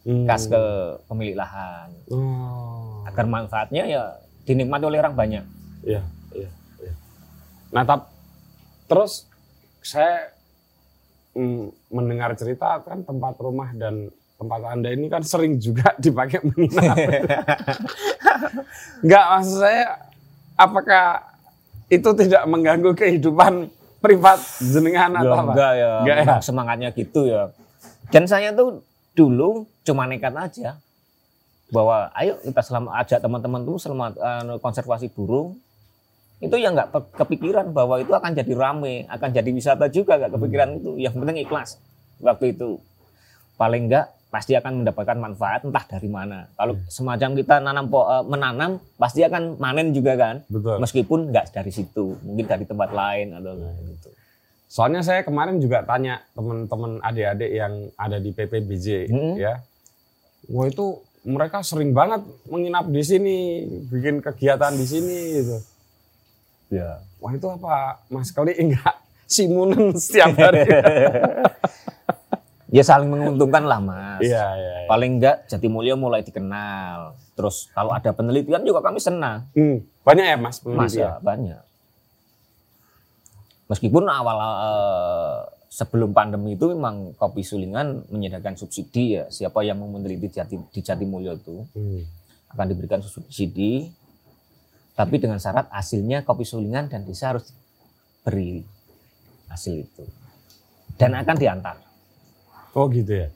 Hmm. 0.02 0.26
kas 0.26 0.50
ke 0.50 0.62
pemilik 1.06 1.38
lahan. 1.38 1.94
Oh. 2.10 3.06
Agar 3.06 3.24
manfaatnya 3.24 3.86
ya 3.86 4.02
dinikmati 4.42 4.84
oleh 4.84 4.98
orang 4.98 5.14
banyak. 5.14 5.44
Iya, 5.86 6.02
iya, 6.34 6.50
iya. 6.82 6.92
Nah, 7.70 7.86
tap, 7.86 8.10
terus 8.90 9.30
saya 9.78 10.33
mendengar 11.88 12.32
cerita 12.34 12.78
kan 12.80 13.02
tempat 13.02 13.34
rumah 13.36 13.74
dan 13.74 14.08
tempat 14.34 14.60
anda 14.66 14.90
ini 14.90 15.06
kan 15.06 15.22
sering 15.22 15.58
juga 15.58 15.94
dipakai 16.04 16.42
menginap. 16.42 16.96
Enggak, 19.02 19.24
maksud 19.32 19.56
saya, 19.60 19.84
apakah 20.54 21.22
itu 21.86 22.08
tidak 22.16 22.42
mengganggu 22.44 22.90
kehidupan 22.94 23.68
privat 23.98 24.36
jenengan 24.60 25.10
atau 25.16 25.26
Ya, 25.26 25.38
apa? 25.38 25.52
enggak 25.52 25.72
ya, 25.72 25.90
Enggak 26.02 26.16
ya? 26.18 26.36
semangatnya 26.40 26.88
gitu 26.92 27.20
ya. 27.24 27.42
Dan 28.10 28.24
saya 28.26 28.52
tuh 28.52 28.84
dulu 29.14 29.64
cuma 29.82 30.04
nekat 30.04 30.34
aja 30.34 30.76
bahwa 31.70 32.12
ayo 32.14 32.36
kita 32.40 32.60
selamat 32.60 32.92
ajak 33.02 33.18
teman-teman 33.18 33.60
tuh 33.64 33.76
selamat 33.80 34.12
eh, 34.14 34.56
konservasi 34.60 35.08
burung 35.10 35.56
itu 36.44 36.56
ya 36.60 36.68
nggak 36.70 36.88
kepikiran 37.16 37.72
bahwa 37.72 37.98
itu 37.98 38.12
akan 38.12 38.30
jadi 38.32 38.52
rame, 38.52 39.08
akan 39.08 39.28
jadi 39.32 39.50
wisata 39.50 39.88
juga 39.88 40.20
nggak 40.20 40.32
kepikiran 40.36 40.68
Hmm. 40.70 40.78
itu. 40.78 40.90
Yang 41.00 41.14
penting 41.16 41.38
ikhlas 41.40 41.70
waktu 42.20 42.44
itu. 42.52 42.78
Paling 43.54 43.88
enggak 43.88 44.10
pasti 44.28 44.58
akan 44.58 44.82
mendapatkan 44.82 45.14
manfaat 45.14 45.62
entah 45.62 45.86
dari 45.86 46.10
mana. 46.10 46.50
Kalau 46.58 46.74
Hmm. 46.74 46.84
semacam 46.90 47.30
kita 47.38 47.54
nanam 47.58 47.86
eh, 47.86 48.22
menanam 48.26 48.70
pasti 48.98 49.22
akan 49.22 49.56
manen 49.56 49.94
juga 49.94 50.18
kan. 50.18 50.36
Betul. 50.50 50.82
Meskipun 50.82 51.30
nggak 51.30 51.54
dari 51.54 51.70
situ, 51.70 52.18
mungkin 52.20 52.44
dari 52.44 52.64
tempat 52.66 52.90
lain 52.90 53.32
atau 53.32 53.54
gitu. 53.86 54.10
Soalnya 54.66 55.06
saya 55.06 55.22
kemarin 55.22 55.62
juga 55.62 55.86
tanya 55.86 56.18
teman-teman 56.34 56.98
adik-adik 56.98 57.46
yang 57.46 57.72
ada 57.94 58.18
di 58.18 58.34
PPBJ 58.34 59.06
Hmm. 59.06 59.38
ya. 59.38 59.62
Wah 60.50 60.66
itu 60.66 60.98
mereka 61.24 61.64
sering 61.64 61.94
banget 61.94 62.20
menginap 62.44 62.84
di 62.84 63.00
sini, 63.00 63.36
bikin 63.88 64.20
kegiatan 64.20 64.74
di 64.74 64.84
sini 64.84 65.18
gitu. 65.40 65.56
Ya. 66.72 67.00
Wah 67.18 67.32
itu 67.32 67.46
apa 67.48 68.00
Mas 68.08 68.30
Kali 68.30 68.52
enggak 68.56 68.94
simunan 69.34 69.96
setiap 69.96 70.36
hari? 70.36 70.64
ya 72.74 72.82
saling 72.82 73.06
menguntungkan 73.06 73.64
lah 73.64 73.78
mas. 73.78 74.20
Iya 74.20 74.44
iya. 74.58 74.72
iya. 74.84 74.88
Paling 74.90 75.20
enggak 75.20 75.46
Jatimulyo 75.46 75.94
mulai 75.94 76.26
dikenal. 76.26 77.14
Terus 77.34 77.70
kalau 77.70 77.94
ada 77.94 78.10
penelitian 78.10 78.62
juga 78.62 78.82
kami 78.82 78.98
senang. 78.98 79.46
Hmm, 79.54 79.82
banyak 80.02 80.26
ya 80.26 80.36
Mas 80.38 80.56
Mas 80.62 80.94
ya 80.94 81.18
banyak. 81.22 81.62
Meskipun 83.64 84.04
awal 84.06 84.36
eh, 84.38 85.38
sebelum 85.72 86.14
pandemi 86.14 86.54
itu 86.54 86.70
memang 86.70 87.16
kopi 87.16 87.42
sulingan 87.42 88.06
menyediakan 88.12 88.54
subsidi 88.54 89.18
ya. 89.18 89.24
Siapa 89.26 89.64
yang 89.64 89.82
mau 89.82 89.90
meneliti 89.90 90.30
Jati, 90.30 90.54
di 90.70 90.80
Jatimulyo 90.84 91.32
itu 91.34 91.64
Hmm. 91.74 92.02
akan 92.54 92.66
diberikan 92.70 93.00
subsidi. 93.02 93.90
Tapi 94.94 95.18
dengan 95.18 95.42
syarat 95.42 95.66
hasilnya 95.74 96.22
kopi 96.22 96.46
sulingan 96.46 96.86
dan 96.86 97.02
desa 97.02 97.34
harus 97.34 97.50
beri 98.22 98.62
hasil 99.50 99.74
itu. 99.82 100.04
Dan 100.94 101.18
akan 101.18 101.36
diantar. 101.36 101.76
Oh 102.78 102.86
gitu 102.86 103.26
ya. 103.26 103.28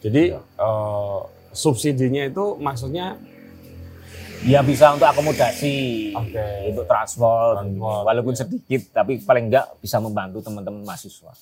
Jadi 0.00 0.32
eh, 0.32 1.20
subsidinya 1.52 2.24
itu 2.24 2.56
maksudnya 2.56 3.20
Ya 4.46 4.62
bisa 4.62 4.94
untuk 4.94 5.10
akomodasi, 5.10 6.14
Oke. 6.14 6.70
untuk 6.70 6.86
transport, 6.86 7.58
Transport, 7.58 8.02
walaupun 8.06 8.34
sedikit, 8.38 8.94
tapi 8.94 9.18
paling 9.18 9.50
enggak 9.50 9.66
bisa 9.82 9.98
membantu 9.98 10.38
teman-teman 10.46 10.86
mahasiswa. 10.86 11.34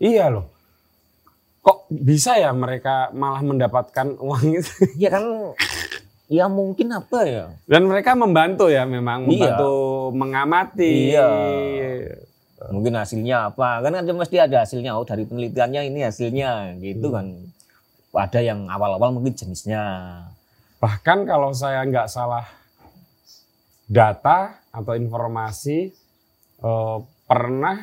iya 0.00 0.32
loh. 0.32 0.48
Kok 1.60 1.92
bisa 1.92 2.40
ya 2.40 2.56
mereka 2.56 3.12
malah 3.12 3.44
mendapatkan 3.44 4.16
uang 4.16 4.64
itu? 4.64 4.72
Ya 4.96 5.12
kan, 5.12 5.52
ya 6.26 6.48
mungkin 6.48 6.88
apa 6.90 7.18
ya? 7.24 7.44
Dan 7.68 7.86
mereka 7.86 8.16
membantu 8.16 8.68
ya 8.72 8.84
memang 8.84 9.28
Iya. 9.28 9.54
membantu 9.56 9.72
mengamati. 10.12 10.94
Iya. 11.12 11.28
Mungkin 12.64 12.96
hasilnya 12.96 13.52
apa? 13.52 13.84
Kan 13.84 13.92
kan 13.92 14.16
mesti 14.16 14.36
ada 14.40 14.64
hasilnya. 14.64 14.96
Oh 14.96 15.04
dari 15.04 15.28
penelitiannya 15.28 15.84
ini 15.84 16.00
hasilnya, 16.00 16.80
gitu 16.80 17.12
Hmm. 17.12 17.16
kan. 17.16 17.26
Ada 18.14 18.40
yang 18.40 18.70
awal-awal 18.70 19.10
mungkin 19.12 19.34
jenisnya. 19.34 19.82
Bahkan 20.80 21.26
kalau 21.26 21.50
saya 21.52 21.82
nggak 21.84 22.08
salah 22.08 22.46
data 23.84 24.56
atau 24.72 24.96
informasi 24.96 25.92
eh, 26.64 26.98
pernah 27.28 27.76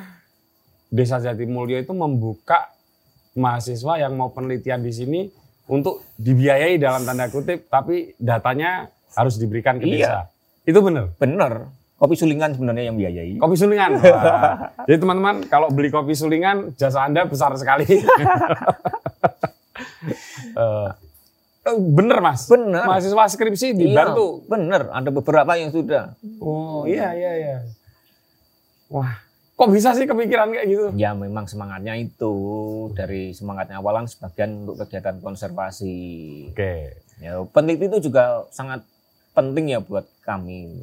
Desa 0.90 1.22
Jatimulyo 1.22 1.78
itu 1.78 1.94
membuka 1.94 2.68
mahasiswa 3.32 3.96
yang 3.96 4.18
mau 4.18 4.34
penelitian 4.34 4.82
di 4.82 4.92
sini 4.92 5.20
untuk 5.72 6.04
dibiayai 6.20 6.76
dalam 6.76 7.08
tanda 7.08 7.32
kutip, 7.32 7.72
tapi 7.72 8.12
datanya 8.20 8.92
harus 9.16 9.40
diberikan 9.40 9.80
ke 9.80 9.88
Iya. 9.88 9.96
desa. 9.96 10.20
Itu 10.68 10.84
benar. 10.84 11.16
Bener, 11.16 11.72
kopi 11.96 12.20
sulingan 12.20 12.52
sebenarnya 12.52 12.92
yang 12.92 12.98
biayai. 13.00 13.40
Kopi 13.40 13.56
sulingan. 13.56 13.92
Wah. 14.04 14.76
Jadi 14.84 14.98
teman-teman 15.00 15.48
kalau 15.48 15.72
beli 15.72 15.88
kopi 15.88 16.12
sulingan 16.12 16.76
jasa 16.76 17.08
Anda 17.08 17.24
besar 17.24 17.56
sekali. 17.56 17.88
Eh, 20.52 20.90
eh, 21.64 21.76
bener 21.78 22.20
mas. 22.20 22.50
Bener. 22.50 22.84
Mahasiswa 22.84 23.24
skripsi 23.30 23.78
dibantu. 23.78 24.42
Iya, 24.44 24.50
bener, 24.50 24.82
ada 24.90 25.10
beberapa 25.14 25.54
yang 25.56 25.70
sudah. 25.70 26.18
Oh 26.42 26.84
iya 26.84 27.14
iya 27.14 27.32
iya. 27.38 27.58
Wah, 28.90 29.22
kok 29.62 29.70
bisa 29.70 29.94
sih 29.94 30.10
kepikiran 30.10 30.50
kayak 30.50 30.66
gitu? 30.66 30.86
Ya 30.98 31.14
memang 31.14 31.46
semangatnya 31.46 31.94
itu 31.94 32.34
dari 32.98 33.30
semangatnya 33.30 33.78
awalan 33.78 34.10
sebagian 34.10 34.66
untuk 34.66 34.82
kegiatan 34.82 35.22
konservasi. 35.22 36.02
Oke. 36.50 36.98
Ya, 37.22 37.38
peneliti 37.46 37.86
itu 37.86 38.10
juga 38.10 38.50
sangat 38.50 38.82
penting 39.38 39.78
ya 39.78 39.80
buat 39.86 40.10
kami. 40.26 40.82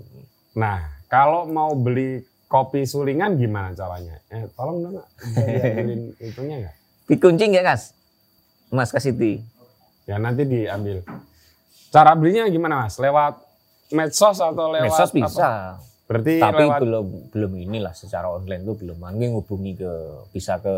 Nah, 0.54 0.94
kalau 1.10 1.50
mau 1.50 1.74
beli 1.74 2.22
kopi 2.46 2.86
sulingan 2.86 3.34
gimana 3.34 3.74
caranya? 3.74 4.22
Eh, 4.30 4.46
tolong 4.54 4.86
dong, 4.86 5.02
bisa 5.02 5.42
diambilin 5.42 6.02
itunya 6.30 6.56
nggak? 6.62 6.74
Dikunci 7.10 7.44
nggak 7.50 7.64
Kas? 7.66 7.82
Mas 8.70 8.94
Kasiti. 8.94 9.42
Ya 10.06 10.22
nanti 10.22 10.46
diambil. 10.46 11.02
Cara 11.90 12.14
belinya 12.14 12.46
gimana 12.46 12.86
mas? 12.86 12.94
Lewat 12.94 13.42
medsos 13.90 14.38
atau 14.38 14.70
lewat 14.70 14.86
Medsos 14.86 15.10
apa? 15.10 15.82
Berarti 16.08 16.40
Tapi 16.40 16.64
lewat 16.64 16.80
belum 16.80 17.06
belum 17.28 17.52
inilah 17.68 17.92
secara 17.92 18.32
online 18.32 18.64
itu 18.64 18.72
belum. 18.80 18.96
Mungkin 18.96 19.30
hubungi 19.36 19.76
ke 19.76 19.92
bisa 20.32 20.56
ke 20.56 20.76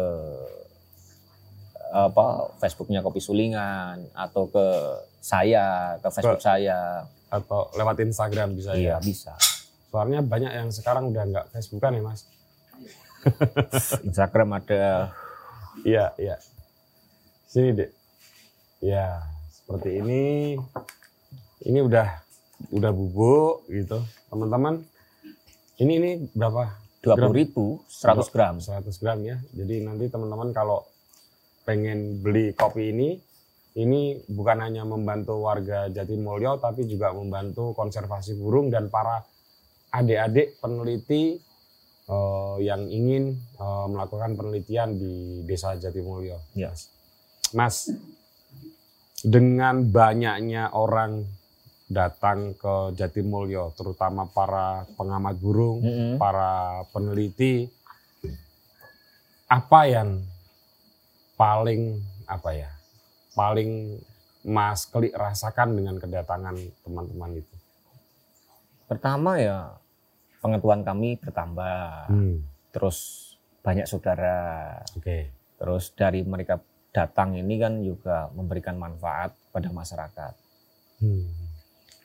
apa 1.90 2.50
Facebooknya 2.58 3.02
Kopi 3.02 3.22
Sulingan 3.22 4.10
atau 4.14 4.50
ke 4.50 4.66
saya 5.22 5.94
ke 6.02 6.08
Facebook 6.10 6.42
saya. 6.42 7.06
atau 7.30 7.70
lewat 7.78 8.02
Instagram 8.02 8.58
bisa 8.58 8.74
ya. 8.74 8.94
Iya 8.94 8.96
bisa. 8.98 9.38
Soalnya 9.94 10.18
banyak 10.18 10.50
yang 10.50 10.68
sekarang 10.74 11.14
udah 11.14 11.22
nggak 11.22 11.46
Facebookan 11.54 11.94
ya 11.94 12.02
mas. 12.02 12.26
Instagram 14.10 14.58
ada 14.58 15.14
Iya 15.86 16.10
iya. 16.18 16.36
Sini 17.46 17.70
dek. 17.70 17.94
Ya 18.82 19.22
seperti 19.54 20.02
ini. 20.02 20.58
Ini 21.62 21.78
udah 21.86 22.08
udah 22.74 22.90
bubuk 22.90 23.62
gitu 23.70 24.02
teman-teman. 24.26 24.82
Ini 25.80 25.92
ini 25.96 26.10
berapa? 26.36 26.90
dua 27.00 27.16
puluh 27.16 27.32
ribu, 27.32 27.80
100 27.88 28.28
gram. 28.28 28.54
100 28.60 29.00
gram 29.00 29.18
ya. 29.24 29.40
Jadi 29.56 29.80
nanti 29.80 30.12
teman-teman 30.12 30.52
kalau 30.52 30.84
pengen 31.64 32.20
beli 32.20 32.52
kopi 32.52 32.92
ini, 32.92 33.16
ini 33.80 34.20
bukan 34.28 34.60
hanya 34.60 34.84
membantu 34.84 35.40
warga 35.40 35.88
Jatimulyo, 35.88 36.60
tapi 36.60 36.84
juga 36.84 37.16
membantu 37.16 37.72
konservasi 37.72 38.36
burung 38.36 38.68
dan 38.68 38.92
para 38.92 39.24
adik-adik 39.96 40.60
peneliti 40.60 41.40
eh, 42.04 42.56
yang 42.60 42.84
ingin 42.84 43.32
eh, 43.56 43.86
melakukan 43.88 44.36
penelitian 44.36 45.00
di 45.00 45.40
Desa 45.48 45.72
Jatimulyo. 45.80 46.36
Ya. 46.52 46.76
Mas, 47.56 47.88
dengan 49.24 49.88
banyaknya 49.88 50.76
orang 50.76 51.24
datang 51.90 52.54
ke 52.54 52.94
Jatimulyo, 52.94 53.74
terutama 53.74 54.30
para 54.30 54.86
pengamat 54.94 55.34
burung, 55.42 55.82
Mm-mm. 55.82 56.22
para 56.22 56.86
peneliti, 56.94 57.66
apa 59.50 59.80
yang 59.90 60.22
paling 61.34 61.98
apa 62.30 62.50
ya? 62.54 62.70
Paling 63.34 63.98
Mas 64.46 64.86
Klik 64.86 65.10
rasakan 65.18 65.74
dengan 65.74 65.98
kedatangan 65.98 66.54
teman-teman 66.86 67.42
itu? 67.42 67.54
Pertama 68.86 69.42
ya 69.42 69.74
pengetahuan 70.38 70.86
kami 70.86 71.18
bertambah. 71.18 72.06
Hmm. 72.06 72.46
Terus 72.70 72.98
banyak 73.66 73.90
saudara. 73.90 74.78
Oke. 74.94 75.34
Terus 75.58 75.90
dari 75.98 76.22
mereka 76.22 76.62
datang 76.94 77.34
ini 77.34 77.58
kan 77.58 77.82
juga 77.82 78.30
memberikan 78.32 78.78
manfaat 78.78 79.34
pada 79.50 79.68
masyarakat. 79.74 80.32
Hmm. 81.02 81.49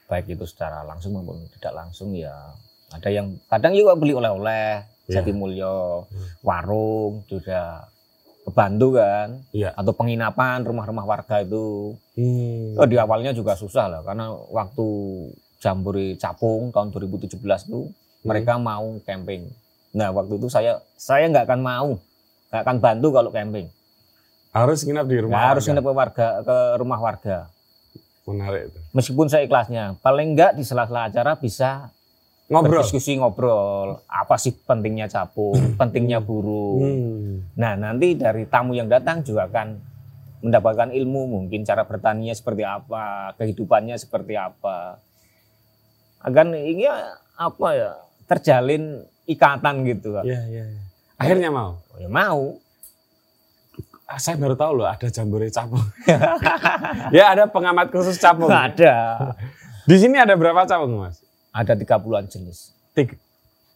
Baik 0.05 0.37
itu 0.37 0.45
secara 0.45 0.85
langsung 0.85 1.17
maupun 1.17 1.45
tidak 1.57 1.73
langsung 1.73 2.13
ya. 2.13 2.33
Ada 2.93 3.09
yang 3.09 3.41
kadang 3.49 3.73
juga 3.73 3.97
beli 3.97 4.13
oleh-oleh, 4.13 4.85
Iya. 5.05 5.21
Jatimulyo, 5.21 6.05
Hmm. 6.09 6.27
warung 6.41 7.13
juga 7.25 7.89
kebantu 8.45 8.97
kan. 8.97 9.41
Iya. 9.49 9.73
Atau 9.73 9.93
penginapan 9.93 10.61
rumah-rumah 10.61 11.05
warga 11.05 11.41
itu. 11.41 11.97
Hmm. 12.17 12.77
Oh, 12.77 12.85
di 12.85 12.97
awalnya 12.97 13.33
juga 13.33 13.57
susah 13.57 13.89
lah 13.89 14.01
karena 14.01 14.29
waktu 14.33 14.85
Jambore 15.57 16.13
Capung 16.17 16.69
tahun 16.69 16.93
2017 16.93 17.65
itu 17.65 17.89
mereka 18.21 18.61
mau 18.61 18.97
camping. 19.01 19.49
Nah 19.97 20.13
waktu 20.13 20.37
itu 20.37 20.49
saya 20.49 20.77
saya 20.93 21.25
nggak 21.25 21.49
akan 21.49 21.61
mau, 21.61 21.89
nggak 22.53 22.61
akan 22.61 22.77
bantu 22.81 23.07
kalau 23.09 23.29
camping. 23.33 23.69
Harus 24.53 24.85
nginap 24.85 25.09
di 25.09 25.17
rumah. 25.19 25.51
Harus 25.51 25.65
warga. 25.65 25.69
nginep 25.73 25.85
ke 25.85 25.93
warga 25.93 26.27
ke 26.41 26.57
rumah 26.77 26.99
warga. 27.01 27.37
Menarik 28.25 28.73
itu. 28.73 28.79
Meskipun 28.97 29.29
saya 29.29 29.45
ikhlasnya, 29.45 30.01
paling 30.01 30.33
nggak 30.33 30.57
di 30.57 30.63
sela-sela 30.65 31.07
acara 31.09 31.37
bisa 31.37 31.93
Ngobrol. 32.49 32.81
berdiskusi 32.81 33.17
ngobrol. 33.17 34.01
Apa 34.05 34.37
sih 34.37 34.53
pentingnya 34.53 35.09
capung, 35.09 35.77
pentingnya 35.79 36.21
burung. 36.21 36.81
Hmm. 36.81 37.33
Nah 37.57 37.73
nanti 37.77 38.17
dari 38.17 38.45
tamu 38.49 38.73
yang 38.73 38.89
datang 38.89 39.21
juga 39.21 39.49
akan 39.49 39.77
mendapatkan 40.45 40.93
ilmu 40.93 41.25
mungkin 41.25 41.65
cara 41.65 41.85
bertaninya 41.89 42.33
seperti 42.37 42.61
apa, 42.61 43.33
kehidupannya 43.37 43.97
seperti 43.97 44.37
apa. 44.37 45.01
Agar 46.21 46.49
ini 46.53 46.85
apa 47.37 47.67
ya 47.73 47.91
terjalin 48.25 49.05
ikatan 49.25 49.85
gitu. 49.89 50.17
Iya, 50.21 50.41
iya. 50.49 50.65
iya. 50.69 50.81
Akhirnya 51.17 51.49
mau. 51.49 51.81
Ya 51.97 52.09
mau. 52.09 52.61
Ah, 54.05 54.21
saya 54.21 54.37
baru 54.37 54.53
tahu 54.53 54.81
loh 54.81 54.85
ada 54.85 55.09
jambore 55.09 55.49
capung. 55.49 55.81
ya 57.17 57.33
ada 57.33 57.49
pengamat 57.49 57.89
khusus 57.89 58.21
capung. 58.21 58.53
Ada. 58.53 59.17
Di 59.89 59.97
sini 59.97 60.21
ada 60.21 60.37
berapa 60.37 60.61
capung 60.69 61.01
mas? 61.01 61.25
Ada 61.49 61.73
30-an 61.73 62.29
jenis. 62.29 62.69
Tik. 62.93 63.17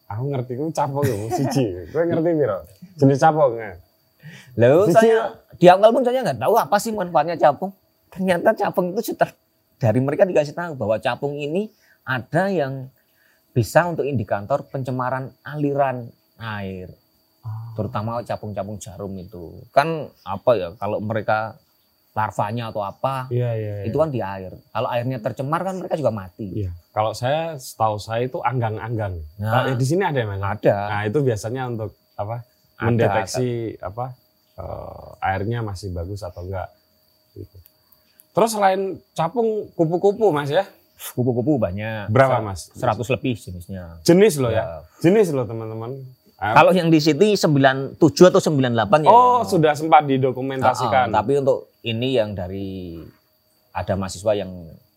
Aku 0.05 0.29
ngerti 0.29 0.53
ku 0.53 0.69
capung 0.69 1.01
ya, 1.01 1.17
siji. 1.33 1.89
Gue 1.89 2.03
ngerti 2.05 2.29
piro? 2.37 2.61
Jenis 3.01 3.17
capung 3.17 3.57
ya. 3.57 3.73
Lalu 4.53 4.93
saya 4.93 5.33
di 5.57 5.65
awal 5.65 5.89
pun 5.89 6.05
saya 6.05 6.21
nggak 6.21 6.41
tahu 6.41 6.53
apa 6.61 6.77
sih 6.77 6.93
manfaatnya 6.93 7.37
capung. 7.37 7.73
Ternyata 8.13 8.53
capung 8.53 8.93
itu 8.93 9.13
sudah 9.13 9.33
dari 9.81 9.97
mereka 9.97 10.29
dikasih 10.29 10.53
tahu 10.53 10.77
bahwa 10.77 11.01
capung 11.01 11.33
ini 11.33 11.73
ada 12.05 12.53
yang 12.53 12.85
bisa 13.55 13.89
untuk 13.89 14.05
indikator 14.05 14.61
pencemaran 14.69 15.33
aliran 15.41 16.05
air. 16.37 16.93
Terutama 17.75 18.19
capung-capung 18.21 18.77
jarum 18.77 19.13
itu. 19.15 19.55
Kan 19.71 20.11
apa 20.21 20.49
ya 20.53 20.67
kalau 20.75 20.99
mereka 20.99 21.55
larvanya 22.09 22.73
atau 22.73 22.81
apa 22.81 23.29
Iya, 23.29 23.49
iya. 23.53 23.73
iya. 23.79 23.85
itu 23.87 23.95
kan 23.95 24.09
di 24.09 24.19
air. 24.19 24.51
Kalau 24.51 24.89
airnya 24.89 25.21
tercemar 25.21 25.61
kan 25.63 25.77
mereka 25.77 25.95
juga 25.95 26.11
mati. 26.11 26.65
Iya. 26.65 26.71
Kalau 26.91 27.13
saya 27.13 27.55
setahu 27.55 27.95
saya 27.95 28.27
itu 28.27 28.41
anggang-anggang. 28.41 29.15
Nah. 29.37 29.71
Di 29.71 29.85
sini 29.85 30.03
ada 30.03 30.19
ya 30.19 30.27
mas? 30.27 30.41
Ada. 30.41 30.75
Nah 30.89 31.01
itu 31.05 31.19
biasanya 31.21 31.61
untuk 31.69 31.93
apa? 32.17 32.43
Ada, 32.75 32.83
Mendeteksi 32.83 33.49
apa? 33.79 34.15
eh, 34.59 35.09
airnya 35.23 35.63
masih 35.63 35.93
bagus 35.93 36.19
atau 36.19 36.43
enggak. 36.43 36.67
Gitu. 37.31 37.55
Terus 38.35 38.51
selain 38.51 38.99
capung 39.13 39.71
kupu-kupu 39.71 40.35
mas 40.35 40.51
ya? 40.51 40.67
Kupu-kupu 41.15 41.55
banyak. 41.55 42.11
Berapa 42.11 42.43
mas? 42.43 42.67
100 42.75 42.99
lebih 43.15 43.39
jenisnya. 43.39 44.03
Jenis 44.03 44.35
loh 44.35 44.51
Ya. 44.51 44.59
ya? 44.59 44.65
Jenis 44.99 45.31
loh 45.31 45.47
teman-teman. 45.47 45.95
Kalau 46.39 46.71
yang 46.71 46.87
di 46.87 46.97
sini 46.97 47.35
97 47.35 47.99
atau 48.25 48.39
98 48.39 49.03
ya. 49.03 49.07
Oh 49.07 49.43
yang- 49.43 49.43
sudah 49.45 49.73
sempat 49.75 50.07
didokumentasikan. 50.07 51.07
Ah, 51.07 51.11
ah, 51.11 51.15
tapi 51.19 51.35
untuk 51.35 51.67
ini 51.81 52.15
yang 52.15 52.31
dari 52.31 52.95
ada 53.69 53.93
mahasiswa 53.93 54.33
yang 54.33 54.51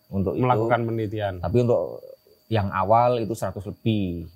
untuk 0.09 0.35
melakukan 0.35 0.79
itu. 0.79 0.87
penelitian. 0.87 1.35
Tapi 1.39 1.57
untuk 1.61 1.99
yang 2.47 2.71
awal 2.71 3.19
itu 3.19 3.35
100 3.35 3.59
lebih. 3.67 4.31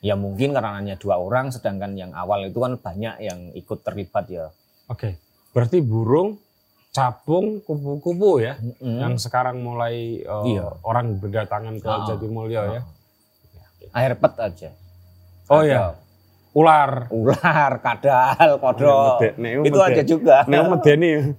Ya 0.00 0.14
mungkin 0.14 0.52
karena 0.52 0.76
hanya 0.76 0.94
dua 0.94 1.16
orang, 1.16 1.50
sedangkan 1.50 1.92
yang 1.92 2.12
awal 2.12 2.44
itu 2.44 2.56
kan 2.56 2.76
banyak 2.76 3.14
yang 3.18 3.52
ikut 3.52 3.82
terlibat 3.82 4.24
ya. 4.26 4.48
Oke. 4.86 5.18
Berarti 5.50 5.80
burung, 5.80 6.40
capung, 6.90 7.60
kupu-kupu 7.60 8.38
ya, 8.38 8.56
Mm-mm. 8.56 8.96
yang 8.98 9.14
sekarang 9.16 9.60
mulai 9.60 10.20
eh, 10.20 10.44
Iya. 10.46 10.72
orang 10.82 11.16
berdatangan 11.16 11.76
ke 11.76 11.88
Ah, 11.90 12.04
Jatimulyo 12.06 12.60
ya. 12.70 12.82
Air 13.92 14.14
pet 14.14 14.34
aja. 14.36 14.70
Oh 15.46 15.60
Ada 15.60 15.68
ya, 15.68 15.80
ular. 16.56 17.12
Ular, 17.12 17.72
kadal, 17.84 18.56
kodok. 18.56 19.36
Nek 19.36 19.68
itu 19.68 19.78
ada 19.84 20.02
juga. 20.02 20.36
Nek 20.48 20.60
medeni. 20.72 21.36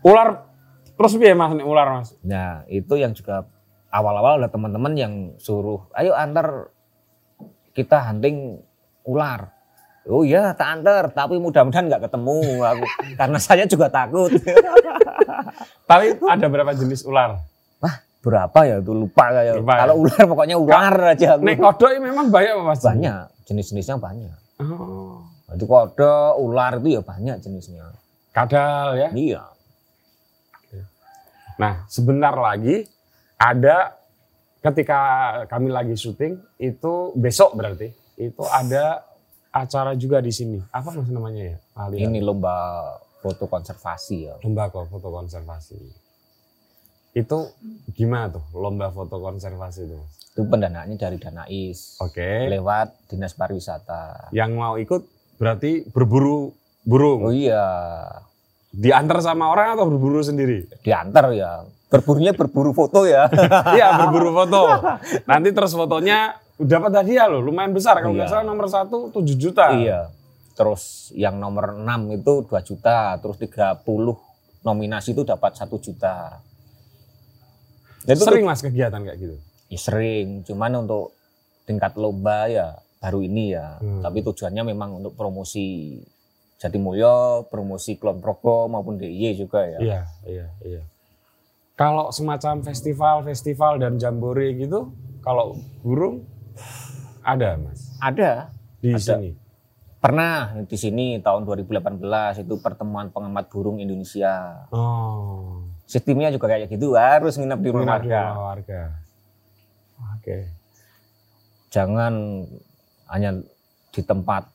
Ular 0.00 0.48
terus 0.96 1.12
piye 1.20 1.36
Mas 1.36 1.52
nek 1.52 1.68
ular 1.68 1.86
Mas? 2.00 2.16
Nah, 2.24 2.64
itu 2.72 2.96
yang 2.96 3.12
juga 3.12 3.44
awal-awal 3.92 4.40
ada 4.40 4.48
teman-teman 4.48 4.96
yang 4.96 5.12
suruh, 5.36 5.84
ayo 5.92 6.16
antar 6.16 6.72
kita 7.76 8.00
hunting 8.08 8.64
ular. 9.04 9.52
Oh 10.02 10.26
iya, 10.26 10.50
tak 10.58 10.82
antar, 10.82 11.14
tapi 11.14 11.38
mudah-mudahan 11.38 11.86
nggak 11.86 12.10
ketemu 12.10 12.58
aku. 12.58 12.86
Karena 13.20 13.38
saya 13.38 13.64
juga 13.70 13.86
takut. 13.86 14.34
Tapi 15.86 16.18
ada 16.26 16.46
berapa 16.50 16.74
jenis 16.74 17.06
ular? 17.06 17.38
Berapa 18.22 18.58
ya 18.62 18.78
itu 18.78 18.92
lupa 18.94 19.34
saya. 19.34 19.58
Lupa 19.58 19.74
ya? 19.74 19.80
Kalau 19.82 19.94
ular 19.98 20.22
pokoknya 20.30 20.56
ular 20.56 20.96
aja 21.10 21.26
aku. 21.34 21.42
Nek 21.42 21.56
kodok 21.58 21.90
ini 21.90 22.00
memang 22.06 22.26
banyak 22.30 22.52
apa 22.54 22.62
Mas? 22.62 22.80
banyak, 22.80 23.22
jenis-jenisnya 23.50 23.96
banyak. 23.98 24.38
Oh. 24.62 25.26
Itu 25.50 25.66
kodok, 25.66 26.38
ular 26.38 26.78
itu 26.78 26.88
ya 26.96 27.02
banyak 27.02 27.36
jenisnya. 27.42 27.90
Kadal 28.30 28.94
ya. 28.96 29.08
Iya. 29.10 29.42
Nah, 31.60 31.84
sebentar 31.90 32.32
lagi 32.32 32.86
ada 33.36 33.98
ketika 34.62 35.00
kami 35.50 35.68
lagi 35.74 35.98
syuting 35.98 36.38
itu 36.62 37.10
besok 37.18 37.58
berarti 37.58 37.90
itu 38.16 38.42
ada 38.46 39.02
acara 39.52 39.92
juga 39.98 40.22
di 40.22 40.32
sini. 40.32 40.58
Apa 40.70 40.94
namanya 40.94 41.42
ya? 41.42 41.58
Lali 41.76 41.94
ya? 42.00 42.08
Ini 42.08 42.18
lomba 42.24 42.54
foto 43.20 43.46
konservasi 43.46 44.16
ya. 44.30 44.34
lomba 44.42 44.70
kok 44.72 44.88
foto 44.88 45.10
konservasi. 45.10 46.01
Itu 47.12 47.52
gimana 47.92 48.32
tuh 48.32 48.44
lomba 48.52 48.88
foto 48.88 49.20
konservasi 49.20 49.84
itu? 49.84 50.00
Itu 50.32 50.48
pendanaannya 50.48 50.96
dari 50.96 51.20
Danais. 51.20 52.00
Oke. 52.00 52.48
Lewat 52.48 53.04
Dinas 53.06 53.36
Pariwisata. 53.36 54.32
Yang 54.32 54.50
mau 54.52 54.74
ikut 54.76 55.04
berarti 55.36 55.84
berburu 55.86 56.56
burung. 56.82 57.28
Oh 57.28 57.34
iya, 57.34 57.60
Diantar 58.72 59.20
sama 59.20 59.52
orang 59.52 59.76
atau 59.76 59.84
berburu 59.84 60.24
sendiri? 60.24 60.64
diantar 60.80 61.36
ya. 61.36 61.68
Berburunya 61.92 62.32
berburu 62.32 62.72
foto 62.72 63.04
ya. 63.04 63.28
Iya 63.76 64.00
berburu 64.00 64.32
foto. 64.32 64.64
Nanti 65.28 65.52
terus 65.52 65.76
fotonya 65.76 66.40
dapat 66.56 67.04
hadiah 67.04 67.28
loh, 67.28 67.44
lumayan 67.44 67.76
besar. 67.76 68.00
Kalau 68.00 68.16
nggak 68.16 68.32
Iya. 68.32 68.32
salah 68.32 68.46
nomor 68.48 68.72
satu 68.72 69.12
7 69.12 69.36
juta. 69.36 69.76
iya. 69.76 70.08
Terus 70.56 71.12
yang 71.12 71.36
nomor 71.36 71.76
6 71.76 71.84
itu 72.16 72.32
2 72.48 72.64
juta, 72.64 73.20
terus 73.20 73.36
30 73.36 74.16
nominasi 74.62 75.12
itu 75.12 75.20
dapat 75.22 75.52
1 75.52 75.76
juta. 75.76 76.40
Dan 78.02 78.14
itu 78.18 78.24
Sering 78.26 78.44
mas 78.46 78.60
kegiatan 78.60 79.00
kayak 79.02 79.18
gitu. 79.18 79.36
ya 79.72 79.78
sering, 79.80 80.44
cuman 80.44 80.84
untuk 80.84 81.16
tingkat 81.64 81.96
lomba 81.96 82.44
ya 82.50 82.76
baru 83.00 83.22
ini 83.24 83.54
ya. 83.56 83.78
Hmm. 83.80 84.02
Tapi 84.02 84.22
tujuannya 84.22 84.62
memang 84.68 85.00
untuk 85.00 85.16
promosi 85.16 85.98
Jatimulyo, 86.62 87.50
promosi 87.50 87.98
Klon 87.98 88.22
Progo 88.22 88.70
maupun 88.70 88.94
DIY 88.94 89.34
juga 89.34 89.66
ya. 89.66 89.78
Iya, 89.82 90.00
iya, 90.28 90.46
iya. 90.62 90.82
Kalau 91.74 92.14
semacam 92.14 92.62
festival-festival 92.62 93.82
dan 93.82 93.98
jambore 93.98 94.54
gitu, 94.54 94.94
kalau 95.24 95.58
burung 95.82 96.22
ada 97.26 97.58
mas 97.58 97.90
Ada. 97.98 98.54
di 98.78 98.94
Ada. 98.94 99.18
sini. 99.18 99.30
Pernah 99.98 100.62
di 100.66 100.74
sini 100.78 101.06
tahun 101.18 101.46
2018 101.46 102.42
itu 102.42 102.54
pertemuan 102.58 103.10
pengamat 103.10 103.46
burung 103.50 103.78
Indonesia. 103.78 104.66
Oh, 104.74 105.61
Sistemnya 105.92 106.32
juga 106.32 106.48
kayak 106.48 106.72
gitu, 106.72 106.96
harus 106.96 107.36
nginep 107.36 107.60
di 107.60 107.68
rumah 107.68 108.00
warga. 108.00 108.22
warga. 108.32 108.82
Oke. 110.16 110.48
Jangan 111.68 112.48
hanya 113.12 113.36
di 113.92 114.00
tempat 114.00 114.48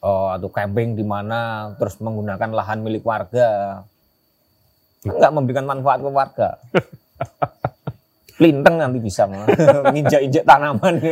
eh, 0.00 0.28
atau 0.36 0.52
camping 0.52 0.92
di 0.92 1.04
mana 1.04 1.72
terus 1.80 1.96
menggunakan 1.96 2.52
lahan 2.52 2.84
milik 2.84 3.00
warga. 3.00 3.80
Enggak 5.00 5.32
memberikan 5.32 5.64
manfaat 5.64 6.04
ke 6.04 6.10
warga. 6.12 6.48
Linteng 8.44 8.76
nanti 8.76 9.00
bisa 9.00 9.24
nginjak-injak 9.92 10.44
tanaman. 10.44 10.94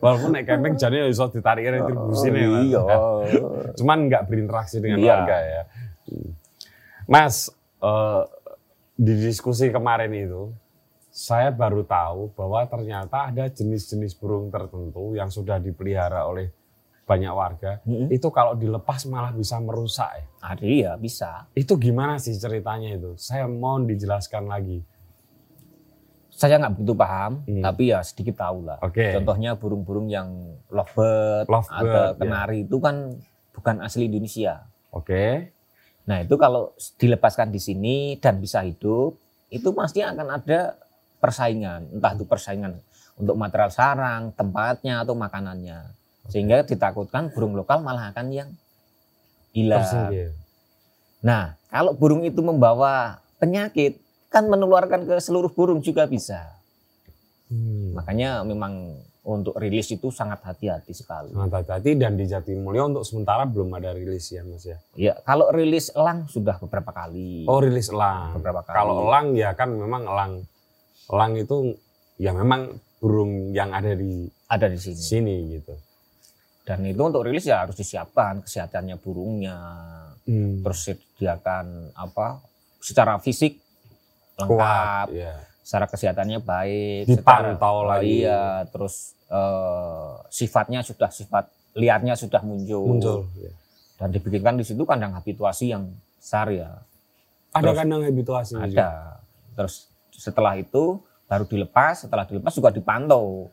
Walaupun 0.00 0.30
naik 0.32 0.46
camping 0.46 0.74
jadi 0.74 1.06
bisa 1.06 1.28
ditarik 1.28 1.66
retribusi 1.66 2.30
nih, 2.30 2.42
Mas. 2.42 2.62
Iya. 2.64 2.82
Cuman 3.76 3.98
nggak 4.06 4.22
berinteraksi 4.26 4.78
dengan 4.78 4.98
Iya. 4.98 5.14
warga 5.14 5.36
ya. 5.38 5.62
Hmm. 7.10 7.18
Mas, 7.18 7.50
eh, 7.82 8.22
di 8.94 9.14
diskusi 9.18 9.66
kemarin 9.68 10.14
itu, 10.14 10.54
saya 11.10 11.50
baru 11.50 11.82
tahu 11.82 12.30
bahwa 12.38 12.62
ternyata 12.64 13.26
ada 13.26 13.50
jenis-jenis 13.50 14.14
burung 14.14 14.46
tertentu 14.46 15.18
yang 15.18 15.26
sudah 15.26 15.58
dipelihara 15.58 16.22
oleh 16.22 16.54
banyak 17.02 17.34
warga. 17.34 17.82
Mm-mm. 17.82 18.06
Itu 18.06 18.30
kalau 18.30 18.54
dilepas 18.54 19.02
malah 19.10 19.34
bisa 19.34 19.58
merusak 19.58 20.06
ya. 20.14 20.24
Ada 20.38 20.62
iya 20.62 20.92
bisa. 20.94 21.50
Itu 21.50 21.74
gimana 21.74 22.22
sih 22.22 22.38
ceritanya 22.38 22.94
itu? 22.94 23.18
Saya 23.18 23.50
mohon 23.50 23.90
dijelaskan 23.90 24.46
lagi. 24.46 24.86
Saya 26.30 26.62
nggak 26.62 26.78
begitu 26.78 26.94
paham, 26.94 27.32
Hmm. 27.44 27.60
tapi 27.60 27.90
ya 27.90 28.00
sedikit 28.06 28.38
tahu 28.38 28.62
lah. 28.70 28.78
Oke. 28.80 29.10
Contohnya 29.18 29.58
burung-burung 29.58 30.06
yang 30.06 30.30
lovebird, 30.70 31.50
Lovebird, 31.50 31.74
atau 31.74 32.04
ya. 32.06 32.16
kenari 32.16 32.58
itu 32.62 32.76
kan 32.78 33.18
bukan 33.50 33.76
asli 33.82 34.06
Indonesia. 34.06 34.70
Oke. 34.94 35.50
Nah 36.08 36.24
itu 36.24 36.34
kalau 36.40 36.72
dilepaskan 36.96 37.52
di 37.52 37.60
sini 37.60 37.96
dan 38.16 38.40
bisa 38.40 38.64
hidup, 38.64 39.18
itu 39.50 39.68
pasti 39.74 40.00
akan 40.00 40.40
ada 40.40 40.78
persaingan. 41.20 41.98
Entah 41.98 42.12
itu 42.16 42.24
persaingan 42.24 42.78
untuk 43.20 43.36
material 43.36 43.72
sarang, 43.74 44.32
tempatnya 44.32 45.04
atau 45.04 45.12
makanannya. 45.12 45.92
Sehingga 46.30 46.62
ditakutkan 46.64 47.34
burung 47.34 47.58
lokal 47.58 47.82
malah 47.84 48.14
akan 48.14 48.26
yang 48.32 48.50
hilang. 49.52 49.84
Nah 51.20 51.58
kalau 51.68 51.92
burung 51.92 52.24
itu 52.24 52.40
membawa 52.40 53.20
penyakit, 53.42 54.00
kan 54.30 54.46
menularkan 54.46 55.04
ke 55.04 55.18
seluruh 55.18 55.50
burung 55.50 55.82
juga 55.82 56.06
bisa. 56.06 56.38
Hmm. 57.50 57.98
Makanya 57.98 58.46
memang 58.46 58.94
untuk 59.20 59.52
rilis 59.60 59.92
itu 59.92 60.08
sangat 60.08 60.40
hati-hati 60.40 60.96
sekali. 60.96 61.28
Sangat 61.36 61.60
hati-hati 61.60 61.92
dan 62.00 62.16
di 62.16 62.24
Jatimulyo 62.24 62.88
untuk 62.88 63.04
sementara 63.04 63.44
belum 63.44 63.68
ada 63.76 63.92
rilis 63.92 64.32
ya 64.32 64.40
Mas 64.40 64.64
ya. 64.64 64.78
Ya, 64.96 65.12
kalau 65.22 65.52
rilis 65.52 65.92
elang 65.92 66.24
sudah 66.24 66.56
beberapa 66.56 66.88
kali. 66.88 67.44
Oh 67.44 67.60
rilis 67.60 67.92
elang. 67.92 68.40
Beberapa 68.40 68.64
kali. 68.64 68.76
Kalau 68.80 68.94
elang 69.08 69.36
ya 69.36 69.52
kan 69.52 69.68
memang 69.68 70.08
elang. 70.08 70.32
Elang 71.12 71.32
itu 71.36 71.76
ya 72.16 72.32
memang 72.32 72.80
burung 72.96 73.52
yang 73.52 73.76
ada 73.76 73.92
di 73.92 74.24
ada 74.48 74.66
di 74.72 74.80
sini. 74.80 74.96
sini 74.96 75.36
gitu. 75.60 75.74
Dan 76.64 76.86
itu 76.86 77.00
untuk 77.02 77.24
rilis 77.26 77.44
ya 77.44 77.64
harus 77.66 77.76
disiapkan 77.76 78.44
kesehatannya 78.44 78.96
burungnya, 79.00 79.56
Hmm. 80.28 80.62
terus 80.62 80.84
sediakan 80.86 81.90
apa 81.96 82.38
secara 82.78 83.16
fisik 83.18 83.58
lengkap, 84.38 85.06
Kuat. 85.08 85.08
Ya. 85.10 85.34
Secara 85.60 85.86
kesehatannya 85.86 86.40
baik, 86.40 87.06
Dipantau 87.06 87.84
lagi. 87.84 88.24
Iya, 88.24 88.66
terus 88.68 89.14
eh, 89.26 90.12
sifatnya 90.28 90.80
sudah 90.80 91.08
sifat 91.08 91.46
liarnya 91.72 92.14
sudah 92.14 92.42
muncul. 92.42 92.86
Muncul. 92.88 93.18
ya. 93.36 93.52
Dan 93.96 94.10
dibikinkan 94.10 94.56
di 94.56 94.64
situ 94.64 94.82
kandang 94.82 95.12
habituasi 95.12 95.70
yang 95.70 95.86
besar 96.16 96.50
ya. 96.50 96.82
Ada 97.52 97.62
Terus- 97.64 97.78
kandang 97.78 98.02
habituasi 98.02 98.52
juga. 98.54 98.66
Ada. 98.66 98.90
Terus 99.54 99.74
setelah 100.10 100.54
itu 100.54 100.98
baru 101.24 101.44
dilepas, 101.44 102.02
setelah 102.02 102.24
dilepas 102.24 102.50
juga 102.50 102.70
dipantau 102.70 103.48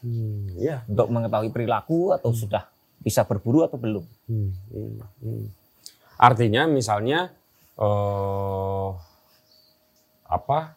Hmm. 0.00 0.50
Iya. 0.56 0.82
untuk 0.86 1.06
mengetahui 1.08 1.50
perilaku 1.50 2.10
atau 2.10 2.32
sudah 2.32 2.66
bisa 2.98 3.22
berburu 3.22 3.62
atau 3.62 3.76
belum. 3.76 4.02
Hmm, 4.26 4.50
hmm, 4.70 4.92
hmm. 5.20 5.44
Artinya 6.16 6.66
misalnya 6.66 7.30
eh 7.76 8.88
apa? 10.24 10.74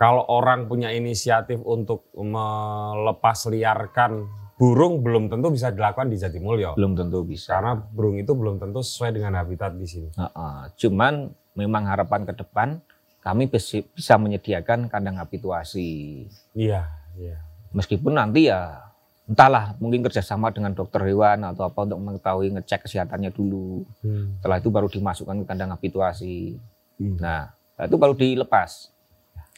Kalau 0.00 0.24
orang 0.32 0.64
punya 0.64 0.88
inisiatif 0.96 1.60
untuk 1.60 2.08
melepas 2.16 3.44
liarkan 3.52 4.24
burung 4.56 5.04
belum 5.04 5.28
tentu 5.28 5.52
bisa 5.52 5.68
dilakukan 5.68 6.08
di 6.08 6.16
Jatimulyo. 6.16 6.72
Belum 6.72 6.96
tentu 6.96 7.20
bisa. 7.20 7.60
Karena 7.60 7.76
burung 7.76 8.16
itu 8.16 8.32
belum 8.32 8.56
tentu 8.56 8.80
sesuai 8.80 9.20
dengan 9.20 9.36
habitat 9.36 9.76
di 9.76 9.84
sini. 9.84 10.08
Heeh. 10.16 10.56
Cuman 10.80 11.28
memang 11.52 11.84
harapan 11.84 12.24
ke 12.24 12.32
depan 12.32 12.80
kami 13.20 13.52
bisa 13.52 14.16
menyediakan 14.16 14.88
kandang 14.88 15.20
habituasi. 15.20 16.24
Iya, 16.56 16.88
iya. 17.20 17.36
Meskipun 17.76 18.16
nanti 18.16 18.48
ya 18.48 18.80
entahlah 19.28 19.76
mungkin 19.84 20.00
kerjasama 20.00 20.48
dengan 20.48 20.72
dokter 20.72 21.04
hewan 21.04 21.44
atau 21.44 21.68
apa 21.68 21.76
untuk 21.84 22.00
mengetahui 22.00 22.56
ngecek 22.56 22.88
kesehatannya 22.88 23.36
dulu. 23.36 23.84
Hmm. 24.00 24.40
Setelah 24.40 24.64
itu 24.64 24.72
baru 24.72 24.88
dimasukkan 24.88 25.36
ke 25.40 25.44
kandang 25.44 25.76
habituasi. 25.76 26.56
Hmm. 26.96 27.20
Nah, 27.20 27.52
itu 27.84 27.96
baru 28.00 28.16
dilepas. 28.16 28.96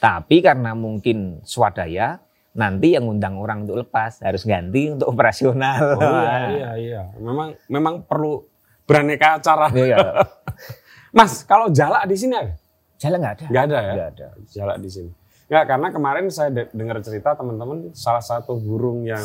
Tapi 0.03 0.43
karena 0.43 0.75
mungkin 0.75 1.39
swadaya, 1.47 2.19
nanti 2.59 2.99
yang 2.99 3.07
undang 3.07 3.39
orang 3.39 3.63
untuk 3.63 3.87
lepas 3.87 4.19
harus 4.19 4.43
ganti 4.43 4.91
untuk 4.91 5.07
operasional. 5.07 5.95
Oh 5.95 6.03
iya, 6.03 6.35
iya, 6.59 6.71
iya. 6.75 7.03
Memang 7.23 7.55
memang 7.71 7.95
perlu 8.03 8.43
beraneka 8.83 9.39
cara. 9.39 9.71
Iya. 9.71 10.27
Mas, 11.17 11.47
kalau 11.47 11.71
jalak 11.71 12.03
di 12.11 12.19
sini 12.19 12.35
ada? 12.35 12.59
Jalan 12.99 13.19
nggak 13.23 13.35
ada. 13.39 13.47
Nggak 13.47 13.65
ada 13.71 13.79
ya? 13.79 13.93
Nggak 13.95 14.09
ada. 14.11 14.27
Jalak 14.51 14.77
di 14.83 14.91
sini. 14.91 15.11
Nggak, 15.47 15.65
karena 15.71 15.89
kemarin 15.95 16.25
saya 16.33 16.51
de- 16.51 16.73
dengar 16.75 16.99
cerita 17.05 17.39
teman-teman 17.39 17.93
salah 17.95 18.25
satu 18.25 18.59
burung 18.59 19.07
yang 19.07 19.23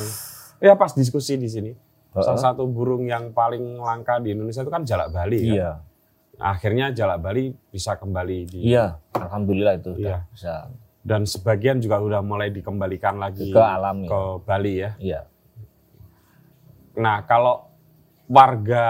ya 0.61 0.77
pas 0.77 0.93
diskusi 0.93 1.41
di 1.41 1.49
sini. 1.49 1.71
Salah 2.17 2.37
satu 2.53 2.65
burung 2.69 3.05
yang 3.05 3.29
paling 3.29 3.77
langka 3.77 4.17
di 4.17 4.33
Indonesia 4.33 4.61
itu 4.61 4.69
kan 4.69 4.81
jalak 4.85 5.09
Bali 5.09 5.53
kan. 5.53 5.53
Akhirnya 6.37 6.93
jalak 6.93 7.17
Bali 7.19 7.49
bisa 7.69 7.97
kembali 7.97 8.37
di 8.45 8.59
Iya. 8.69 9.01
Alhamdulillah 9.13 9.73
itu 9.77 9.97
Iya. 9.97 9.97
sudah 9.97 10.21
bisa 10.29 10.53
dan 11.07 11.23
sebagian 11.23 11.79
juga 11.79 12.03
udah 12.03 12.19
mulai 12.19 12.51
dikembalikan 12.51 13.15
lagi 13.15 13.47
ke 13.47 13.55
alam 13.55 14.03
ya. 14.03 14.09
ke 14.11 14.19
Bali 14.43 14.73
ya. 14.75 14.91
Iya. 14.99 15.21
Nah, 16.99 17.23
kalau 17.23 17.71
warga 18.27 18.85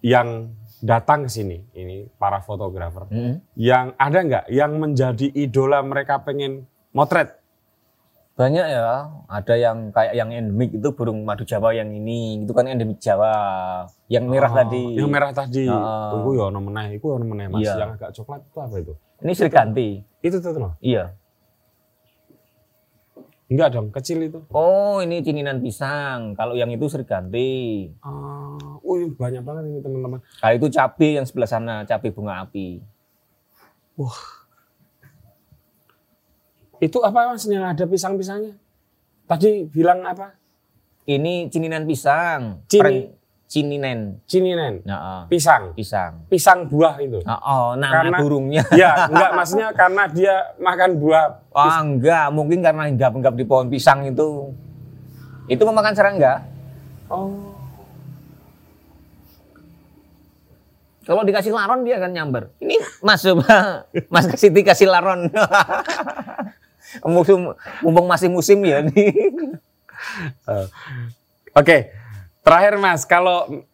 yang 0.00 0.56
datang 0.80 1.28
ke 1.28 1.30
sini, 1.30 1.60
ini 1.76 2.08
para 2.16 2.40
fotografer, 2.40 3.04
Mm-mm. 3.12 3.44
yang 3.52 3.92
ada 4.00 4.18
nggak 4.18 4.46
yang 4.48 4.72
menjadi 4.80 5.28
idola 5.28 5.84
mereka 5.84 6.24
pengen 6.24 6.64
motret? 6.90 7.41
Banyak 8.32 8.64
ya, 8.64 9.12
ada 9.28 9.54
yang 9.60 9.92
kayak 9.92 10.16
yang 10.16 10.32
endemik 10.32 10.72
itu 10.72 10.88
burung 10.96 11.20
madu 11.20 11.44
Jawa 11.44 11.76
yang 11.76 11.92
ini, 11.92 12.40
itu 12.40 12.52
kan 12.56 12.64
endemik 12.64 12.96
Jawa. 12.96 13.84
Yang 14.08 14.24
merah 14.24 14.48
Oh, 14.48 14.56
tadi. 14.56 14.84
Yang 14.96 15.10
merah 15.12 15.30
tadi. 15.36 15.68
Tunggu 15.68 16.30
ya 16.40 16.48
ono 16.48 16.60
meneh, 16.64 16.96
iku 16.96 17.20
ono 17.20 17.28
meneh 17.28 17.52
Mas. 17.52 17.60
Iya. 17.60 17.76
Yang 17.76 17.90
agak 18.00 18.10
coklat 18.16 18.40
itu 18.48 18.58
apa 18.64 18.76
itu? 18.80 18.92
Ini 19.20 19.32
Sriganti. 19.36 19.88
Itu 20.24 20.36
tuh 20.40 20.56
loh. 20.56 20.72
Iya. 20.80 21.12
Enggak 23.52 23.68
dong, 23.76 23.92
kecil 23.92 24.24
itu. 24.24 24.40
Oh, 24.48 25.04
ini 25.04 25.20
cininan 25.20 25.60
pisang. 25.60 26.32
Kalau 26.32 26.56
yang 26.56 26.72
itu 26.72 26.88
Sriganti. 26.88 27.92
Ah, 28.00 28.56
wih 28.80 29.12
banyak 29.12 29.44
banget 29.44 29.68
ini 29.68 29.84
teman-teman. 29.84 30.24
Kalau 30.40 30.54
itu 30.56 30.72
cabai 30.72 31.20
yang 31.20 31.28
sebelah 31.28 31.52
sana, 31.52 31.84
cabai 31.84 32.08
bunga 32.08 32.48
api. 32.48 32.80
Itu 36.82 36.98
apa 36.98 37.30
Mas 37.30 37.46
yang 37.46 37.62
ada 37.62 37.86
pisang-pisangnya? 37.86 38.58
Tadi 39.24 39.64
bilang 39.64 40.02
apa? 40.02 40.34
Ini 41.06 41.46
cininan 41.46 41.86
pisang. 41.86 42.66
Cini- 42.66 42.82
Pren- 42.82 43.10
Cininen. 43.46 44.16
Cininen, 44.24 44.80
Nah, 44.82 45.28
pisang. 45.28 45.76
pisang. 45.76 46.24
Pisang 46.24 46.64
buah 46.66 46.96
itu. 46.98 47.20
Nah, 47.20 47.36
oh, 47.36 47.76
nama 47.76 48.08
Karena- 48.08 48.18
burungnya. 48.18 48.64
ya, 48.80 49.06
enggak 49.06 49.30
maksudnya 49.36 49.68
karena 49.70 50.08
dia 50.08 50.34
makan 50.56 50.96
buah. 50.96 51.26
Ah, 51.52 51.84
enggak, 51.84 52.32
mungkin 52.32 52.64
karena 52.64 52.88
hinggap-hinggap 52.88 53.34
di 53.36 53.44
pohon 53.44 53.68
pisang 53.68 54.08
itu. 54.08 54.56
Itu 55.46 55.62
memakan 55.62 55.92
serangga. 55.92 56.48
Oh. 57.12 57.52
Kalau 61.04 61.20
dikasih 61.20 61.52
laron 61.52 61.84
dia 61.84 62.00
akan 62.00 62.10
nyamber. 62.10 62.48
Ini 62.56 62.78
Mas 63.04 63.20
coba, 63.20 63.84
Mas 64.08 64.24
Siti 64.32 64.64
kasih 64.64 64.88
laron. 64.88 65.28
musim, 67.04 67.56
mumpung 67.80 68.06
masih 68.06 68.28
musim 68.28 68.58
ya 68.62 68.84
nih. 68.84 69.10
Oke, 71.52 71.92
terakhir 72.40 72.74
Mas, 72.76 73.04
kalau 73.04 73.64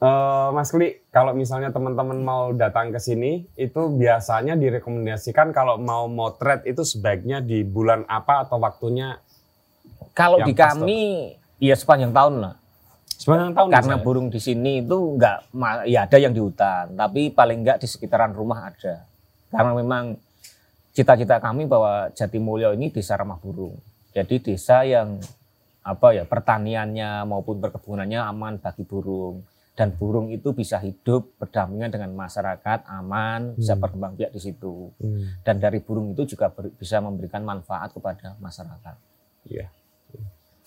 eh, 0.00 0.48
Mas 0.52 0.68
Kli, 0.68 1.00
kalau 1.08 1.32
misalnya 1.32 1.72
teman-teman 1.72 2.18
mau 2.20 2.52
datang 2.52 2.92
ke 2.92 3.00
sini, 3.00 3.48
itu 3.56 3.88
biasanya 3.92 4.56
direkomendasikan 4.56 5.52
kalau 5.52 5.76
mau 5.76 6.06
motret 6.06 6.64
itu 6.64 6.84
sebaiknya 6.84 7.40
di 7.40 7.64
bulan 7.64 8.04
apa 8.06 8.44
atau 8.44 8.60
waktunya 8.60 9.20
Kalau 10.12 10.40
di 10.42 10.52
kami 10.52 11.32
ya 11.60 11.76
sepanjang 11.76 12.12
tahun 12.12 12.34
lah. 12.40 12.54
sepanjang 13.20 13.52
tahun. 13.52 13.68
Karena 13.68 13.94
Mas, 13.96 14.00
ya? 14.00 14.04
burung 14.04 14.28
di 14.32 14.40
sini 14.40 14.80
itu 14.80 14.96
enggak 14.96 15.44
ma- 15.52 15.84
ya 15.84 16.08
ada 16.08 16.16
yang 16.16 16.32
di 16.32 16.40
hutan, 16.40 16.96
tapi 16.96 17.28
paling 17.28 17.60
enggak 17.60 17.76
di 17.80 17.86
sekitaran 17.88 18.32
rumah 18.32 18.72
ada. 18.72 19.04
Karena 19.52 19.76
memang 19.76 20.16
cita-cita 20.90 21.38
kami 21.38 21.64
bahwa 21.64 22.10
Jatimulyo 22.10 22.74
ini 22.74 22.90
desa 22.90 23.14
ramah 23.14 23.36
burung. 23.36 23.78
Jadi 24.10 24.42
desa 24.42 24.82
yang 24.82 25.22
apa 25.80 26.12
ya 26.12 26.24
pertaniannya 26.24 27.24
maupun 27.24 27.56
perkebunannya 27.58 28.20
aman 28.20 28.58
bagi 28.58 28.82
burung 28.82 29.40
dan 29.72 29.88
burung 29.90 30.28
itu 30.28 30.52
bisa 30.52 30.76
hidup 30.76 31.32
berdampingan 31.40 31.88
dengan 31.88 32.12
masyarakat 32.12 32.84
aman 32.86 33.56
bisa 33.56 33.72
Hmm. 33.72 33.80
berkembang 33.80 34.12
biak 34.12 34.28
di 34.28 34.40
situ 34.40 34.92
Hmm, 35.00 35.40
dan 35.40 35.56
dari 35.56 35.80
burung 35.80 36.12
itu 36.12 36.28
juga 36.28 36.52
ber- 36.52 36.74
bisa 36.74 37.00
memberikan 37.00 37.40
manfaat 37.40 37.90
kepada 37.90 38.36
masyarakat. 38.36 38.94
iya. 39.46 39.72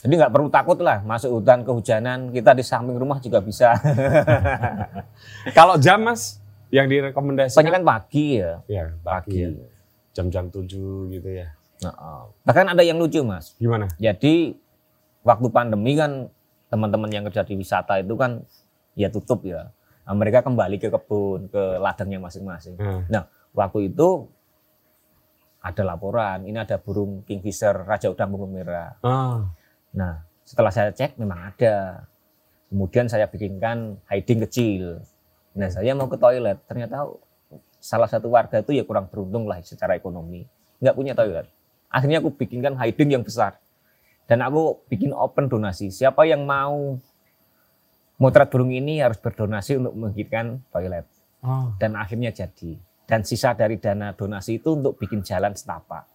Jadi 0.01 0.13
nggak 0.17 0.34
perlu 0.34 0.49
takut 0.49 0.76
lah 0.82 0.99
masuk 0.99 1.30
hutan 1.32 1.61
kehujanan 1.61 2.28
kita 2.28 2.51
di 2.51 2.59
samping 2.59 2.97
rumah 2.97 3.21
juga 3.21 3.38
bisa. 3.39 3.71
Kalau 5.57 5.78
jam 5.78 6.01
mas 6.01 6.41
yang 6.67 6.89
direkomendasikan? 6.89 7.53
Soalnya 7.53 7.74
kan 7.74 7.86
pagi 7.86 8.28
ya. 8.36 8.59
Ya 8.67 8.86
pagi. 8.99 9.39
ya. 9.39 9.49
Jam-jam 10.14 10.49
7 10.49 11.09
gitu 11.09 11.30
ya. 11.30 11.51
Nah, 11.84 12.30
bahkan 12.47 12.70
ada 12.70 12.86
yang 12.86 13.01
lucu 13.01 13.20
mas. 13.26 13.57
Gimana? 13.59 13.91
Jadi 13.99 14.55
waktu 15.26 15.47
pandemi 15.49 15.97
kan 15.99 16.30
teman-teman 16.72 17.09
yang 17.11 17.24
kerja 17.28 17.43
di 17.45 17.59
wisata 17.59 17.99
itu 17.99 18.16
kan 18.16 18.41
ya 18.93 19.09
tutup 19.09 19.43
ya. 19.43 19.74
Nah, 20.03 20.16
mereka 20.16 20.43
kembali 20.43 20.78
ke 20.80 20.91
kebun, 20.91 21.47
ke 21.47 21.80
ladangnya 21.80 22.20
masing-masing. 22.20 22.76
Hmm. 22.76 23.07
Nah, 23.07 23.24
waktu 23.55 23.91
itu 23.91 24.28
ada 25.64 25.84
laporan, 25.88 26.43
ini 26.43 26.59
ada 26.59 26.76
burung 26.76 27.24
kingfisher 27.24 27.88
raja 27.88 28.11
udang 28.11 28.36
bunga 28.36 28.47
merah. 28.51 28.91
Ah. 28.99 29.47
Nah, 29.95 30.28
setelah 30.43 30.72
saya 30.76 30.91
cek 30.91 31.16
memang 31.16 31.55
ada. 31.55 32.03
Kemudian 32.68 33.07
saya 33.07 33.30
bikinkan 33.30 34.01
hiding 34.09 34.43
kecil. 34.49 35.05
Nah, 35.55 35.70
saya 35.70 35.93
mau 35.93 36.09
ke 36.09 36.18
toilet, 36.18 36.57
ternyata 36.66 37.05
salah 37.84 38.07
satu 38.07 38.31
warga 38.31 38.63
itu 38.63 38.71
ya 38.71 38.88
kurang 38.88 39.11
beruntung 39.11 39.43
lah 39.43 39.59
secara 39.59 39.99
ekonomi. 39.99 40.47
Nggak 40.79 40.95
punya 40.95 41.11
toilet. 41.11 41.51
Akhirnya 41.91 42.23
aku 42.23 42.31
bikinkan 42.31 42.79
hiding 42.79 43.19
yang 43.19 43.23
besar. 43.27 43.59
Dan 44.23 44.39
aku 44.39 44.88
bikin 44.88 45.11
open 45.11 45.51
donasi. 45.51 45.91
Siapa 45.91 46.23
yang 46.23 46.47
mau 46.47 46.95
motret 48.15 48.47
burung 48.47 48.71
ini 48.71 49.03
harus 49.03 49.19
berdonasi 49.19 49.84
untuk 49.84 49.99
membikinkan 49.99 50.63
toilet. 50.71 51.03
Oh. 51.43 51.75
Dan 51.75 51.99
akhirnya 51.99 52.31
jadi. 52.31 52.79
Dan 53.03 53.27
sisa 53.27 53.51
dari 53.51 53.75
dana 53.75 54.15
donasi 54.15 54.63
itu 54.63 54.79
untuk 54.79 54.95
bikin 54.95 55.19
jalan 55.19 55.51
setapak. 55.51 56.07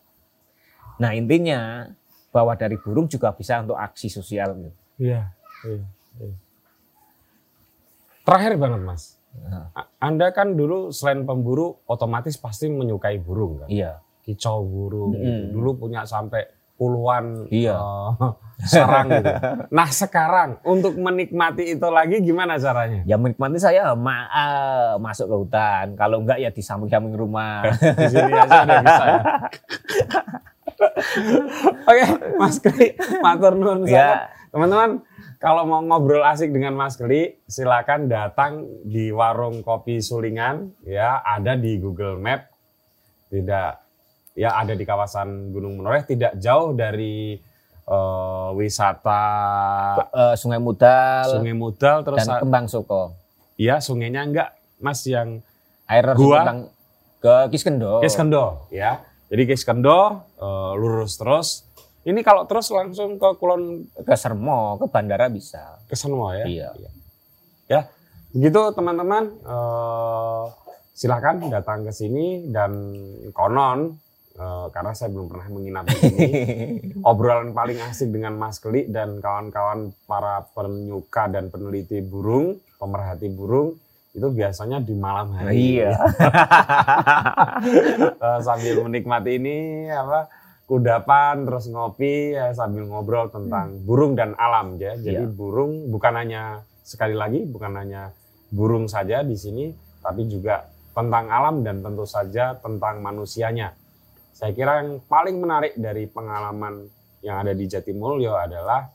Nah 1.05 1.13
intinya 1.13 1.85
bahwa 2.33 2.57
dari 2.57 2.81
burung 2.81 3.13
juga 3.13 3.29
bisa 3.37 3.61
untuk 3.61 3.77
aksi 3.77 4.09
sosial. 4.09 4.57
gitu. 4.57 4.73
Iya. 5.05 5.37
iya, 5.69 5.85
iya. 6.25 6.37
Terakhir 8.25 8.57
banget 8.57 8.81
mas. 8.89 9.18
Anda 9.99 10.31
kan 10.31 10.53
dulu 10.53 10.89
selain 10.89 11.23
pemburu 11.23 11.77
otomatis 11.85 12.35
pasti 12.35 12.67
menyukai 12.67 13.19
burung 13.19 13.61
kan? 13.61 13.69
iya. 13.69 13.99
Kicau 14.21 14.61
burung. 14.61 15.09
gitu. 15.13 15.25
Mm. 15.25 15.43
Dulu 15.51 15.69
punya 15.79 16.05
sampai 16.05 16.45
puluhan 16.75 17.47
Iya. 17.49 17.75
eh, 17.75 18.11
sarang 18.71 19.07
gitu. 19.09 19.29
Nah 19.69 19.89
sekarang 19.89 20.49
untuk 20.63 20.95
menikmati 20.95 21.73
itu 21.73 21.87
lagi 21.89 22.21
gimana 22.21 22.55
caranya? 22.55 23.01
Ya 23.03 23.17
menikmati 23.17 23.57
saya 23.57 23.93
ma 23.93 24.25
eh, 24.27 24.91
masuk 24.97 25.27
ke 25.27 25.35
hutan. 25.39 25.85
Kalau 25.95 26.21
enggak 26.21 26.39
ya 26.39 26.49
di 26.49 26.61
samping-samping 26.61 27.13
rumah. 27.13 27.61
Di 27.99 28.07
sini 28.07 28.31
aja 28.31 28.57
udah 28.63 28.79
bisa 28.81 29.03
ya. 29.07 29.21
Oke, 31.89 32.03
Mas 32.37 32.57
Kli, 32.59 32.95
matur 33.19 33.53
nuwun 33.53 33.83
sangat. 33.83 33.91
ya, 33.91 34.09
Teman-teman, 34.49 34.89
kalau 35.39 35.63
mau 35.65 35.79
ngobrol 35.79 36.27
asik 36.27 36.51
dengan 36.51 36.75
Mas 36.75 36.99
Kli, 36.99 37.39
silakan 37.47 38.11
datang 38.11 38.67
di 38.83 39.15
warung 39.15 39.63
kopi 39.63 40.03
Sulingan, 40.03 40.75
ya 40.83 41.23
ada 41.23 41.55
di 41.55 41.79
Google 41.79 42.19
Map, 42.19 42.51
tidak, 43.31 43.79
ya 44.35 44.59
ada 44.59 44.75
di 44.75 44.83
kawasan 44.83 45.55
Gunung 45.55 45.79
Menoreh, 45.79 46.03
tidak 46.11 46.35
jauh 46.43 46.75
dari 46.75 47.39
eh, 47.87 48.49
wisata 48.59 49.25
eh, 50.11 50.35
Sungai 50.35 50.59
Mudal 50.59 51.39
Sungai 51.39 51.55
Mudal, 51.55 52.03
terus 52.03 52.19
dan 52.27 52.43
Kembang 52.43 52.67
Soko. 52.67 53.15
ya 53.55 53.79
sungainya 53.79 54.27
enggak, 54.27 54.51
Mas 54.83 55.07
yang 55.07 55.39
Air 55.87 56.19
Gua- 56.19 56.69
ke 57.19 57.51
Kiskendo. 57.51 57.99
Kiskendo, 57.99 58.71
ya. 58.71 59.03
Jadi 59.31 59.43
Kiskendo 59.55 60.27
eh, 60.35 60.73
lurus 60.75 61.15
terus. 61.15 61.68
Ini 62.09 62.25
kalau 62.25 62.49
terus 62.49 62.73
langsung 62.73 63.21
ke 63.21 63.29
Kulon 63.37 63.85
Ke 64.01 64.17
Sermo, 64.17 64.81
ke 64.81 64.89
bandara 64.89 65.29
bisa. 65.29 65.77
ke 65.85 65.93
Senwa 65.93 66.33
ya. 66.41 66.49
Iya. 66.49 66.69
Ya, 67.69 67.81
begitu 68.33 68.73
teman-teman. 68.73 69.29
eh, 69.45 70.45
silakan 70.97 71.53
datang 71.53 71.85
ke 71.85 71.93
sini 71.93 72.49
dan 72.49 72.73
konon 73.37 74.01
eh, 74.41 74.67
karena 74.73 74.97
saya 74.97 75.13
belum 75.13 75.29
pernah 75.29 75.49
menginap 75.53 75.85
di 75.85 75.97
sini. 76.01 76.29
obrolan 77.13 77.53
paling 77.53 77.77
asik 77.93 78.09
dengan 78.09 78.41
Mas 78.41 78.57
Keli 78.57 78.89
dan 78.89 79.21
kawan-kawan 79.21 79.93
para 80.09 80.49
penyuka 80.57 81.29
dan 81.29 81.53
peneliti 81.53 82.01
burung, 82.01 82.57
pemerhati 82.81 83.29
burung 83.29 83.77
itu 84.17 84.33
biasanya 84.33 84.81
di 84.81 84.97
malam 84.97 85.37
hari. 85.37 85.77
iya. 85.77 85.93
Eh, 88.19 88.41
sambil 88.47 88.87
menikmati 88.87 89.35
ini 89.37 89.91
apa 89.91 90.31
kudapan 90.69 91.49
terus 91.49 91.67
ngopi 91.73 92.37
ya, 92.37 92.53
sambil 92.53 92.85
ngobrol 92.85 93.33
tentang 93.33 93.81
burung 93.89 94.13
dan 94.13 94.37
alam 94.37 94.77
ya. 94.77 94.95
Jadi 95.01 95.25
Iya. 95.25 95.33
burung 95.33 95.89
bukan 95.89 96.13
hanya 96.13 96.63
sekali 96.85 97.17
lagi 97.17 97.49
bukan 97.49 97.73
hanya 97.73 98.13
burung 98.53 98.85
saja 98.89 99.25
di 99.25 99.37
sini 99.37 99.73
tapi 100.05 100.29
juga 100.29 100.69
tentang 100.93 101.33
alam 101.33 101.65
dan 101.65 101.81
tentu 101.81 102.05
saja 102.05 102.53
tentang 102.61 103.01
manusianya. 103.01 103.73
Saya 104.37 104.53
kira 104.55 104.85
yang 104.85 105.01
paling 105.09 105.41
menarik 105.41 105.73
dari 105.75 106.05
pengalaman 106.07 106.87
yang 107.25 107.43
ada 107.43 107.57
di 107.57 107.67
Jatimulyo 107.67 108.39
adalah 108.39 108.87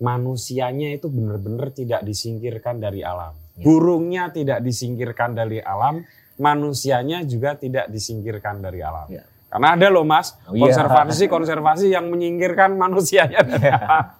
manusianya 0.00 0.94
itu 0.96 1.10
benar-benar 1.12 1.70
tidak 1.74 2.00
disingkirkan 2.02 2.80
dari 2.80 3.04
alam. 3.04 3.34
Ya. 3.58 3.64
Burungnya 3.66 4.24
tidak 4.34 4.64
disingkirkan 4.64 5.36
dari 5.36 5.62
alam, 5.62 6.02
manusianya 6.40 7.22
juga 7.28 7.54
tidak 7.54 7.86
disingkirkan 7.92 8.58
dari 8.64 8.80
alam. 8.82 9.06
Ya. 9.12 9.22
Karena 9.54 9.68
ada 9.72 9.86
loh 9.86 10.02
mas, 10.02 10.34
Oh, 10.44 10.52
iya. 10.52 10.66
konservasi-konservasi 10.66 11.86
yang 11.88 12.10
menyingkirkan 12.10 12.74
manusianya 12.74 13.38
dari 13.38 13.70
alam. 13.70 14.06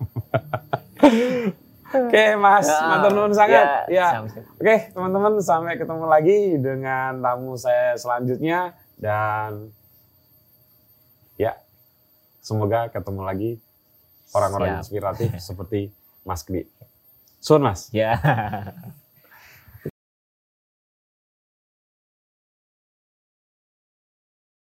Oke 1.95 2.25
mas, 2.35 2.67
Ya, 2.67 2.87
matur 2.87 3.11
nuwun 3.13 3.31
sangat. 3.31 3.87
ya, 3.87 3.91
Ya. 3.91 4.09
Oke 4.55 4.91
teman-teman 4.91 5.39
sampai 5.39 5.75
ketemu 5.75 6.05
lagi 6.05 6.39
dengan 6.57 7.19
tamu 7.19 7.55
saya 7.55 7.95
selanjutnya 7.95 8.75
dan 8.95 9.71
ya 11.35 11.59
semoga 12.39 12.87
ketemu 12.89 13.23
lagi 13.23 13.51
orang-orang 14.31 14.79
inspiratif 14.81 15.35
seperti 15.51 15.91
Mas 16.23 16.43
Kli. 16.43 16.67
Sun 17.39 17.61
mas. 17.61 17.91
Ya. 17.91 18.17